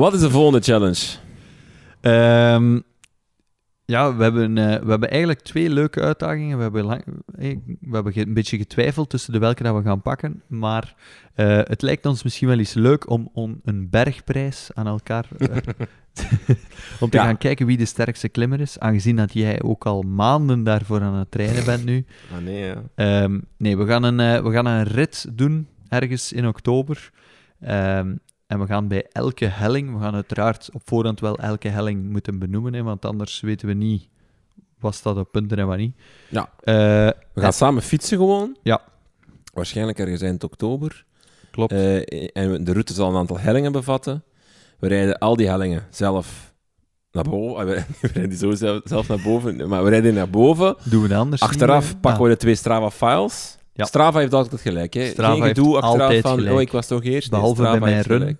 Wat 0.00 0.14
is 0.14 0.20
de 0.20 0.30
volgende 0.30 0.60
challenge? 0.60 1.00
Ehm, 2.00 2.80
ja, 3.92 4.16
we 4.16 4.22
hebben, 4.22 4.58
eh, 4.58 4.80
we 4.82 4.90
hebben 4.90 5.10
eigenlijk 5.10 5.40
twee 5.40 5.70
leuke 5.70 6.00
uitdagingen. 6.00 6.56
We 6.56 6.62
hebben, 6.62 6.84
lang, 6.84 7.04
eh, 7.38 7.56
we 7.80 7.94
hebben 7.94 8.18
een 8.18 8.34
beetje 8.34 8.56
getwijfeld 8.56 9.10
tussen 9.10 9.32
de 9.32 9.38
welke 9.38 9.62
dat 9.62 9.76
we 9.76 9.82
gaan 9.82 10.02
pakken. 10.02 10.42
Maar 10.46 10.94
eh, 11.34 11.60
het 11.62 11.82
lijkt 11.82 12.06
ons 12.06 12.22
misschien 12.22 12.48
wel 12.48 12.58
eens 12.58 12.74
leuk 12.74 13.10
om, 13.10 13.30
om 13.32 13.60
een 13.64 13.90
bergprijs 13.90 14.70
aan 14.74 14.86
elkaar... 14.86 15.28
om 17.00 17.10
te 17.10 17.16
Ja. 17.16 17.24
gaan 17.24 17.38
kijken 17.38 17.66
wie 17.66 17.76
de 17.76 17.84
sterkste 17.84 18.28
klimmer 18.28 18.60
is. 18.60 18.78
Aangezien 18.78 19.16
dat 19.16 19.32
jij 19.32 19.62
ook 19.62 19.86
al 19.86 20.02
maanden 20.02 20.62
daarvoor 20.62 21.00
aan 21.00 21.14
het 21.14 21.30
trainen 21.30 21.64
bent 21.64 21.84
nu. 21.84 22.04
Ah, 22.32 22.44
nee, 22.44 22.64
ja. 22.64 22.82
Ehm, 22.94 23.40
nee, 23.56 23.76
we 23.76 23.86
gaan, 23.86 24.02
een, 24.02 24.42
we 24.44 24.52
gaan 24.52 24.66
een 24.66 24.84
rit 24.84 25.26
doen 25.32 25.68
ergens 25.88 26.32
in 26.32 26.46
oktober. 26.46 27.10
Ehm, 27.60 28.14
en 28.52 28.58
we 28.58 28.66
gaan 28.66 28.88
bij 28.88 29.06
elke 29.12 29.44
helling, 29.44 29.94
we 29.94 30.00
gaan 30.00 30.14
uiteraard 30.14 30.68
op 30.72 30.82
voorhand 30.84 31.20
wel 31.20 31.38
elke 31.38 31.68
helling 31.68 32.10
moeten 32.10 32.38
benoemen, 32.38 32.74
hè, 32.74 32.82
want 32.82 33.04
anders 33.04 33.40
weten 33.40 33.68
we 33.68 33.74
niet 33.74 34.08
wat 34.80 34.94
staat 34.94 35.16
op 35.16 35.28
punten 35.32 35.58
en 35.58 35.66
wat 35.66 35.76
niet. 35.76 35.96
Ja. 36.28 36.50
Eh, 36.60 36.74
We 37.32 37.40
gaan 37.40 37.52
samen 37.52 37.82
fietsen 37.82 38.18
gewoon. 38.18 38.56
Ja. 38.62 38.80
Waarschijnlijk 39.54 39.98
ergens 39.98 40.20
eind 40.20 40.44
oktober. 40.44 41.04
klopt. 41.50 41.72
Eh, 41.72 41.96
en 42.32 42.64
de 42.64 42.72
route 42.72 42.92
zal 42.92 43.10
een 43.10 43.16
aantal 43.16 43.38
hellingen 43.38 43.72
bevatten. 43.72 44.24
We 44.78 44.88
rijden 44.88 45.18
al 45.18 45.36
die 45.36 45.48
hellingen 45.48 45.86
zelf 45.90 46.54
naar 47.12 47.24
boven. 47.24 47.56
Ah, 47.60 47.66
We, 47.70 47.84
rijden 48.00 48.28
die 48.28 48.38
zo 48.38 48.50
zelf, 48.54 48.80
zelf 48.84 49.08
naar 49.08 49.20
boven, 49.24 49.68
maar 49.68 49.84
we 49.84 49.90
rijden 49.90 50.14
naar 50.14 50.30
boven. 50.30 50.76
Doen 50.84 51.08
we 51.08 51.14
anders? 51.14 51.42
Achteraf 51.42 52.00
pakken 52.00 52.22
we 52.22 52.28
de 52.28 52.36
twee 52.36 52.54
Strava-files. 52.54 53.56
Ja. 53.82 53.88
Strava 53.88 54.18
heeft 54.18 54.32
altijd 54.32 54.60
gelijk. 54.60 54.94
Hè? 54.94 55.06
Strava 55.06 55.34
Geen 55.34 55.42
gedoe 55.44 55.80
altijd 55.80 56.20
van, 56.22 56.34
gelijk. 56.38 56.54
oh, 56.54 56.60
ik 56.60 56.72
was 56.72 56.86
toch 56.86 57.04
eerst. 57.04 57.30
Behalve 57.30 57.54
bij 57.54 57.64
Strava 57.64 57.84
mijn 57.84 57.94
heeft 57.96 58.06
run. 58.06 58.18
gelijk. 58.18 58.38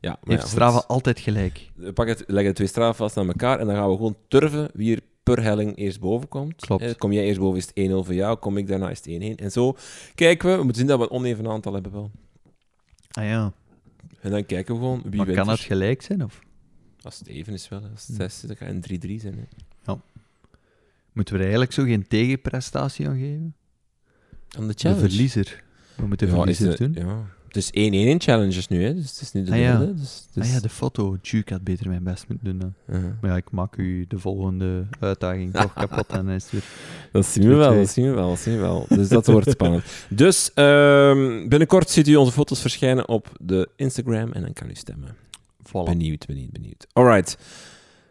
Ja, 0.00 0.10
maar 0.10 0.18
Heeft 0.24 0.42
ja, 0.42 0.48
Strava 0.48 0.84
altijd 0.86 1.18
gelijk. 1.20 1.70
We 1.74 1.92
pakken 1.92 2.16
het, 2.16 2.24
leggen 2.26 2.48
de 2.48 2.54
twee 2.54 2.66
Strava-files 2.68 3.14
naar 3.14 3.26
elkaar 3.26 3.58
en 3.58 3.66
dan 3.66 3.74
gaan 3.76 3.88
we 3.90 3.96
gewoon 3.96 4.16
turven 4.28 4.70
wie 4.74 4.94
er 4.96 5.02
per 5.22 5.42
helling 5.42 5.76
eerst 5.76 6.00
boven 6.00 6.28
komt. 6.28 6.54
Klopt. 6.66 6.96
Kom 6.96 7.12
jij 7.12 7.24
eerst 7.24 7.38
boven, 7.40 7.58
is 7.58 7.66
het 7.74 7.90
1-0 7.90 7.94
voor 8.04 8.14
jou. 8.14 8.36
Kom 8.36 8.56
ik 8.56 8.66
daarna, 8.66 8.90
is 8.90 8.98
het 9.04 9.22
1-1. 9.22 9.34
En 9.42 9.50
zo 9.50 9.76
kijken 10.14 10.48
we. 10.50 10.56
We 10.56 10.62
moeten 10.62 10.78
zien 10.80 10.86
dat 10.90 10.98
we 10.98 11.04
een 11.04 11.10
oneven 11.10 11.48
aantal 11.48 11.72
hebben 11.72 11.92
wel. 11.92 12.10
Ah 13.10 13.24
ja. 13.24 13.52
En 14.20 14.30
dan 14.30 14.46
kijken 14.46 14.74
we 14.74 14.80
gewoon 14.80 15.02
wie 15.04 15.16
Maar 15.16 15.26
wint 15.26 15.38
kan 15.38 15.46
dat 15.46 15.60
gelijk 15.60 16.02
zijn? 16.02 16.24
Of 16.24 16.40
Als 17.02 17.18
het 17.18 17.28
even 17.28 17.52
is 17.52 17.68
wel. 17.68 17.80
Als 17.92 18.06
het 18.06 18.16
Hm. 18.16 18.22
6 18.22 18.34
is, 18.34 18.40
dan 18.40 18.56
kan 18.56 18.66
het 18.66 18.90
een 18.90 19.00
3-3 19.18 19.20
zijn. 19.20 19.34
Hè. 19.84 19.94
moeten 21.12 21.34
we 21.34 21.40
er 21.40 21.46
eigenlijk 21.46 21.72
zo 21.72 21.82
geen 21.84 22.08
tegenprestatie 22.08 23.08
aan 23.08 23.18
geven? 23.18 23.54
Aan 24.58 24.66
de 24.68 24.74
De 24.76 24.96
verliezer. 24.96 25.62
We 25.94 26.06
moeten 26.06 26.28
Ja, 26.36 26.44
de- 26.44 26.76
doen. 26.78 26.92
Ja. 27.06 27.24
Het 27.46 27.56
is 27.56 27.70
1-1 27.70 27.72
in 28.08 28.20
challenges 28.20 28.68
nu, 28.68 28.84
hè. 28.84 28.94
Dus 28.94 29.10
het 29.10 29.20
is 29.20 29.32
niet 29.32 29.46
de 29.46 29.52
Ah, 29.52 29.58
ja. 29.58 29.78
Dus, 29.78 30.26
dus, 30.32 30.44
Ah 30.44 30.52
ja, 30.52 30.60
de 30.60 30.68
foto. 30.68 31.16
Duke 31.30 31.52
had 31.52 31.62
beter 31.62 31.88
mijn 31.88 32.02
best 32.02 32.24
moeten 32.28 32.46
doen 32.46 32.58
dan. 32.58 32.74
uh-huh. 32.96 33.10
Maar 33.20 33.30
ja, 33.30 33.36
ik 33.36 33.50
maak 33.50 33.76
u 33.76 34.04
de 34.08 34.18
volgende 34.18 34.84
uitdaging 35.00 35.52
toch 35.60 35.72
kapot 35.72 36.06
en 36.12 36.28
is 36.28 36.42
het 36.42 36.52
weer... 36.52 36.62
Dat 37.12 37.26
zien 37.26 37.48
we 37.48 37.54
wel, 37.54 37.74
dat 37.74 37.88
zien 37.88 38.04
we 38.04 38.10
wel, 38.14 38.28
dat 38.28 38.38
zien 38.38 38.54
we 38.54 38.60
wel. 38.60 38.86
Dus 38.88 39.08
dat 39.08 39.26
wordt 39.26 39.50
spannend. 39.58 39.84
Dus 40.08 40.50
ehm, 40.54 41.48
binnenkort 41.48 41.90
ziet 41.90 42.08
u 42.08 42.16
onze 42.16 42.32
foto's 42.32 42.60
verschijnen 42.60 43.08
op 43.08 43.32
de 43.40 43.68
Instagram 43.76 44.32
en 44.32 44.40
dan 44.42 44.52
kan 44.52 44.70
u 44.70 44.74
stemmen. 44.74 45.16
Voilà. 45.68 45.84
Benieuwd, 45.84 46.26
benieuwd, 46.26 46.50
benieuwd. 46.52 46.86
Alright. 46.92 47.38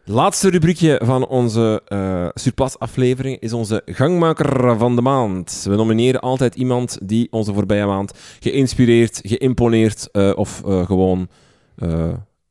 Laatste 0.04 0.50
rubriekje 0.50 1.00
van 1.04 1.26
onze 1.26 1.82
eh 1.86 2.28
Surplus-aflevering 2.34 3.40
is 3.40 3.52
onze 3.52 3.82
gangmaker 3.86 4.78
van 4.78 4.96
de 4.96 5.02
maand. 5.02 5.64
We 5.68 5.74
nomineren 5.74 6.20
altijd 6.20 6.54
iemand 6.54 6.98
die 7.02 7.28
onze 7.30 7.52
voorbije 7.54 7.86
maand 7.86 8.12
geïnspireerd, 8.40 9.20
geïmponeerd 9.22 10.08
eh, 10.12 10.32
of 10.34 10.62
eh, 10.64 10.86
gewoon 10.86 11.28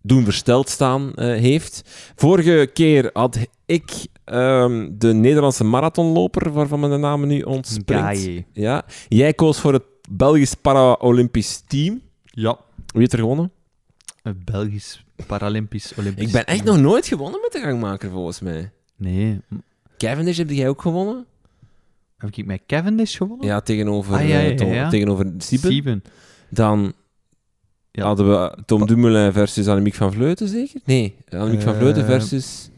doen 0.02 0.24
versteld 0.24 0.70
staan 0.70 1.12
heeft. 1.16 1.82
Vorige 2.16 2.70
keer 2.74 3.10
had 3.14 3.38
ik 3.66 3.92
ehm, 4.24 4.90
de 4.92 5.14
Nederlandse 5.14 5.64
marathonloper, 5.64 6.52
waarvan 6.52 6.82
de 6.82 6.98
naam 6.98 7.28
nu 7.28 7.42
ontspringt. 7.42 8.04
Gaie. 8.04 8.46
Ja. 8.54 8.86
Jij 9.08 9.34
koos 9.34 9.60
voor 9.60 9.74
het 9.74 9.84
Belgisch 10.10 10.54
Paralympisch 10.54 11.64
team. 11.68 12.02
Ja. 12.24 12.58
Wie 12.76 13.00
heeft 13.00 13.14
er 13.14 13.20
gewonnen? 13.20 13.52
Het 14.22 14.46
Belgisch 14.46 15.06
Paralympisch 15.28 15.94
Olympisch... 15.98 16.26
Ik 16.26 16.32
ben 16.32 16.46
echt 16.46 16.64
nog 16.64 16.80
nooit 16.80 17.08
gewonnen 17.08 17.40
met 17.42 17.52
de 17.52 17.60
gangmaker, 17.60 18.10
volgens 18.10 18.40
mij. 18.40 18.72
Nee. 18.96 19.40
Cavendish, 19.98 20.38
heb 20.38 20.50
jij 20.50 20.70
ook 20.70 20.82
gewonnen? 20.82 21.26
Heb 22.18 22.36
ik 22.36 22.46
met 22.46 22.62
Cavendish 22.68 23.18
gewonnen? 23.18 23.48
Ja, 23.48 23.62
tegenover, 23.62 24.14
Ah, 24.16 24.28
ja, 24.28 24.40
ja, 24.40 24.50
eh, 24.50 24.56
Tom- 24.58 24.72
ja. 24.72 24.90
tegenover 24.90 25.32
Sieben. 25.38 25.72
Sieben. 25.72 26.04
Dan 26.50 26.94
Ja. 27.92 28.06
hadden 28.06 28.30
we 28.30 28.58
Tom 28.66 28.86
Dumoulin 28.88 29.32
versus 29.34 29.68
Annemiek 29.68 29.94
van 29.94 30.14
Vleuten, 30.14 30.48
zeker? 30.48 30.82
Nee, 30.86 31.16
Annemiek 31.30 31.62
van 31.62 31.76
Vleuten 31.76 32.02
Eh. 32.02 32.08
versus... 32.10 32.70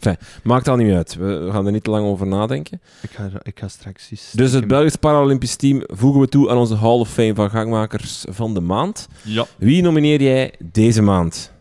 Enfin, 0.00 0.16
maakt 0.42 0.68
al 0.68 0.76
niet 0.76 0.86
meer 0.86 0.96
uit. 0.96 1.14
We, 1.14 1.48
gaan 1.52 1.66
er 1.66 1.72
niet 1.72 1.84
te 1.84 1.90
lang 1.90 2.06
over 2.06 2.26
nadenken. 2.26 2.80
Ik 3.02 3.10
ga, 3.10 3.30
ik 3.42 3.58
ga 3.58 3.68
straks 3.68 4.10
eens... 4.10 4.32
Dus 4.32 4.52
het 4.52 4.66
Belgisch 4.66 4.96
Paralympisch 4.96 5.56
team 5.56 5.82
voegen 5.86 6.20
we 6.20 6.28
toe 6.28 6.50
aan 6.50 6.56
onze 6.56 6.76
Hall 6.76 6.98
of 6.98 7.10
Fame 7.12 7.34
van 7.34 7.50
gangmakers 7.50 8.24
van 8.28 8.54
de 8.54 8.60
maand. 8.60 9.08
Ja. 9.24 9.46
Wie 9.56 9.82
nomineer 9.82 10.22
jij 10.22 10.54
deze 10.72 11.02
maand? 11.02 11.52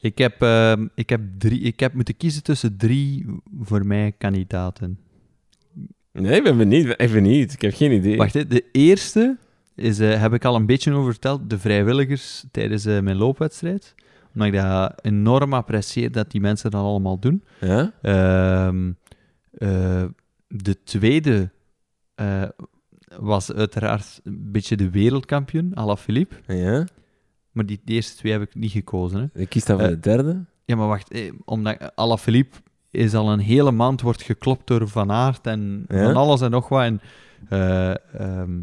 Ik 0.00 0.18
heb, 0.18 0.42
ehm, 0.42 0.86
ik, 0.94 1.10
heb 1.10 1.20
drie, 1.38 1.60
ik 1.60 1.80
heb 1.80 1.94
moeten 1.94 2.16
kiezen 2.16 2.42
tussen 2.42 2.76
drie 2.76 3.26
voor 3.62 3.86
mij 3.86 4.12
kandidaten. 4.18 4.98
Nee, 6.12 6.36
ik 6.36 6.42
ben 6.42 6.56
benieuwd. 6.56 6.88
Ik 6.88 6.96
ben 6.96 7.12
benieuwd. 7.12 7.52
Ik 7.52 7.60
heb 7.60 7.74
geen 7.74 7.92
idee. 7.92 8.16
Wacht, 8.16 8.34
hè, 8.34 8.46
de 8.46 8.64
eerste 8.72 9.36
is, 9.74 9.98
eh, 9.98 10.20
heb 10.20 10.34
ik 10.34 10.44
al 10.44 10.54
een 10.54 10.66
beetje 10.66 10.92
over 10.92 11.10
verteld, 11.10 11.50
de 11.50 11.58
vrijwilligers 11.58 12.44
tijdens 12.50 12.84
eh, 12.84 13.00
mijn 13.00 13.16
loopwedstrijd. 13.16 13.94
Omdat 14.34 14.48
ik 14.48 14.54
dat 14.54 14.92
enorm 15.02 15.52
apprecieer 15.54 16.12
dat 16.12 16.30
die 16.30 16.40
mensen 16.40 16.70
dat 16.70 16.82
allemaal 16.82 17.18
doen. 17.18 17.44
Ja? 17.60 17.92
Ehm, 18.02 18.92
eh, 19.52 20.04
de 20.48 20.82
tweede 20.82 21.50
eh, 22.14 22.42
was 23.18 23.52
uiteraard 23.52 24.20
een 24.24 24.52
beetje 24.52 24.76
de 24.76 24.90
wereldkampioen, 24.90 25.74
Alaphilippe. 25.74 26.34
Ja? 26.46 26.84
Maar 27.52 27.66
die, 27.66 27.80
die 27.84 27.94
eerste 27.94 28.16
twee 28.16 28.32
heb 28.32 28.42
ik 28.42 28.54
niet 28.54 28.70
gekozen. 28.70 29.30
Hè. 29.32 29.40
Ik 29.40 29.48
kies 29.48 29.64
dan 29.64 29.78
voor 29.78 29.86
Eh, 29.88 29.92
de 29.94 30.00
derde. 30.00 30.44
Ja, 30.64 30.76
maar 30.76 30.86
wacht, 30.88 31.10
eh, 31.10 31.32
omdat 31.44 31.92
Alaphilippe 31.94 32.56
is 32.90 33.14
al 33.14 33.32
een 33.32 33.38
hele 33.38 33.70
maand 33.72 34.00
wordt 34.00 34.22
geklopt 34.22 34.66
door 34.66 34.88
Van 34.88 35.10
Aert 35.10 35.46
en 35.46 35.84
Ja? 35.88 36.04
van 36.04 36.16
alles 36.16 36.40
en 36.40 36.50
nog 36.50 36.68
wat. 36.68 36.82
En 36.82 37.00
eh, 37.48 37.90
ehm, 38.20 38.60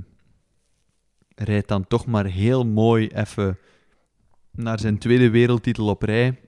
rijdt 1.36 1.68
dan 1.68 1.88
toch 1.88 2.06
maar 2.06 2.26
heel 2.26 2.66
mooi 2.66 3.08
even 3.08 3.58
naar 4.58 4.80
zijn 4.80 4.98
tweede 4.98 5.30
wereldtitel 5.30 5.88
op 5.88 6.02
rij. 6.02 6.40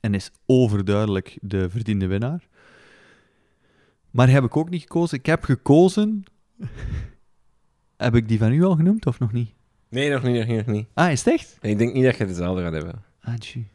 En 0.00 0.14
is 0.14 0.30
overduidelijk 0.46 1.38
de 1.40 1.70
verdiende 1.70 2.06
winnaar. 2.06 2.48
Maar 4.10 4.28
heb 4.28 4.44
ik 4.44 4.56
ook 4.56 4.70
niet 4.70 4.82
gekozen. 4.82 5.18
Ik 5.18 5.26
heb 5.26 5.44
gekozen. 5.44 6.24
heb 7.96 8.14
ik 8.14 8.28
die 8.28 8.38
van 8.38 8.52
u 8.52 8.64
al 8.64 8.76
genoemd 8.76 9.06
of 9.06 9.18
nog 9.18 9.32
niet? 9.32 9.50
Nee, 9.88 10.10
nog 10.10 10.22
niet, 10.22 10.36
nog 10.36 10.46
niet, 10.46 10.66
nog 10.66 10.74
niet. 10.76 10.86
Ah, 10.94 11.10
is 11.10 11.24
het 11.24 11.34
echt? 11.34 11.56
Ik 11.60 11.78
denk 11.78 11.94
niet 11.94 12.04
dat 12.04 12.16
je 12.16 12.24
hetzelfde 12.24 12.62
gaat 12.62 12.72
hebben. 12.72 13.02
Ah, 13.20 13.34
tjie. 13.34 13.68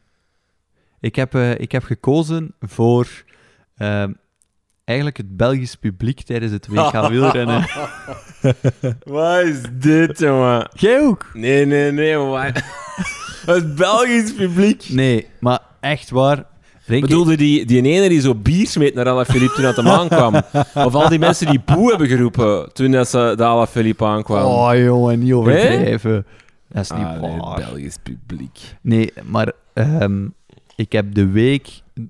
Ik 1.00 1.16
heb, 1.16 1.34
eh, 1.34 1.58
ik 1.58 1.72
heb 1.72 1.82
gekozen 1.82 2.54
voor 2.60 3.24
ehm, 3.76 4.12
eigenlijk 4.84 5.16
het 5.16 5.36
Belgisch 5.36 5.74
publiek 5.74 6.22
tijdens 6.22 6.52
het 6.52 6.66
WK 6.66 6.92
wielrennen. 7.10 7.66
Wat 9.04 9.42
is 9.42 9.62
dit, 9.72 10.18
jongen? 10.18 10.70
Jij 10.74 11.00
ook? 11.00 11.30
Nee, 11.32 11.66
nee, 11.66 11.92
nee? 11.92 12.16
Het 13.54 13.74
Belgisch 13.74 14.34
publiek. 14.34 14.86
Nee, 14.88 15.26
maar 15.40 15.58
echt 15.80 16.10
waar. 16.10 16.44
Bedoelde 16.86 17.36
die, 17.36 17.64
die 17.66 17.82
ene 17.82 18.08
die 18.08 18.20
zo 18.20 18.34
bier 18.34 18.66
smeet 18.66 18.94
naar 18.94 19.08
Alaphilippe 19.08 19.54
toen 19.54 19.64
uit 19.64 19.76
de 19.76 19.82
maan 19.82 20.08
kwam? 20.08 20.34
Of 20.86 20.94
al 20.94 21.08
die 21.08 21.18
mensen 21.18 21.46
die 21.46 21.60
boe 21.64 21.90
hebben 21.90 22.08
geroepen 22.08 22.72
toen 22.72 22.90
dat 22.90 23.08
ze 23.08 23.32
de 23.36 23.44
Alaphilippe 23.44 24.04
aankwamen? 24.04 24.50
Oh, 24.50 24.84
jongen, 24.84 25.18
niet 25.18 25.32
overdrijven. 25.32 26.26
Dat 26.68 26.82
is 26.82 26.90
niet 26.90 27.00
Ah, 27.00 27.20
nee, 27.20 27.36
waar. 27.40 27.56
het 27.56 27.64
Belgisch 27.66 27.96
publiek. 28.02 28.58
Nee, 28.80 29.12
maar 29.24 29.52
ehm, 29.72 30.26
ik 30.76 30.92
heb 30.92 31.14
de 31.14 31.26
week... 31.26 31.68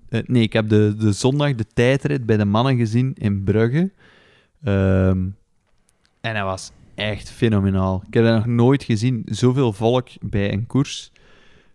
eh, 0.09 0.21
nee, 0.27 0.43
ik 0.43 0.53
heb 0.53 0.69
de, 0.69 0.95
de 0.99 1.13
zondag 1.13 1.55
de 1.55 1.67
tijdrit 1.75 2.27
bij 2.27 2.37
de 2.37 2.45
mannen 2.45 2.77
gezien 2.77 3.13
in 3.19 3.45
Brugge. 3.45 3.91
Ehm, 4.65 5.19
en 6.21 6.35
dat 6.35 6.45
was 6.45 6.71
echt 6.95 7.31
fenomenaal. 7.31 8.03
Ik 8.07 8.15
heb 8.15 8.25
dat 8.25 8.35
nog 8.35 8.47
nooit 8.47 8.83
gezien. 8.85 9.23
Zoveel 9.27 9.73
volk 9.73 10.09
bij 10.21 10.53
een 10.53 10.67
koers. 10.67 11.13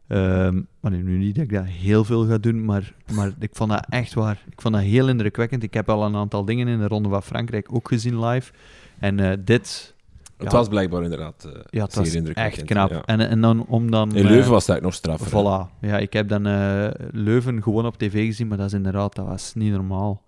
Ehm, 0.08 0.62
maar 0.80 0.92
nu 0.92 1.18
niet 1.18 1.36
dat 1.36 1.44
ik 1.44 1.52
dat 1.54 1.66
heel 1.66 2.04
veel 2.04 2.26
ga 2.28 2.38
doen, 2.38 2.66
maar, 2.66 2.94
maar 3.14 3.32
ik 3.40 3.50
vond 3.54 3.70
dat 3.70 3.86
echt 3.90 4.14
waar. 4.14 4.44
Ik 4.52 4.62
vond 4.62 4.74
dat 4.74 4.84
heel 4.84 5.08
indrukwekkend. 5.10 5.64
Ik 5.64 5.74
heb 5.74 5.90
al 5.90 6.06
een 6.06 6.16
aantal 6.16 6.46
dingen 6.46 6.68
in 6.68 6.80
de 6.80 6.88
Ronde 6.88 7.10
van 7.10 7.24
Frankrijk 7.24 7.68
ook 7.74 7.88
gezien 7.88 8.26
live. 8.26 8.52
En 9.00 9.20
eh, 9.20 9.38
dit... 9.40 9.94
Het 10.38 10.52
Ja. 10.52 10.58
was 10.58 10.68
blijkbaar 10.68 11.04
inderdaad 11.04 11.44
eh, 11.54 11.62
Ja, 11.70 11.84
het 11.84 11.96
was 11.96 12.14
echt 12.16 12.64
knap. 12.64 12.90
ja. 12.90 13.02
En, 13.06 13.20
en 13.30 13.42
dan 13.42 13.66
om 13.66 13.92
dan... 13.92 14.16
In 14.16 14.24
eh, 14.26 14.30
Leuven 14.32 14.52
was 14.52 14.66
dat 14.66 14.82
nog 14.82 14.94
straffer. 14.94 15.26
hè? 15.38 15.42
Voilà. 15.68 15.80
Ja, 15.82 15.98
ik 15.98 16.14
heb 16.14 16.28
dan 16.28 16.46
eh, 16.46 16.88
Leuven 17.12 17.64
gewoon 17.64 17.86
op 17.86 17.98
tv 17.98 18.26
gezien, 18.26 18.48
maar 18.48 18.58
dat 18.58 18.66
is 18.68 18.74
inderdaad, 18.74 19.16
dat 19.16 19.26
was 19.26 19.54
niet 19.54 19.72
normaal. 19.72 20.24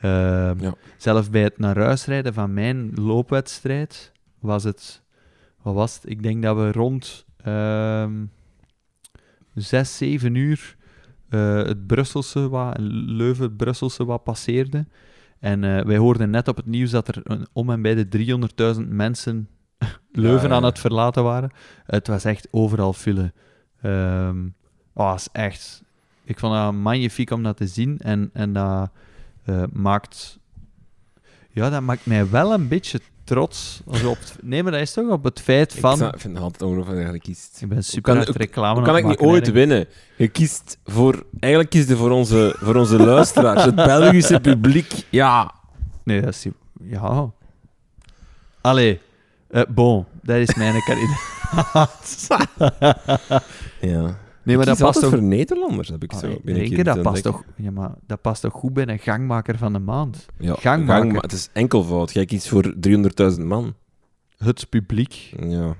Ehm, 0.00 0.60
Ja. 0.62 0.74
Zelf 0.96 1.30
bij 1.30 1.42
het 1.42 1.58
naar 1.58 1.78
huis 1.78 2.04
rijden 2.04 2.34
van 2.34 2.54
mijn 2.54 2.90
loopwedstrijd 2.94 4.12
was 4.38 4.64
het, 4.64 5.02
wat 5.62 5.74
was 5.74 5.94
het? 5.94 6.10
Ik 6.10 6.22
denk 6.22 6.42
dat 6.42 6.56
we 6.56 6.72
rond 6.72 7.24
ehm 7.44 8.12
zes, 9.56 9.96
zeven 9.96 10.34
uur 10.34 10.76
eh, 11.28 11.56
het 11.56 11.86
Brusselse 11.86 12.48
wat, 12.48 12.76
Leuven 13.06 13.44
het 13.44 13.56
Brusselse 13.56 14.04
wat 14.04 14.22
passeerde. 14.24 14.86
En 15.38 15.64
eh, 15.64 15.84
wij 15.84 15.96
hoorden 15.96 16.30
net 16.30 16.48
op 16.48 16.56
het 16.56 16.66
nieuws 16.66 16.90
dat 16.90 17.08
er 17.08 17.20
een- 17.24 17.46
om 17.52 17.70
en 17.70 17.82
bij 17.82 17.94
de 17.94 18.08
300.000 18.08 18.88
mensen 18.88 19.48
Leuven 20.12 20.48
Ja, 20.48 20.54
aan 20.54 20.64
het 20.64 20.78
verlaten 20.78 21.22
waren. 21.24 21.50
Het 21.86 22.06
was 22.06 22.24
echt 22.24 22.48
overal 22.50 22.92
file. 22.92 23.32
Ehm 23.82 24.46
oh, 24.94 25.12
is 25.16 25.28
echt... 25.32 25.82
Ik 26.24 26.38
vond 26.38 26.54
dat 26.54 26.72
magnifiek 26.72 27.30
om 27.30 27.42
dat 27.42 27.56
te 27.56 27.66
zien. 27.66 27.98
En, 27.98 28.30
en 28.32 28.52
dat 28.52 28.90
eh, 29.44 29.62
maakt... 29.72 30.38
Ja, 31.50 31.70
dat 31.70 31.82
maakt 31.82 32.06
mij 32.06 32.30
wel 32.30 32.52
een 32.52 32.68
beetje 32.68 33.00
trots. 33.26 33.80
Also 33.90 34.10
op 34.10 34.18
het- 34.18 34.36
nee, 34.42 34.62
maar 34.62 34.72
dat 34.72 34.80
is 34.80 34.92
toch 34.92 35.10
op 35.10 35.24
het 35.24 35.40
feit 35.40 35.74
Ik 35.74 35.80
van... 35.80 35.96
zou- 35.96 36.10
ik 36.14 36.20
vind 36.20 36.34
het 36.34 36.42
altijd 36.42 36.62
ongelooflijk 36.62 37.04
dat 37.04 37.12
je 37.12 37.20
kiest. 37.20 37.58
Ik 37.60 37.68
ben 37.68 37.84
super 37.84 38.14
kan- 38.24 38.34
reclame 38.34 38.82
kan 38.82 38.96
ik 38.96 39.04
niet 39.06 39.18
ooit 39.18 39.50
winnen? 39.50 39.86
Je 40.16 40.28
kiest 40.28 40.78
voor... 40.84 41.24
Eigenlijk 41.40 41.72
kies 41.72 41.86
je 41.86 41.96
voor 41.96 42.10
onze, 42.10 42.56
voor 42.58 42.74
onze 42.74 42.96
luisteraars. 42.98 43.64
Het 43.64 43.74
Belgische 43.74 44.40
publiek. 44.40 44.92
Ja. 45.10 45.54
Nee, 46.04 46.20
dat 46.20 46.30
is... 46.34 46.46
Ja. 46.82 47.30
Allee. 48.60 49.00
eh, 49.50 49.62
bon, 49.68 50.04
dat 50.22 50.36
is 50.36 50.54
mijn 50.54 50.82
kandidaat. 50.88 52.26
Ja. 53.80 54.18
Nee, 54.46 54.56
maar 54.56 54.68
Ik 54.68 54.72
dat 54.78 54.86
past 54.86 55.00
toch... 55.00 55.10
voor 55.10 55.22
Nederlanders, 55.22 55.88
heb 55.88 56.02
ik 56.02 56.12
zo. 56.12 56.16
Ah, 56.16 56.22
ben 56.22 56.54
ik 56.54 56.60
Renke, 56.60 56.74
hier 56.74 56.84
dat 56.84 57.02
past 57.02 57.22
toch... 57.22 57.44
Ja, 57.56 57.70
maar 57.70 57.94
dat 58.06 58.20
past 58.20 58.42
toch 58.42 58.52
goed 58.52 58.72
bij 58.72 58.88
een 58.88 58.98
gangmaker 58.98 59.58
van 59.58 59.72
de 59.72 59.78
maand? 59.78 60.26
Ja, 60.38 60.54
Gangmaker. 60.54 61.02
gangma- 61.04 61.20
Het 61.20 61.32
is 61.32 61.48
enkelvoud. 61.52 62.12
Jij 62.12 62.24
kiest 62.24 62.48
voor 62.48 62.74
300.000 63.36 63.42
man. 63.44 63.74
Het 64.36 64.66
publiek. 64.68 65.12
Ja. 65.40 65.76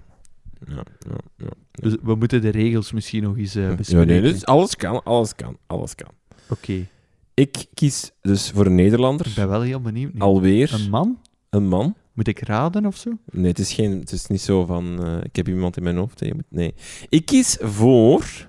Ja, 0.66 0.82
ja, 0.98 1.16
ja. 1.36 1.48
Dus 1.70 1.96
we 2.02 2.14
moeten 2.14 2.40
de 2.40 2.48
regels 2.48 2.92
misschien 2.92 3.22
nog 3.22 3.36
eens 3.36 3.54
eh 3.54 3.68
Ja, 3.68 3.74
bespreken. 3.74 4.06
nee, 4.06 4.20
dus 4.20 4.44
alles 4.46 4.76
kan, 4.76 5.02
alles 5.02 5.34
kan, 5.34 5.56
alles 5.66 5.94
kan. 5.94 6.10
Oké. 6.48 6.86
Ik 7.34 7.64
kies 7.74 8.10
dus 8.20 8.50
voor 8.50 8.66
een 8.66 8.74
Nederlander. 8.74 9.26
Ik 9.26 9.34
ben 9.34 9.48
wel 9.48 9.60
heel 9.62 9.80
benieuwd. 9.80 10.12
nu. 10.12 10.20
Alweer 10.20 10.74
Een 10.74 10.90
man? 10.90 11.18
een 11.50 11.68
man. 11.68 11.94
Moet 12.12 12.28
ik 12.28 12.40
raden 12.40 12.86
of 12.86 12.96
zo? 12.96 13.10
Nee, 13.32 13.46
het 13.46 13.58
is, 13.58 13.72
geen, 13.72 13.90
het 14.00 14.12
is 14.12 14.26
niet 14.26 14.40
zo 14.40 14.64
van... 14.64 15.04
eh, 15.04 15.16
ik 15.22 15.36
heb 15.36 15.48
iemand 15.48 15.76
in 15.76 15.82
mijn 15.82 15.96
hoofd. 15.96 16.20
hè, 16.20 16.26
je 16.26 16.34
moet- 16.34 16.44
Nee. 16.48 16.74
Ik 17.08 17.26
kies 17.26 17.56
voor 17.60 18.48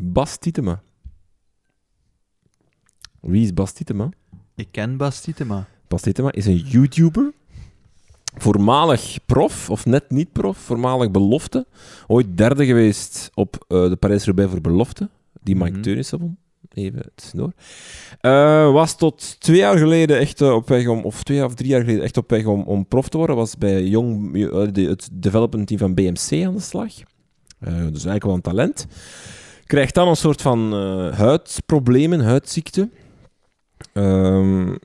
Bas 0.00 0.38
Tietema. 0.38 0.82
Wie 3.20 3.42
is 3.42 3.52
Bas 3.52 3.72
Tietema? 3.72 4.08
Ik 4.54 4.68
ken 4.70 4.96
Bas 4.96 5.20
Tietema. 5.20 5.66
Bas 5.88 6.02
Tietema 6.02 6.32
is 6.32 6.46
een 6.46 6.56
YouTuber. 6.56 7.32
voormalig 8.36 9.18
prof, 9.26 9.70
of 9.70 9.86
net 9.86 10.10
niet 10.10 10.32
prof, 10.32 10.58
voormalig 10.58 11.10
belofte. 11.10 11.66
Ooit 12.06 12.36
derde 12.36 12.66
geweest 12.66 13.30
op 13.34 13.64
uh, 13.68 13.88
de 13.88 13.96
Parijs-Roubaix 13.96 14.50
voor 14.50 14.60
belofte, 14.60 15.08
die 15.42 15.56
Mike 15.56 15.76
mm 15.76 15.82
Teunissen 15.82 16.18
won. 16.18 16.36
Even 16.68 17.10
tussendoor. 17.14 17.52
Uh, 18.22 18.72
was 18.72 18.96
tot 18.96 19.40
twee 19.40 19.56
jaar 19.56 19.78
geleden 19.78 20.18
echt 20.18 20.40
uh, 20.40 20.54
op 20.54 20.68
weg 20.68 20.86
om, 20.86 21.04
of 21.04 21.22
twee 21.22 21.44
of 21.44 21.54
drie 21.54 21.68
jaar 21.68 21.80
geleden 21.80 22.02
echt 22.02 22.16
op 22.16 22.30
weg 22.30 22.44
om, 22.44 22.62
om 22.62 22.86
prof 22.86 23.08
te 23.08 23.16
worden. 23.16 23.36
Was 23.36 23.56
bij 23.56 23.84
jong, 23.84 24.32
de, 24.72 24.82
het 24.82 25.08
development 25.12 25.66
team 25.66 25.80
van 25.80 25.94
BMC 25.94 26.46
aan 26.46 26.54
de 26.54 26.60
slag. 26.60 26.92
dus 27.58 28.04
eigenlijk 28.04 28.24
wel 28.24 28.34
een 28.34 28.40
talent. 28.40 28.86
Krijgt 29.68 29.94
dan 29.94 30.08
een 30.08 30.16
soort 30.16 30.42
van 30.42 30.72
huidproblemen, 31.12 32.20
huidziekte. 32.20 32.88
Um, 33.92 34.78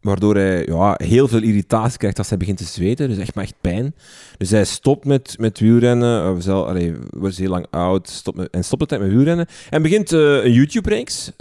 Waardoor 0.00 0.34
hij 0.34 0.66
ja, 0.66 0.94
heel 0.96 1.28
veel 1.28 1.42
irritatie 1.42 1.98
krijgt 1.98 2.18
als 2.18 2.28
hij 2.28 2.38
begint 2.38 2.58
te 2.58 2.64
zweten. 2.64 3.08
Dus 3.08 3.18
echt 3.18 3.34
maar 3.34 3.44
echt 3.44 3.54
pijn. 3.60 3.94
Dus 4.38 4.50
hij 4.50 4.64
stopt 4.64 5.04
met, 5.04 5.34
met 5.38 5.60
wielrennen. 5.60 6.42
Zelf, 6.42 6.66
allee, 6.66 6.94
wordt 7.10 7.36
heel 7.36 7.48
lang 7.48 7.66
oud. 7.70 8.08
Stopt 8.08 8.36
met, 8.36 8.50
en 8.50 8.64
stopt 8.64 8.88
tijd 8.88 9.00
met 9.00 9.10
wielrennen. 9.10 9.46
En 9.70 9.82
begint 9.82 10.12
uh, 10.12 10.44
een 10.44 10.52
YouTube-reeks. 10.52 11.32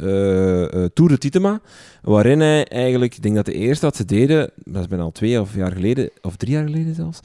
Tour 0.94 1.10
de 1.10 1.18
Titema. 1.18 1.62
Waarin 2.02 2.40
hij 2.40 2.66
eigenlijk... 2.66 3.16
Ik 3.16 3.22
denk 3.22 3.36
dat 3.36 3.46
de 3.46 3.54
eerste 3.54 3.86
wat 3.86 3.96
ze 3.96 4.06
deden... 4.06 4.52
Dat 4.56 4.82
is 4.82 4.88
bijna 4.88 5.04
al 5.04 5.12
twee 5.12 5.42
of 5.42 5.56
jaar 5.56 5.72
geleden. 5.72 6.10
Of 6.22 6.36
drie 6.36 6.54
jaar 6.54 6.66
geleden 6.66 6.96
zelfs. 6.96 7.20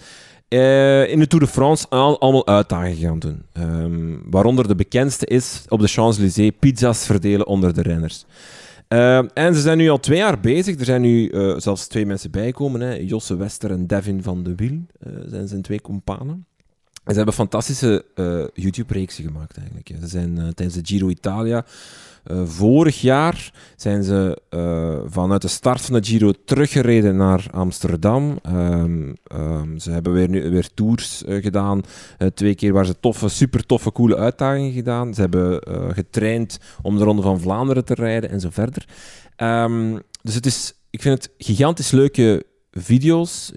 In 0.48 1.18
de 1.18 1.26
Tour 1.28 1.44
de 1.44 1.50
France 1.50 1.86
al, 1.88 2.20
allemaal 2.20 2.46
uitdagingen 2.46 2.96
gaan 2.96 3.18
doen. 3.18 3.42
Um, 3.52 4.22
waaronder 4.30 4.68
de 4.68 4.74
bekendste 4.74 5.26
is 5.26 5.64
op 5.68 5.80
de 5.80 5.88
Champs-Élysées 5.88 6.52
pizza's 6.58 7.06
verdelen 7.06 7.46
onder 7.46 7.74
de 7.74 7.82
renners. 7.82 8.24
Uh, 8.88 9.18
en 9.18 9.54
ze 9.54 9.60
zijn 9.60 9.78
nu 9.78 9.88
al 9.88 10.00
twee 10.00 10.18
jaar 10.18 10.40
bezig. 10.40 10.78
Er 10.78 10.84
zijn 10.84 11.00
nu 11.00 11.30
uh, 11.30 11.54
zelfs 11.58 11.86
twee 11.86 12.06
mensen 12.06 12.30
bijgekomen. 12.30 13.06
Josse 13.06 13.36
Wester 13.36 13.70
en 13.70 13.86
Devin 13.86 14.22
van 14.22 14.42
de 14.42 14.54
Wiel 14.54 14.80
zijn 15.26 15.48
zijn 15.48 15.62
twee 15.62 15.80
companen. 15.80 16.46
Ze 17.08 17.14
hebben 17.14 17.34
fantastische 17.34 18.04
YouTube-reeksen 18.54 19.24
gemaakt 19.24 19.56
eigenlijk. 19.56 19.90
Ze 20.00 20.06
zijn 20.06 20.34
tijdens 20.34 20.74
de 20.74 20.80
Giro 20.84 21.08
Italia 21.08 21.64
uh, 22.30 22.42
vorig 22.44 23.00
jaar 23.00 23.52
zijn 23.76 24.02
ze 24.02 24.42
vanuit 25.06 25.42
de 25.42 25.48
start 25.48 25.80
van 25.80 26.00
de 26.00 26.06
Giro 26.06 26.32
teruggereden 26.44 27.16
naar 27.16 27.46
Amsterdam. 27.50 28.38
Um, 28.46 29.16
um, 29.32 29.78
ze 29.78 29.90
hebben 29.90 30.12
weer, 30.12 30.28
nu, 30.28 30.50
weer 30.50 30.68
tours 30.74 31.22
gedaan. 31.26 31.82
twee 32.34 32.54
keer 32.54 32.72
waar 32.72 32.86
ze 32.86 33.00
toffe, 33.00 33.28
super 33.28 33.66
toffe, 33.66 33.92
coole 33.92 34.16
uitdagingen 34.16 34.72
gedaan. 34.72 35.14
Ze 35.14 35.20
hebben 35.20 35.62
getraind 35.94 36.58
om 36.82 36.98
de 36.98 37.04
Ronde 37.04 37.22
van 37.22 37.40
Vlaanderen 37.40 37.84
te 37.84 37.94
rijden 37.94 38.30
en 38.30 38.40
zo 38.40 38.48
verder. 38.50 38.86
Um, 39.36 40.02
dus 40.22 40.34
het 40.34 40.46
is, 40.46 40.72
ik 40.90 41.02
vind 41.02 41.22
het 41.22 41.32
gigantisch 41.38 41.90
leuke 41.90 42.44
video's. 42.80 43.52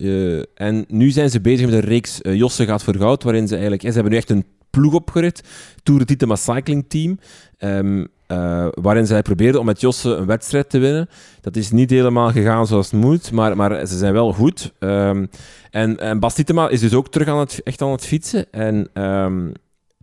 en 0.56 0.86
nu 0.88 1.10
zijn 1.10 1.30
ze 1.30 1.42
bezig 1.42 1.66
met 1.66 1.76
een 1.76 1.90
reeks 1.90 2.20
Josse 2.22 2.66
gaat 2.66 2.84
voor 2.84 2.96
goud, 2.96 3.24
waarin 3.24 3.48
ze 3.48 3.54
eigenlijk... 3.54 3.84
Ze 3.84 3.94
hebben 3.94 4.12
nu 4.12 4.18
echt 4.18 4.30
een 4.30 4.46
ploeg 4.70 4.94
opgericht, 4.94 5.48
Tour 5.84 6.00
de 6.00 6.06
Titema 6.06 6.36
Cycling 6.36 6.86
Team. 6.88 7.20
Um, 7.60 8.08
uh, 8.32 8.68
waarin 8.72 9.08
zij 9.08 9.22
probeerden 9.22 9.60
om 9.60 9.66
met 9.66 9.82
Josse 9.82 10.10
een 10.10 10.26
wedstrijd 10.26 10.70
te 10.70 10.80
winnen. 10.80 11.10
Dat 11.42 11.56
is 11.56 11.72
niet 11.72 11.90
helemaal 11.90 12.32
gegaan 12.32 12.68
zoals 12.68 12.92
het 12.92 13.02
moet, 13.02 13.32
maar, 13.32 13.56
maar 13.56 13.88
ze 13.88 13.98
zijn 13.98 14.14
wel 14.14 14.34
goed. 14.34 14.74
Um, 14.80 15.30
en, 15.70 16.00
en 16.00 16.20
Bas 16.20 16.34
Tietema 16.34 16.70
is 16.70 16.80
dus 16.80 16.94
ook 16.94 17.12
terug 17.12 17.28
aan 17.28 17.40
het, 17.40 17.62
echt 17.64 17.82
aan 17.82 17.92
het 17.92 18.06
fietsen. 18.06 18.52
En 18.52 18.90
um, 18.94 19.52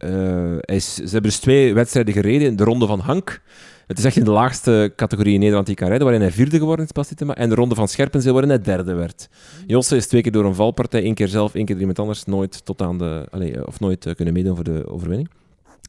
uh, 0.04 0.78
ze 0.78 1.02
hebben 1.02 1.22
dus 1.22 1.38
twee 1.38 1.74
wedstrijden 1.74 2.14
gereden. 2.14 2.56
De 2.56 2.64
Ronde 2.64 2.86
van 2.86 3.00
Hank. 3.00 3.40
Het 3.88 3.98
is 3.98 4.04
echt 4.04 4.16
in 4.16 4.24
de 4.24 4.30
laagste 4.30 4.92
categorie 4.96 5.34
in 5.34 5.38
Nederland 5.38 5.66
die 5.66 5.74
kan 5.74 5.88
rijden, 5.88 6.06
waarin 6.06 6.24
hij 6.24 6.32
vierde 6.32 6.58
geworden 6.58 6.86
is. 6.94 7.14
En 7.34 7.48
de 7.48 7.54
Ronde 7.54 7.74
van 7.74 7.88
Scherpenzeel, 7.88 8.32
waarin 8.32 8.50
hij 8.50 8.60
derde 8.60 8.94
werd. 8.94 9.28
Josse 9.66 9.96
is 9.96 10.06
twee 10.06 10.22
keer 10.22 10.32
door 10.32 10.44
een 10.44 10.54
valpartij, 10.54 11.02
één 11.02 11.14
keer 11.14 11.28
zelf, 11.28 11.54
één 11.54 11.64
keer 11.64 11.74
door 11.74 11.80
iemand 11.80 11.98
anders, 11.98 12.24
nooit 12.24 12.64
tot 12.64 12.82
aan 12.82 12.98
de... 12.98 13.26
Allez, 13.30 13.56
of 13.64 13.80
nooit 13.80 14.06
uh, 14.06 14.14
kunnen 14.14 14.34
meedoen 14.34 14.54
voor 14.54 14.64
de 14.64 14.88
overwinning. 14.88 15.28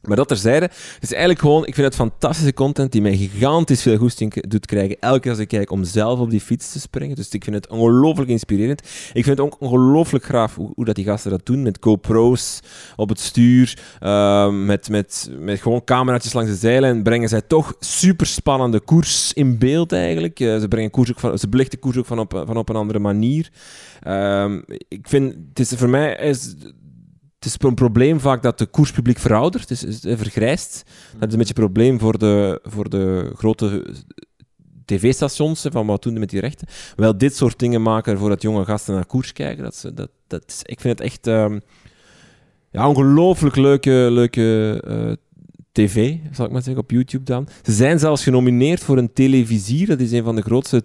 Maar 0.02 0.16
dat 0.16 0.28
terzijde, 0.28 0.64
het 0.64 1.02
is 1.02 1.10
eigenlijk 1.10 1.40
gewoon, 1.40 1.66
ik 1.66 1.74
vind 1.74 1.86
het 1.86 1.96
fantastische 1.96 2.54
content 2.54 2.92
die 2.92 3.02
mij 3.02 3.16
gigantisch 3.16 3.82
veel 3.82 3.96
goesting 3.96 4.42
doet 4.48 4.66
krijgen 4.66 4.96
elke 5.00 5.20
keer 5.20 5.30
als 5.30 5.40
ik 5.40 5.48
kijk 5.48 5.70
om 5.70 5.84
zelf 5.84 6.18
op 6.18 6.30
die 6.30 6.40
fiets 6.40 6.72
te 6.72 6.80
springen. 6.80 7.16
Dus 7.16 7.28
ik 7.28 7.44
vind 7.44 7.56
het 7.56 7.68
ongelooflijk 7.68 8.30
inspirerend. 8.30 8.80
Ik 9.12 9.24
vind 9.24 9.26
het 9.26 9.40
ook 9.40 9.56
ongelooflijk 9.60 10.24
graaf 10.24 10.54
hoe, 10.54 10.84
dat 10.84 10.94
die 10.94 11.04
gasten 11.04 11.30
dat 11.30 11.46
doen, 11.46 11.62
met 11.62 11.78
GoPro's 11.80 12.60
op 12.96 13.08
het 13.08 13.20
stuur, 13.20 13.78
uh, 14.02 14.50
met, 14.50 14.88
met, 14.88 15.30
met 15.38 15.60
gewoon 15.60 15.84
cameraatjes 15.84 16.32
langs 16.32 16.50
de 16.50 16.56
zeilen, 16.56 17.02
brengen 17.02 17.28
zij 17.28 17.42
toch 17.42 17.74
super 17.80 18.26
spannende 18.26 18.80
koers 18.80 19.32
in 19.32 19.58
beeld 19.58 19.92
eigenlijk. 19.92 20.40
Uh, 20.40 20.58
ze, 20.58 20.68
brengen 20.68 20.90
koers 20.90 21.10
ook 21.10 21.20
van, 21.20 21.38
ze 21.38 21.48
belichten 21.48 21.78
koers 21.78 21.96
ook 21.96 22.06
van 22.06 22.18
op, 22.18 22.42
van 22.46 22.56
op 22.56 22.68
een 22.68 22.76
andere 22.76 22.98
manier. 22.98 23.50
Uh, 24.06 24.54
ik 24.88 25.08
vind, 25.08 25.34
het 25.48 25.58
is 25.58 25.72
voor 25.76 25.88
mij... 25.88 26.16
Is, 26.16 26.54
het 27.40 27.48
is 27.48 27.56
een 27.58 27.74
probleem 27.74 28.20
vaak 28.20 28.42
dat 28.42 28.58
de 28.58 28.66
koerspubliek 28.66 29.18
veroudert, 29.18 29.70
is, 29.70 29.84
is 29.84 30.00
vergrijst. 30.00 30.82
Dat 31.18 31.28
is 31.28 31.32
een 31.32 31.38
beetje 31.38 31.54
een 31.56 31.64
probleem 31.64 31.98
voor 31.98 32.18
de, 32.18 32.60
voor 32.62 32.90
de 32.90 33.32
grote 33.34 33.94
tv-stations, 34.84 35.66
van 35.70 35.86
wat 35.86 36.02
doen 36.02 36.18
met 36.18 36.30
die 36.30 36.40
rechten. 36.40 36.68
Wel 36.96 37.18
dit 37.18 37.36
soort 37.36 37.58
dingen 37.58 37.82
maken 37.82 38.18
voor 38.18 38.28
dat 38.28 38.42
jonge 38.42 38.64
gasten 38.64 38.94
naar 38.94 39.06
koers 39.06 39.32
kijken. 39.32 39.64
Dat, 39.64 39.76
ze, 39.76 39.94
dat, 39.94 40.10
dat 40.26 40.44
is, 40.46 40.60
ik 40.62 40.80
vind 40.80 40.98
het 40.98 41.08
echt 41.08 41.26
um, 41.26 41.60
ja, 42.70 42.88
ongelooflijk 42.88 43.56
leuke, 43.56 44.08
leuke 44.10 44.82
uh, 44.88 45.12
tv, 45.72 46.16
zal 46.32 46.46
ik 46.46 46.52
maar 46.52 46.62
zeggen, 46.62 46.82
op 46.82 46.90
YouTube 46.90 47.24
dan. 47.24 47.48
Ze 47.62 47.72
zijn 47.72 47.98
zelfs 47.98 48.22
genomineerd 48.22 48.80
voor 48.80 48.98
een 48.98 49.12
televisier. 49.12 49.86
Dat 49.86 50.00
is 50.00 50.12
een 50.12 50.24
van 50.24 50.36
de 50.36 50.42
grootste 50.42 50.84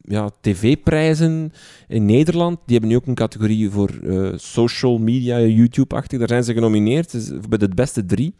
ja, 0.00 0.30
tv-prijzen 0.40 1.52
in 1.88 2.04
Nederland. 2.04 2.58
Die 2.66 2.78
hebben 2.78 2.88
nu 2.88 2.96
ook 2.96 3.06
een 3.06 3.14
categorie 3.14 3.70
voor 3.70 3.90
uh, 4.02 4.32
social 4.36 4.98
media, 4.98 5.40
YouTube-achtig. 5.40 6.18
Daar 6.18 6.28
zijn 6.28 6.44
ze 6.44 6.52
genomineerd 6.52 7.32
bij 7.48 7.58
de 7.58 7.68
beste 7.68 8.06
drie. 8.06 8.34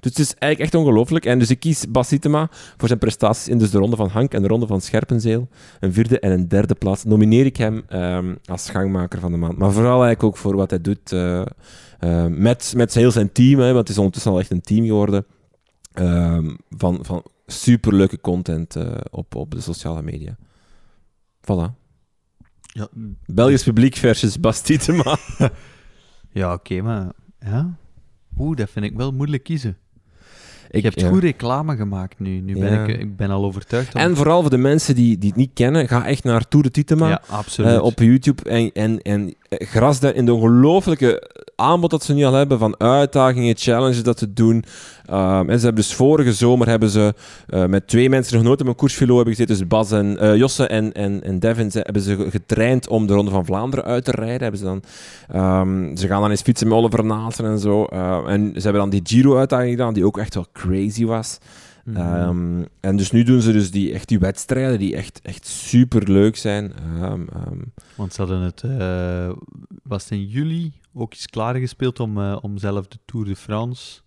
Dus 0.00 0.10
het 0.10 0.20
is 0.20 0.34
eigenlijk 0.38 0.72
echt 0.72 0.82
ongelooflijk. 0.82 1.24
En 1.24 1.38
dus 1.38 1.50
ik 1.50 1.60
kies 1.60 1.90
Basitema 1.90 2.48
voor 2.76 2.88
zijn 2.88 2.98
prestaties 2.98 3.48
in 3.48 3.58
dus 3.58 3.70
de 3.70 3.78
ronde 3.78 3.96
van 3.96 4.08
Hank 4.08 4.34
en 4.34 4.42
de 4.42 4.48
ronde 4.48 4.66
van 4.66 4.80
Scherpenzeel. 4.80 5.48
Een 5.80 5.92
vierde 5.92 6.20
en 6.20 6.32
een 6.32 6.48
derde 6.48 6.74
plaats. 6.74 7.04
Nomineer 7.04 7.46
ik 7.46 7.56
hem 7.56 7.82
um, 7.92 8.38
als 8.44 8.70
gangmaker 8.70 9.20
van 9.20 9.32
de 9.32 9.38
maand. 9.38 9.58
Maar 9.58 9.72
vooral 9.72 10.04
eigenlijk 10.04 10.22
ook 10.22 10.36
voor 10.36 10.56
wat 10.56 10.70
hij 10.70 10.80
doet 10.80 11.12
uh, 11.12 11.44
uh, 12.00 12.26
met, 12.26 12.72
met 12.76 12.94
heel 12.94 13.10
zijn 13.10 13.32
team. 13.32 13.60
Hè, 13.60 13.66
want 13.66 13.78
het 13.78 13.88
is 13.88 13.96
ondertussen 13.96 14.32
al 14.32 14.38
echt 14.38 14.50
een 14.50 14.60
team 14.60 14.84
geworden. 14.84 15.24
Um, 15.94 16.56
van, 16.70 16.98
van 17.02 17.22
superleuke 17.46 18.20
content 18.20 18.76
op, 19.10 19.34
op 19.34 19.50
de 19.50 19.60
sociale 19.60 20.02
media. 20.02 20.36
Voilà. 21.42 21.74
Ja. 22.72 22.88
Belgisch 23.26 23.62
publiek 23.62 23.96
versus 23.96 24.40
Bastitema. 24.40 25.18
ja, 26.40 26.52
oké, 26.52 26.80
maar... 26.80 27.12
Ja. 27.38 27.76
Oeh, 28.38 28.56
dat 28.56 28.70
vind 28.70 28.84
ik 28.84 28.96
wel 28.96 29.12
moeilijk 29.12 29.42
kiezen. 29.42 29.76
Ik, 30.72 30.82
je 30.82 30.88
hebt 30.88 31.12
goed 31.12 31.22
reclame 31.22 31.76
gemaakt 31.76 32.18
nu. 32.18 32.40
Nu 32.40 32.58
ben 32.58 32.88
ik, 32.88 33.00
ik 33.00 33.16
ben 33.16 33.30
al 33.30 33.44
overtuigd. 33.44 33.94
En 33.94 34.16
vooral 34.16 34.40
voor 34.40 34.50
de 34.50 34.56
mensen 34.56 34.94
die, 34.94 35.18
die 35.18 35.28
het 35.28 35.38
niet 35.38 35.50
kennen, 35.54 35.88
ga 35.88 36.06
echt 36.06 36.24
naar 36.24 36.48
Tour 36.48 36.64
de 36.64 36.70
Titema 36.70 37.08
ja, 37.08 37.22
absoluut. 37.28 37.72
Uh, 37.72 37.82
op 37.82 37.98
YouTube 37.98 38.50
en, 38.50 38.72
en, 38.72 39.02
en 39.02 39.34
gras 39.48 40.00
in 40.00 40.24
de 40.24 40.34
ongelooflijke 40.34 41.30
aanbod 41.56 41.90
dat 41.90 42.04
ze 42.04 42.14
nu 42.14 42.24
al 42.24 42.32
hebben 42.32 42.58
van 42.58 42.80
uitdagingen, 42.80 43.56
challenges 43.56 44.02
dat 44.02 44.18
ze 44.18 44.32
doen. 44.32 44.64
Um, 45.10 45.50
en 45.50 45.58
ze 45.58 45.64
hebben 45.64 45.82
dus 45.82 45.94
vorige 45.94 46.32
zomer 46.32 46.68
hebben 46.68 46.88
ze 46.88 47.14
uh, 47.48 47.64
met 47.66 47.88
twee 47.88 48.08
mensen 48.08 48.34
nog 48.36 48.44
nooit 48.44 48.60
op 48.60 48.66
een 48.66 48.74
koersfilo 48.74 49.16
hebben 49.16 49.34
gezeten. 49.34 49.58
Dus 49.58 49.66
Bas 49.66 49.90
en 49.90 50.18
uh, 50.20 50.36
Josse 50.36 50.66
en, 50.66 50.92
en, 50.92 51.22
en 51.22 51.38
Devin 51.38 51.70
ze, 51.70 51.80
hebben 51.82 52.02
ze 52.02 52.26
getraind 52.30 52.88
om 52.88 53.06
de 53.06 53.14
Ronde 53.14 53.30
van 53.30 53.44
Vlaanderen 53.44 53.84
uit 53.84 54.04
te 54.04 54.10
rijden. 54.10 54.42
Hebben 54.42 54.60
ze, 54.60 54.64
dan, 54.64 54.82
um, 55.60 55.96
ze 55.96 56.06
gaan 56.06 56.20
dan 56.20 56.30
eens 56.30 56.42
fietsen 56.42 56.68
met 56.68 56.76
Oliver 56.76 57.04
Naasten 57.04 57.44
en 57.44 57.58
zo. 57.58 57.86
Uh, 57.92 58.18
en 58.26 58.52
ze 58.54 58.62
hebben 58.62 58.80
dan 58.80 58.90
die 58.90 59.00
Giro-uitdaging 59.04 59.70
gedaan, 59.70 59.94
die 59.94 60.06
ook 60.06 60.18
echt 60.18 60.34
wel 60.34 60.46
crazy 60.62 61.04
was. 61.04 61.38
Mm 61.84 61.96
-hmm. 61.96 62.28
um, 62.28 62.66
en 62.80 62.96
dus 62.96 63.10
nu 63.10 63.22
doen 63.22 63.40
ze 63.40 63.52
dus 63.52 63.70
die, 63.70 63.92
echt 63.92 64.08
die 64.08 64.18
wedstrijden 64.18 64.78
die 64.78 64.96
echt, 64.96 65.20
echt 65.22 65.46
super 65.46 66.10
leuk 66.10 66.36
zijn. 66.36 66.72
Um, 67.02 67.28
um. 67.48 67.72
Want 67.94 68.14
ze 68.14 68.20
hadden 68.20 68.40
het, 68.40 68.62
uh, 68.66 69.32
was 69.82 70.02
het 70.02 70.12
in 70.12 70.26
juli 70.26 70.72
ook 70.94 71.12
eens 71.12 71.26
klaargespeeld 71.26 72.00
om, 72.00 72.18
uh, 72.18 72.36
om 72.40 72.58
zelf 72.58 72.88
de 72.88 72.98
Tour 73.04 73.26
de 73.26 73.36
France. 73.36 74.00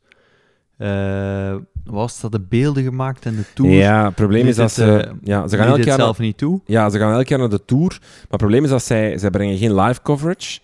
Uh, 0.77 1.55
was 1.83 2.19
dat 2.19 2.31
de 2.31 2.39
beelden 2.39 2.83
gemaakt 2.83 3.25
en 3.25 3.35
de 3.35 3.45
Tour? 3.53 3.71
Ja, 3.71 4.05
het 4.05 4.15
probleem 4.15 4.47
is 4.47 4.55
dat 4.55 4.71
ze... 4.71 5.11
ja, 5.21 5.47
ze 5.47 5.57
gaan 5.57 5.67
elk 5.67 5.83
jaar 5.83 5.99
zelf 5.99 6.19
niet 6.19 6.37
toe. 6.37 6.61
Ja, 6.65 6.89
ze 6.89 6.97
gaan 6.97 7.13
elk 7.13 7.27
jaar 7.27 7.39
naar 7.39 7.49
de 7.49 7.65
Tour. 7.65 7.97
Maar 7.99 8.27
het 8.29 8.39
probleem 8.39 8.63
is 8.63 8.69
dat 8.69 8.83
zij, 8.83 9.17
zij 9.17 9.29
brengen 9.29 9.57
geen 9.57 9.75
live 9.75 10.01
coverage. 10.01 10.59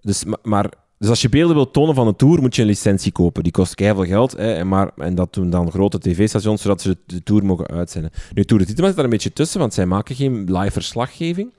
Dus, 0.00 0.24
maar 0.42 0.70
dus 0.98 1.08
als 1.08 1.22
je 1.22 1.28
beelden 1.28 1.56
wilt 1.56 1.72
tonen 1.72 1.94
van 1.94 2.06
een 2.06 2.16
tour, 2.16 2.40
moet 2.40 2.54
je 2.56 2.62
een 2.62 2.68
licentie 2.68 3.12
kopen. 3.12 3.42
Die 3.42 3.52
kost 3.52 3.74
keihard 3.74 4.08
geld. 4.08 4.32
Hè, 4.32 4.64
maar, 4.64 4.90
en 4.96 5.14
dat 5.14 5.34
doen 5.34 5.50
dan 5.50 5.70
grote 5.70 5.98
tv-stations, 5.98 6.62
zodat 6.62 6.80
ze 6.80 6.96
de, 7.06 7.22
tour 7.22 7.44
mogen 7.44 7.66
uitzenden. 7.66 8.10
Nu, 8.34 8.44
Tour 8.44 8.62
de 8.62 8.68
zit 8.68 8.96
daar 8.96 9.04
een 9.04 9.10
beetje 9.10 9.32
tussen, 9.32 9.60
want 9.60 9.74
zij 9.74 9.86
maken 9.86 10.14
geen 10.14 10.52
live 10.52 10.70
verslaggeving. 10.70 11.52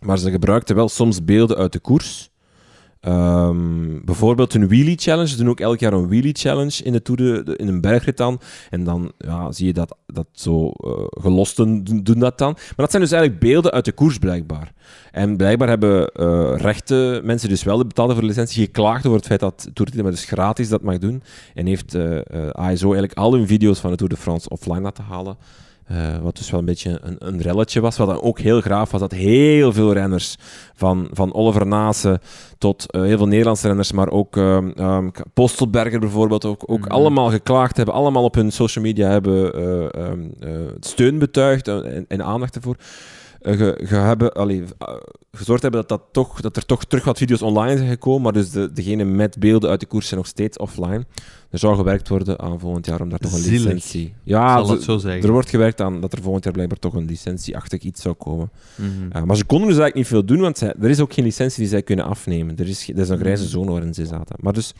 Maar 0.00 0.18
ze 0.18 0.30
gebruikten 0.30 0.76
wel 0.76 0.88
soms 0.88 1.24
beelden 1.24 1.56
uit 1.56 1.72
de 1.72 1.78
koers. 1.78 2.27
Ehm, 3.00 4.04
bijvoorbeeld 4.04 4.54
een 4.54 4.68
wheelie 4.68 4.98
challenge. 4.98 5.28
Ze 5.28 5.36
doen 5.36 5.48
ook 5.48 5.60
elk 5.60 5.78
jaar 5.78 5.92
een 5.92 6.08
wheelie 6.08 6.34
challenge 6.34 6.82
in, 6.82 6.92
de 6.92 7.02
tour 7.02 7.44
de, 7.44 7.56
in 7.56 7.68
een 7.68 7.80
bergrit. 7.80 8.20
En 8.70 8.84
dan 8.84 9.12
ja, 9.18 9.52
zie 9.52 9.66
je 9.66 9.72
dat, 9.72 9.96
dat 10.06 10.26
zo 10.32 10.68
eh, 10.68 10.90
gelosten 11.08 11.84
doen, 12.02 12.18
dat 12.18 12.38
dan. 12.38 12.52
Maar 12.52 12.74
dat 12.76 12.90
zijn 12.90 13.02
dus 13.02 13.12
eigenlijk 13.12 13.40
beelden 13.40 13.72
uit 13.72 13.84
de 13.84 13.92
koers 13.92 14.18
blijkbaar. 14.18 14.72
En 15.12 15.36
blijkbaar 15.36 15.68
hebben 15.68 16.08
eh, 16.08 16.54
rechte 16.56 17.20
mensen 17.24 17.48
dus 17.48 17.62
wel 17.62 17.78
de 17.78 17.86
betaalde 17.86 18.12
voor 18.12 18.22
de 18.22 18.28
licentie 18.28 18.64
geklaagd 18.64 19.06
over 19.06 19.18
het 19.18 19.26
feit 19.26 19.40
dat 19.40 19.58
Tour 19.58 19.90
de 19.90 19.96
Tilburg 19.96 20.14
dus 20.14 20.24
gratis 20.24 20.68
dat 20.68 20.82
mag 20.82 20.98
doen. 20.98 21.22
En 21.54 21.66
heeft 21.66 21.94
eh, 21.94 22.16
eh, 22.16 22.24
ASO 22.50 22.84
eigenlijk 22.84 23.18
al 23.18 23.32
hun 23.32 23.46
video's 23.46 23.78
van 23.78 23.90
de 23.90 23.96
Tour 23.96 24.12
de 24.12 24.20
France 24.20 24.48
offline 24.48 24.80
laten 24.80 25.04
halen. 25.04 25.36
Eh, 25.88 26.16
wat 26.22 26.36
dus 26.36 26.50
wel 26.50 26.60
een 26.60 26.66
beetje 26.66 26.98
een, 27.02 27.16
een 27.18 27.40
relletje 27.42 27.80
was. 27.80 27.96
Wat 27.96 28.08
dan 28.08 28.22
ook 28.22 28.38
heel 28.38 28.60
graaf 28.60 28.90
was 28.90 29.00
dat 29.00 29.12
heel 29.12 29.72
veel 29.72 29.92
renners, 29.92 30.36
van, 30.74 31.08
van 31.12 31.34
Oliver 31.34 31.66
Nase 31.66 32.20
tot 32.58 32.90
eh, 32.90 33.02
heel 33.02 33.16
veel 33.16 33.26
Nederlandse 33.26 33.66
renners, 33.66 33.92
maar 33.92 34.10
ook 34.10 34.36
ehm, 34.36 34.70
ehm, 34.76 35.08
Postelberger 35.34 36.00
bijvoorbeeld, 36.00 36.44
ook, 36.44 36.62
ook 36.66 36.80
Mhm. 36.80 36.88
allemaal 36.90 37.30
geklaagd 37.30 37.76
hebben, 37.76 37.94
allemaal 37.94 38.24
op 38.24 38.34
hun 38.34 38.52
social 38.52 38.84
media 38.84 39.08
hebben 39.08 39.54
eh, 39.54 40.04
ehm, 40.06 40.20
eh, 40.40 40.50
steun 40.80 41.18
betuigd 41.18 41.68
en 42.08 42.22
aandacht 42.24 42.56
ervoor. 42.56 42.76
Eh, 43.40 43.56
ge, 43.56 43.78
ge 43.82 43.94
hebben, 43.94 44.32
allee, 44.32 44.64
eh, 44.78 44.94
gezorgd 45.32 45.62
hebben 45.62 45.80
dat, 45.80 45.88
dat, 45.88 46.02
toch, 46.12 46.40
dat 46.40 46.56
er 46.56 46.66
toch 46.66 46.84
terug 46.84 47.04
wat 47.04 47.18
video's 47.18 47.42
online 47.42 47.76
zijn 47.76 47.88
gekomen, 47.90 48.22
maar 48.22 48.32
dus 48.32 48.50
de, 48.50 48.72
degene 48.72 49.04
met 49.04 49.38
beelden 49.38 49.70
uit 49.70 49.80
de 49.80 49.86
koers 49.86 50.06
zijn 50.08 50.20
nog 50.20 50.28
steeds 50.28 50.58
offline. 50.58 51.06
Er 51.50 51.58
zou 51.58 51.76
gewerkt 51.76 52.08
worden 52.08 52.38
aan 52.40 52.60
volgend 52.60 52.86
jaar 52.86 53.00
om 53.00 53.08
daar 53.08 53.18
toch 53.18 53.32
een 53.32 53.38
Zielig. 53.38 53.62
licentie... 53.64 54.14
Ja, 54.22 54.56
zal 54.56 54.66
ze- 54.66 54.72
het 54.72 54.82
zo 54.82 54.98
zeggen. 54.98 55.22
er 55.22 55.32
wordt 55.32 55.48
gewerkt 55.50 55.80
aan 55.80 56.00
dat 56.00 56.12
er 56.12 56.22
volgend 56.22 56.44
jaar 56.44 56.52
blijkbaar 56.52 56.78
toch 56.78 56.94
een 56.94 57.04
licentieachtig 57.04 57.82
iets 57.82 58.02
zou 58.02 58.14
komen. 58.14 58.50
Mhm. 58.76 58.88
Uh, 59.16 59.22
maar 59.22 59.36
ze 59.36 59.44
konden 59.44 59.68
dus 59.68 59.78
eigenlijk 59.78 59.94
niet 59.94 60.06
veel 60.06 60.24
doen, 60.24 60.40
want 60.40 60.58
zij, 60.58 60.74
er 60.80 60.90
is 60.90 61.00
ook 61.00 61.12
geen 61.12 61.24
licentie 61.24 61.58
die 61.60 61.68
zij 61.68 61.82
kunnen 61.82 62.04
afnemen. 62.04 62.56
Er 62.56 62.68
is, 62.68 62.88
er 62.88 62.98
is 62.98 63.08
een 63.08 63.18
grijze 63.18 63.46
zone 63.48 63.70
waarin 63.70 63.94
ze 63.94 64.06
zaten. 64.06 64.36
Maar 64.40 64.52
dus, 64.52 64.74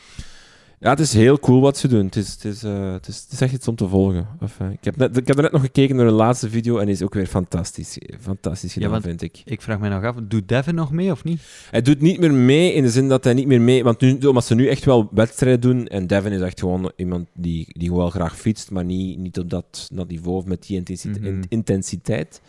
ja, 0.79 0.89
het 0.89 0.99
is 0.99 1.13
heel 1.13 1.39
cool 1.39 1.61
wat 1.61 1.77
ze 1.77 1.87
doen. 1.87 2.05
Het 2.05 2.15
is, 2.15 2.31
het 2.31 2.45
is, 2.45 2.63
eh, 2.63 2.91
het 2.91 3.07
is, 3.07 3.17
het 3.21 3.31
is 3.31 3.41
echt 3.41 3.53
iets 3.53 3.67
om 3.67 3.75
te 3.75 3.87
volgen. 3.87 4.27
Enfin, 4.41 4.71
ik, 4.71 4.83
heb 4.83 4.95
net, 4.97 5.17
ik 5.17 5.27
heb 5.27 5.35
er 5.35 5.41
net 5.43 5.51
nog 5.51 5.61
gekeken 5.61 5.95
naar 5.95 6.05
de 6.05 6.11
laatste 6.11 6.49
video 6.49 6.77
en 6.77 6.85
die 6.85 6.95
is 6.95 7.01
ook 7.01 7.13
weer 7.13 7.25
fantastisch. 7.27 7.97
Fantastisch 8.19 8.73
gedaan, 8.73 8.89
want- 8.91 9.03
vind 9.03 9.21
ik. 9.21 9.41
Ik 9.45 9.61
vraag 9.61 9.79
me 9.79 9.89
nog 9.89 10.03
af, 10.03 10.15
doet 10.23 10.47
Devin 10.47 10.75
nog 10.75 10.91
mee 10.91 11.11
of 11.11 11.23
niet? 11.23 11.41
Hij 11.71 11.81
doet 11.81 12.01
niet 12.01 12.19
meer 12.19 12.33
mee 12.33 12.73
in 12.73 12.83
de 12.83 12.89
zin 12.89 13.07
dat 13.07 13.23
hij 13.23 13.33
niet 13.33 13.47
meer 13.47 13.61
mee... 13.61 13.83
Want 13.83 14.01
nu, 14.01 14.17
omdat 14.17 14.45
ze 14.45 14.55
nu 14.55 14.67
echt 14.67 14.85
wel 14.85 15.07
wedstrijden 15.11 15.61
doen 15.61 15.87
en 15.87 16.07
Devin 16.07 16.31
is 16.31 16.41
echt 16.41 16.59
gewoon 16.59 16.91
iemand 16.95 17.27
die, 17.33 17.67
die 17.69 17.93
wel 17.93 18.09
graag 18.09 18.37
fietst, 18.37 18.71
maar 18.71 18.85
niet, 18.85 19.17
niet 19.17 19.39
op 19.39 19.49
dat, 19.49 19.87
dat 19.93 20.07
niveau 20.07 20.37
of 20.37 20.45
met 20.45 20.67
die 20.67 20.77
intensiteit. 20.77 21.21
Mhm. 21.35 21.41
intensiteit. 21.49 22.41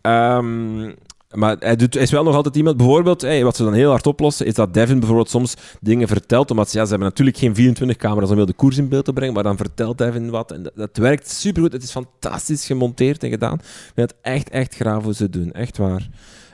Ehm, 0.00 0.90
maar 1.34 1.56
hij, 1.58 1.76
doet, 1.76 1.96
is 1.96 2.10
wel 2.10 2.22
nog 2.22 2.34
altijd 2.34 2.56
iemand... 2.56 2.76
Bijvoorbeeld, 2.76 3.22
wat 3.22 3.56
ze 3.56 3.64
dan 3.64 3.72
heel 3.72 3.90
hard 3.90 4.06
oplossen, 4.06 4.46
is 4.46 4.54
dat 4.54 4.74
Devin 4.74 4.98
bijvoorbeeld 4.98 5.30
soms 5.30 5.54
dingen 5.80 6.08
vertelt, 6.08 6.50
omdat 6.50 6.70
ze, 6.70 6.78
ja, 6.78 6.84
ze 6.84 6.90
hebben 6.90 7.08
natuurlijk 7.08 7.36
geen 7.36 7.54
24 7.54 7.96
camera's 7.96 8.30
om 8.30 8.36
heel 8.36 8.46
de 8.46 8.52
koers 8.52 8.76
in 8.76 8.88
beeld 8.88 9.04
te 9.04 9.12
brengen, 9.12 9.34
maar 9.34 9.42
dan 9.42 9.56
vertelt 9.56 9.98
Devin 9.98 10.30
wat. 10.30 10.52
En 10.52 10.70
dat, 10.74 10.96
werkt 10.96 11.30
supergoed. 11.30 11.72
Het 11.72 11.82
is 11.82 11.90
fantastisch 11.90 12.66
gemonteerd 12.66 13.22
en 13.22 13.30
gedaan. 13.30 13.54
Ik 13.54 13.92
vind 13.94 14.10
het 14.10 14.18
echt, 14.22 14.50
echt 14.50 14.74
graaf 14.74 15.04
hoe 15.04 15.14
ze 15.14 15.30
doen. 15.30 15.52
Echt 15.52 15.78
waar. 15.78 16.08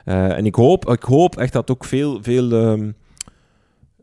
Eh, 0.05 0.37
en 0.37 0.47
ik 0.47 0.55
hoop, 0.55 0.91
ik 0.91 1.03
hoop 1.03 1.37
echt 1.37 1.53
dat 1.53 1.70
ook 1.70 1.85
veel... 1.85 2.18
veel 2.22 2.53
ehm, 2.53 2.91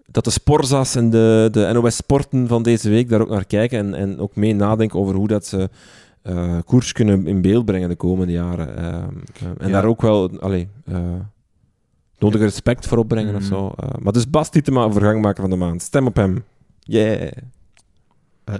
dat 0.05 0.23
de 0.23 0.31
Sporza's 0.31 0.95
en 0.95 1.09
de, 1.09 1.47
de 1.51 1.69
NOS 1.73 1.95
Sporten 1.95 2.47
van 2.47 2.63
deze 2.63 2.89
week 2.89 3.09
daar 3.09 3.21
ook 3.21 3.29
naar 3.29 3.45
kijken 3.45 3.79
en, 3.79 3.93
en 3.93 4.19
ook 4.19 4.35
mee 4.35 4.55
nadenken 4.55 4.99
over 4.99 5.15
hoe 5.15 5.27
dat 5.27 5.45
ze 5.45 5.69
eh, 6.23 6.57
koers 6.65 6.91
kunnen 6.91 7.27
in 7.27 7.41
beeld 7.41 7.65
brengen 7.65 7.89
de 7.89 7.95
komende 7.95 8.33
jaren. 8.33 8.77
Ehm, 8.77 9.09
eh, 9.33 9.47
en 9.57 9.67
Ja. 9.67 9.73
daar 9.73 9.85
ook 9.85 10.01
wel 10.01 10.39
allee, 10.39 10.67
eh, 10.85 10.99
nodige 12.19 12.43
respect 12.43 12.87
voor 12.87 12.97
opbrengen 12.97 13.35
of 13.35 13.43
zo. 13.43 13.73
Eh, 13.77 13.89
maar 13.99 14.13
dus 14.13 14.29
Bas 14.29 14.49
Tietema, 14.49 14.83
overgangmaker 14.83 15.41
van 15.41 15.49
de 15.49 15.55
maand. 15.57 15.81
Stem 15.81 16.05
op 16.07 16.15
hem. 16.15 16.43
Yeah. 16.79 17.31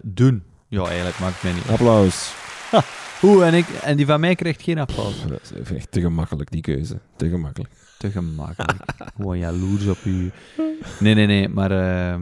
Doen. 0.03 0.43
Ja, 0.68 0.84
eigenlijk 0.86 1.20
maakt 1.20 1.34
het 1.34 1.43
mij 1.43 1.53
niet. 1.53 1.70
Applaus. 1.70 2.34
Oeh, 3.24 3.47
en, 3.47 3.53
ik, 3.53 3.66
en 3.68 3.97
die 3.97 4.05
van 4.05 4.20
mij 4.20 4.36
krijgt 4.36 4.61
geen 4.61 4.78
applaus. 4.80 5.26
Dat 5.28 5.39
is 5.61 5.72
echt 5.76 5.91
te 5.91 6.01
gemakkelijk, 6.01 6.51
die 6.51 6.61
keuze. 6.61 6.99
Te 7.16 7.30
gemakkelijk. 7.30 7.74
Te 7.97 8.11
gemakkelijk. 8.11 8.80
Gewoon 9.16 9.38
jaloers 9.38 9.88
op 9.88 9.97
u. 10.05 10.32
Nee, 10.99 11.14
nee, 11.14 11.26
nee, 11.26 11.49
maar 11.49 11.72
ehm, 11.72 12.22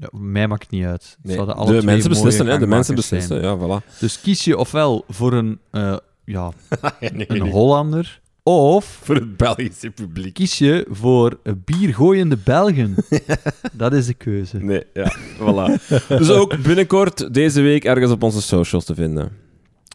ja, 0.00 0.08
mij 0.12 0.48
maakt 0.48 0.62
het 0.62 0.70
niet 0.70 0.84
uit. 0.84 1.18
Nee, 1.22 1.36
de 1.46 1.54
twee 1.66 1.82
mensen 1.82 2.10
beslissen, 2.10 2.46
hè. 2.46 2.58
De 2.58 2.66
mensen 2.66 2.84
zijn. 2.84 2.96
beslissen. 2.96 3.42
Ja, 3.42 3.58
voilà. 3.58 3.98
Dus 3.98 4.20
kies 4.20 4.44
je 4.44 4.58
ofwel 4.58 5.04
voor 5.08 5.32
een, 5.32 5.58
eh, 5.70 5.96
ja, 6.24 6.52
nee, 7.12 7.24
een 7.30 7.50
Hollander, 7.50 8.20
of 8.42 8.84
Voor 9.04 9.14
het 9.14 9.36
Belgische 9.36 9.90
publiek. 9.90 10.34
kies 10.34 10.58
je 10.58 10.86
voor 10.90 11.38
een 11.42 11.62
biergooiende 11.64 12.36
Belgen. 12.36 12.94
Dat 13.72 13.92
is 13.92 14.06
de 14.06 14.14
keuze. 14.14 14.58
Nee, 14.58 14.84
ja, 14.92 15.16
voilà. 15.38 15.86
dus 16.08 16.30
ook 16.30 16.62
binnenkort 16.62 17.34
deze 17.34 17.60
week 17.60 17.84
ergens 17.84 18.10
op 18.12 18.22
onze 18.22 18.42
socials 18.42 18.84
te 18.84 18.94
vinden. 18.94 19.32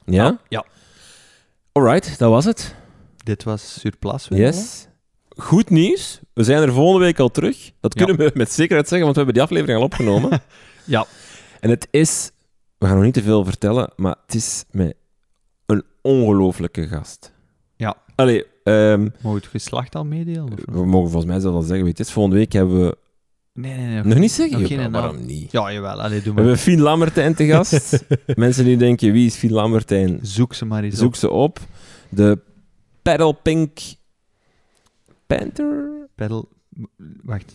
Ja? 0.05 0.39
Ja. 0.49 0.65
Alright, 1.71 2.17
dat 2.19 2.29
was 2.29 2.45
het. 2.45 2.75
Dit 3.23 3.43
was 3.43 3.79
Surplus. 3.79 4.27
Yes. 4.29 4.87
Goed 5.41 5.69
nieuws. 5.69 6.19
We 6.33 6.43
zijn 6.43 6.61
er 6.61 6.73
volgende 6.73 7.05
week 7.05 7.19
al 7.19 7.29
terug. 7.29 7.71
Dat 7.79 7.99
Ja. 7.99 8.05
kunnen 8.05 8.25
we 8.25 8.31
met 8.33 8.51
zekerheid 8.51 8.87
zeggen, 8.87 9.05
want 9.07 9.17
we 9.17 9.23
hebben 9.23 9.33
die 9.33 9.43
aflevering 9.43 9.77
al 9.79 9.85
opgenomen. 9.85 10.41
Ja. 10.85 11.05
En 11.59 11.69
het 11.69 11.87
is... 11.91 12.31
We 12.77 12.85
gaan 12.85 12.95
nog 12.95 13.03
niet 13.05 13.13
te 13.13 13.21
veel 13.23 13.45
vertellen, 13.45 13.89
maar 13.95 14.15
het 14.25 14.35
is 14.35 14.63
met 14.71 14.93
een 15.65 15.83
ongelooflijke 16.01 16.87
gast. 16.87 17.33
Ja. 17.75 17.95
Allee, 18.15 18.45
ehm, 18.63 18.99
Mogen 19.01 19.19
we 19.21 19.29
het 19.29 19.45
geslacht 19.45 19.95
al 19.95 20.05
meedelen? 20.05 20.43
of 20.43 20.49
we 20.65 20.85
mogen 20.85 21.09
volgens 21.11 21.31
mij 21.31 21.39
zelf 21.39 21.53
wel 21.53 21.61
zeggen, 21.61 21.85
weet 21.85 21.95
je, 21.97 22.01
het 22.01 22.07
is 22.07 22.13
volgende 22.13 22.37
week 22.37 22.51
hebben 22.51 22.81
we... 22.85 22.97
Nee, 23.53 23.75
nee, 23.77 23.85
nee. 23.87 24.03
Nog 24.03 24.17
niet 24.17 24.31
zeggen? 24.31 24.59
nog 24.59 24.67
geen 24.67 24.91
waarom 24.91 25.25
niet? 25.25 25.51
Ja, 25.51 25.71
jawel. 25.73 26.01
Allee, 26.01 26.09
doe 26.21 26.23
We 26.23 26.29
maar. 26.29 26.43
hebben 26.43 26.57
Fien 26.57 26.79
Lambertijn 26.81 27.35
te 27.35 27.45
gast. 27.45 28.05
Mensen 28.35 28.65
die 28.65 28.77
denken, 28.77 29.11
wie 29.11 29.25
is 29.25 29.35
Fien 29.35 29.51
Lambertijn? 29.51 30.19
Zoek 30.21 30.53
ze 30.53 30.65
maar 30.65 30.83
eens 30.83 30.97
Zoek 30.97 31.07
op. 31.07 31.15
ze 31.15 31.29
op. 31.29 31.59
De 32.09 32.39
Paddle 33.01 33.33
Pink 33.33 33.79
Panther? 35.37 36.07
Pedal... 36.15 36.49
Wacht. 37.23 37.53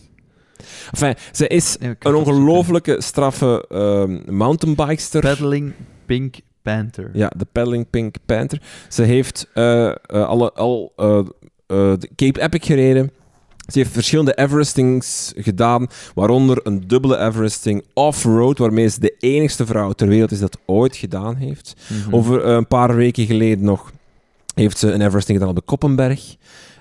Enfin, 0.91 1.15
ze 1.31 1.47
is 1.47 1.77
Nee, 1.79 1.95
een 1.99 2.15
ongelooflijke 2.15 3.01
straffe 3.01 3.65
ehm 3.69 4.35
mountainbikester. 4.35 5.21
Pedaling 5.21 5.73
Pink 6.05 6.35
Panther. 6.61 7.09
Ja, 7.13 7.31
de 7.37 7.45
Paddling 7.51 7.89
Pink 7.89 8.15
Panther. 8.25 8.61
Ze 8.89 9.03
heeft 9.03 9.47
eh, 9.53 9.87
eh, 9.87 9.95
alle, 10.05 10.53
al 10.53 10.93
eh, 10.95 11.23
de 11.67 12.09
Cape 12.15 12.41
Epic 12.41 12.65
gereden. 12.65 13.11
Ze 13.71 13.79
heeft 13.79 13.91
verschillende 13.91 14.37
Everestings 14.37 15.33
gedaan, 15.35 15.87
waaronder 16.13 16.59
een 16.63 16.87
dubbele 16.87 17.17
Everesting 17.17 17.85
off-road, 17.93 18.57
waarmee 18.57 18.87
ze 18.87 18.99
de 18.99 19.15
enigste 19.19 19.65
vrouw 19.65 19.91
ter 19.91 20.07
wereld 20.07 20.31
is 20.31 20.39
dat 20.39 20.57
ooit 20.65 20.95
gedaan 20.95 21.35
heeft. 21.35 21.75
Mhm. 21.87 22.15
Over 22.15 22.45
een 22.45 22.67
paar 22.67 22.95
weken 22.95 23.25
geleden 23.25 23.63
nog 23.63 23.91
heeft 24.53 24.77
ze 24.77 24.91
een 24.91 25.01
Everesting 25.01 25.37
gedaan 25.37 25.55
op 25.55 25.59
de 25.59 25.65
Koppenberg. 25.65 26.35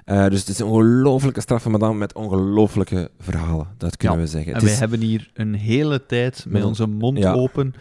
Eh, 0.07 0.27
dus 0.29 0.41
het 0.41 0.49
is 0.49 0.59
een 0.59 0.67
ongelooflijke 0.67 1.41
straffe 1.41 1.71
madame 1.71 1.95
met 1.99 2.15
ongelooflijke 2.15 3.11
verhalen. 3.19 3.67
Dat 3.79 3.97
kunnen 3.97 4.17
Ja, 4.19 4.25
we 4.25 4.31
zeggen. 4.31 4.55
En 4.55 4.63
is, 4.63 4.79
hebben 4.79 5.01
hier 5.01 5.31
een 5.35 5.55
hele 5.55 6.07
tijd 6.07 6.35
met 6.45 6.53
Met 6.53 6.63
on- 6.63 6.69
onze 6.69 6.87
mond 6.87 7.19
ja. 7.19 7.33
open 7.33 7.75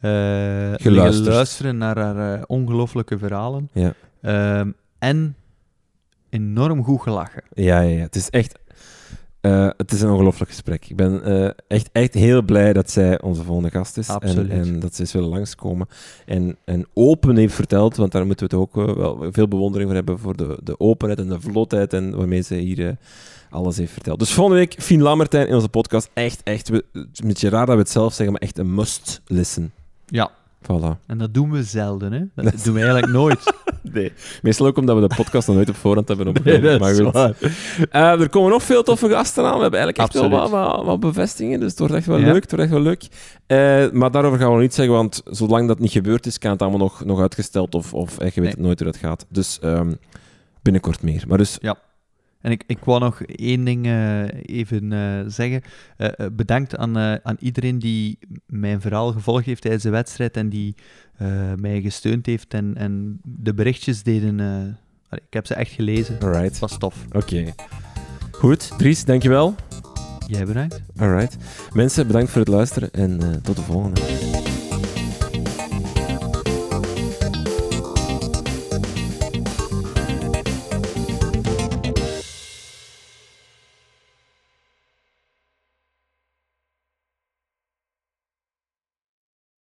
Geluisterd. 0.00 0.84
liggen 0.94 1.22
luisteren 1.24 1.76
naar 1.78 1.98
haar 1.98 2.44
ongelooflijke 2.46 3.18
verhalen. 3.18 3.68
Ja. 3.72 3.92
Ehm, 4.22 4.70
en 4.98 5.34
enorm 6.28 6.84
goed 6.84 7.00
gelachen. 7.02 7.42
ja, 7.54 7.80
ja, 7.80 7.88
ja, 7.96 8.00
het 8.02 8.16
is 8.16 8.30
echt... 8.30 8.58
eh, 9.40 9.68
het 9.76 9.92
is 9.92 10.00
een 10.00 10.10
ongelooflijk 10.10 10.50
gesprek. 10.50 10.86
Ik 10.88 10.96
ben 10.96 11.24
eh, 11.24 11.50
echt, 11.68 11.88
echt 11.92 12.14
heel 12.14 12.42
blij 12.42 12.72
dat 12.72 12.90
zij 12.90 13.20
onze 13.22 13.42
volgende 13.42 13.70
gast 13.70 13.96
is. 13.98 14.08
En, 14.22 14.50
en 14.50 14.80
dat 14.80 14.94
ze 14.94 15.02
is 15.02 15.12
willen 15.12 15.28
langskomen. 15.28 15.86
En, 16.26 16.56
en 16.64 16.86
open 16.94 17.36
heeft 17.36 17.54
verteld, 17.54 17.96
want 17.96 18.12
daar 18.12 18.26
moeten 18.26 18.48
we 18.48 18.56
het 18.56 18.62
ook 18.64 18.88
eh, 18.88 18.94
wel 18.96 19.26
veel 19.32 19.48
bewondering 19.48 19.88
voor 19.88 19.96
hebben 19.98 20.18
voor 20.18 20.36
de, 20.36 20.58
de 20.62 20.80
openheid 20.80 21.18
en 21.20 21.28
de 21.28 21.40
vlotheid 21.40 21.92
en 21.92 22.16
waarmee 22.16 22.40
ze 22.42 22.54
hier 22.54 22.96
alles 23.50 23.76
heeft 23.76 23.92
verteld. 23.92 24.18
Dus 24.18 24.32
volgende 24.32 24.58
week 24.60 24.76
Fien 24.82 25.02
Lammertijn 25.02 25.48
in 25.48 25.54
onze 25.54 25.68
podcast. 25.68 26.10
Echt, 26.14 26.40
echt, 26.44 26.68
we- 26.68 26.84
het 26.92 27.06
is 27.12 27.18
een 27.20 27.26
beetje 27.28 27.48
raar 27.48 27.66
dat 27.66 27.74
we 27.74 27.80
het 27.80 27.90
zelf 27.90 28.12
zeggen, 28.12 28.32
maar 28.32 28.42
echt 28.42 28.58
een 28.58 28.74
must 28.74 29.20
listen. 29.26 29.72
Ja, 30.06 30.30
Voilà. 30.62 30.96
en 31.06 31.18
dat 31.18 31.34
doen 31.34 31.50
we 31.50 31.62
zelden, 31.62 32.12
hè? 32.12 32.42
Dat 32.42 32.54
doen 32.64 32.74
we 32.74 32.80
eigenlijk 32.80 33.12
nooit. 33.12 33.38
Nee. 33.92 34.12
Meestal 34.42 34.66
ook 34.66 34.76
omdat 34.76 35.00
we 35.00 35.08
de 35.08 35.14
podcast 35.14 35.46
nog 35.46 35.56
nooit 35.56 35.68
op 35.68 35.76
voorhand 35.76 36.08
hebben 36.08 36.28
opgenomen. 36.28 36.80
maar 36.80 36.94
goed. 36.94 37.50
Eh, 37.90 38.20
er 38.20 38.28
komen 38.28 38.50
nog 38.50 38.62
veel 38.62 38.82
toffe 38.82 39.08
gasten 39.08 39.44
aan. 39.44 39.56
We 39.56 39.62
hebben 39.62 39.80
eigenlijk 39.80 39.98
echt 40.14 40.20
wel 40.20 40.30
wat, 40.40 40.50
wat, 40.50 40.84
wat 40.84 41.00
bevestigingen, 41.00 41.60
dus 41.60 41.70
het 41.70 41.78
wordt 41.78 41.94
echt 41.94 42.06
wel 42.06 42.18
Ja. 42.18 42.24
leuk. 42.32 42.42
Het 42.42 42.50
wordt 42.50 42.64
echt 42.64 42.74
wel 42.74 42.82
leuk. 42.82 43.08
Eh, 43.46 43.90
maar 43.98 44.10
daarover 44.10 44.38
gaan 44.38 44.46
we 44.48 44.52
nog 44.54 44.62
niet 44.62 44.74
zeggen, 44.74 44.94
want 44.94 45.22
zolang 45.24 45.68
dat 45.68 45.78
niet 45.78 45.90
gebeurd 45.90 46.26
is, 46.26 46.38
kan 46.38 46.50
het 46.50 46.62
allemaal 46.62 46.78
nog, 46.78 47.04
nog 47.04 47.20
uitgesteld 47.20 47.74
of, 47.74 47.94
of 47.94 48.18
eh, 48.18 48.30
je 48.30 48.40
weet 48.40 48.56
Nee. 48.56 48.64
nooit 48.66 48.80
hoe 48.80 48.90
dat 48.90 49.00
gaat. 49.00 49.26
Dus 49.28 49.58
ehm, 49.60 49.92
binnenkort 50.62 51.02
meer. 51.02 51.24
Maar 51.28 51.38
dus, 51.38 51.58
En 52.40 52.50
ik, 52.50 52.62
ik 52.66 52.78
wou 52.84 53.00
nog 53.00 53.22
één 53.22 53.64
ding 53.64 53.86
eh, 53.86 54.22
even 54.42 54.92
eh, 54.92 55.20
zeggen. 55.26 55.62
Eh, 55.96 56.26
bedankt 56.32 56.76
aan, 56.76 56.98
aan 56.98 57.36
iedereen 57.38 57.78
die 57.78 58.18
mijn 58.46 58.80
verhaal 58.80 59.12
gevolgd 59.12 59.46
heeft 59.46 59.62
tijdens 59.62 59.82
de 59.82 59.90
wedstrijd 59.90 60.36
en 60.36 60.48
die 60.48 60.74
mij 61.56 61.80
gesteund 61.80 62.26
heeft 62.26 62.54
en, 62.54 62.76
en 62.76 63.20
de 63.22 63.54
berichtjes 63.54 64.02
deden. 64.02 64.38
ik 65.10 65.22
heb 65.30 65.46
ze 65.46 65.54
echt 65.54 65.72
gelezen. 65.72 66.18
alright. 66.20 66.44
Het 66.44 66.58
was 66.58 66.78
tof. 66.78 67.06
Oké. 67.12 67.54
Goed, 68.30 68.78
Dries, 68.78 69.04
dankjewel. 69.04 69.54
Jij 70.26 70.44
bedankt. 70.44 70.82
Alright. 70.96 71.36
Mensen, 71.72 72.06
bedankt 72.06 72.30
voor 72.30 72.40
het 72.40 72.48
luisteren 72.48 72.90
en 72.90 73.40
tot 73.42 73.56
de 73.56 73.62
volgende. 73.62 74.00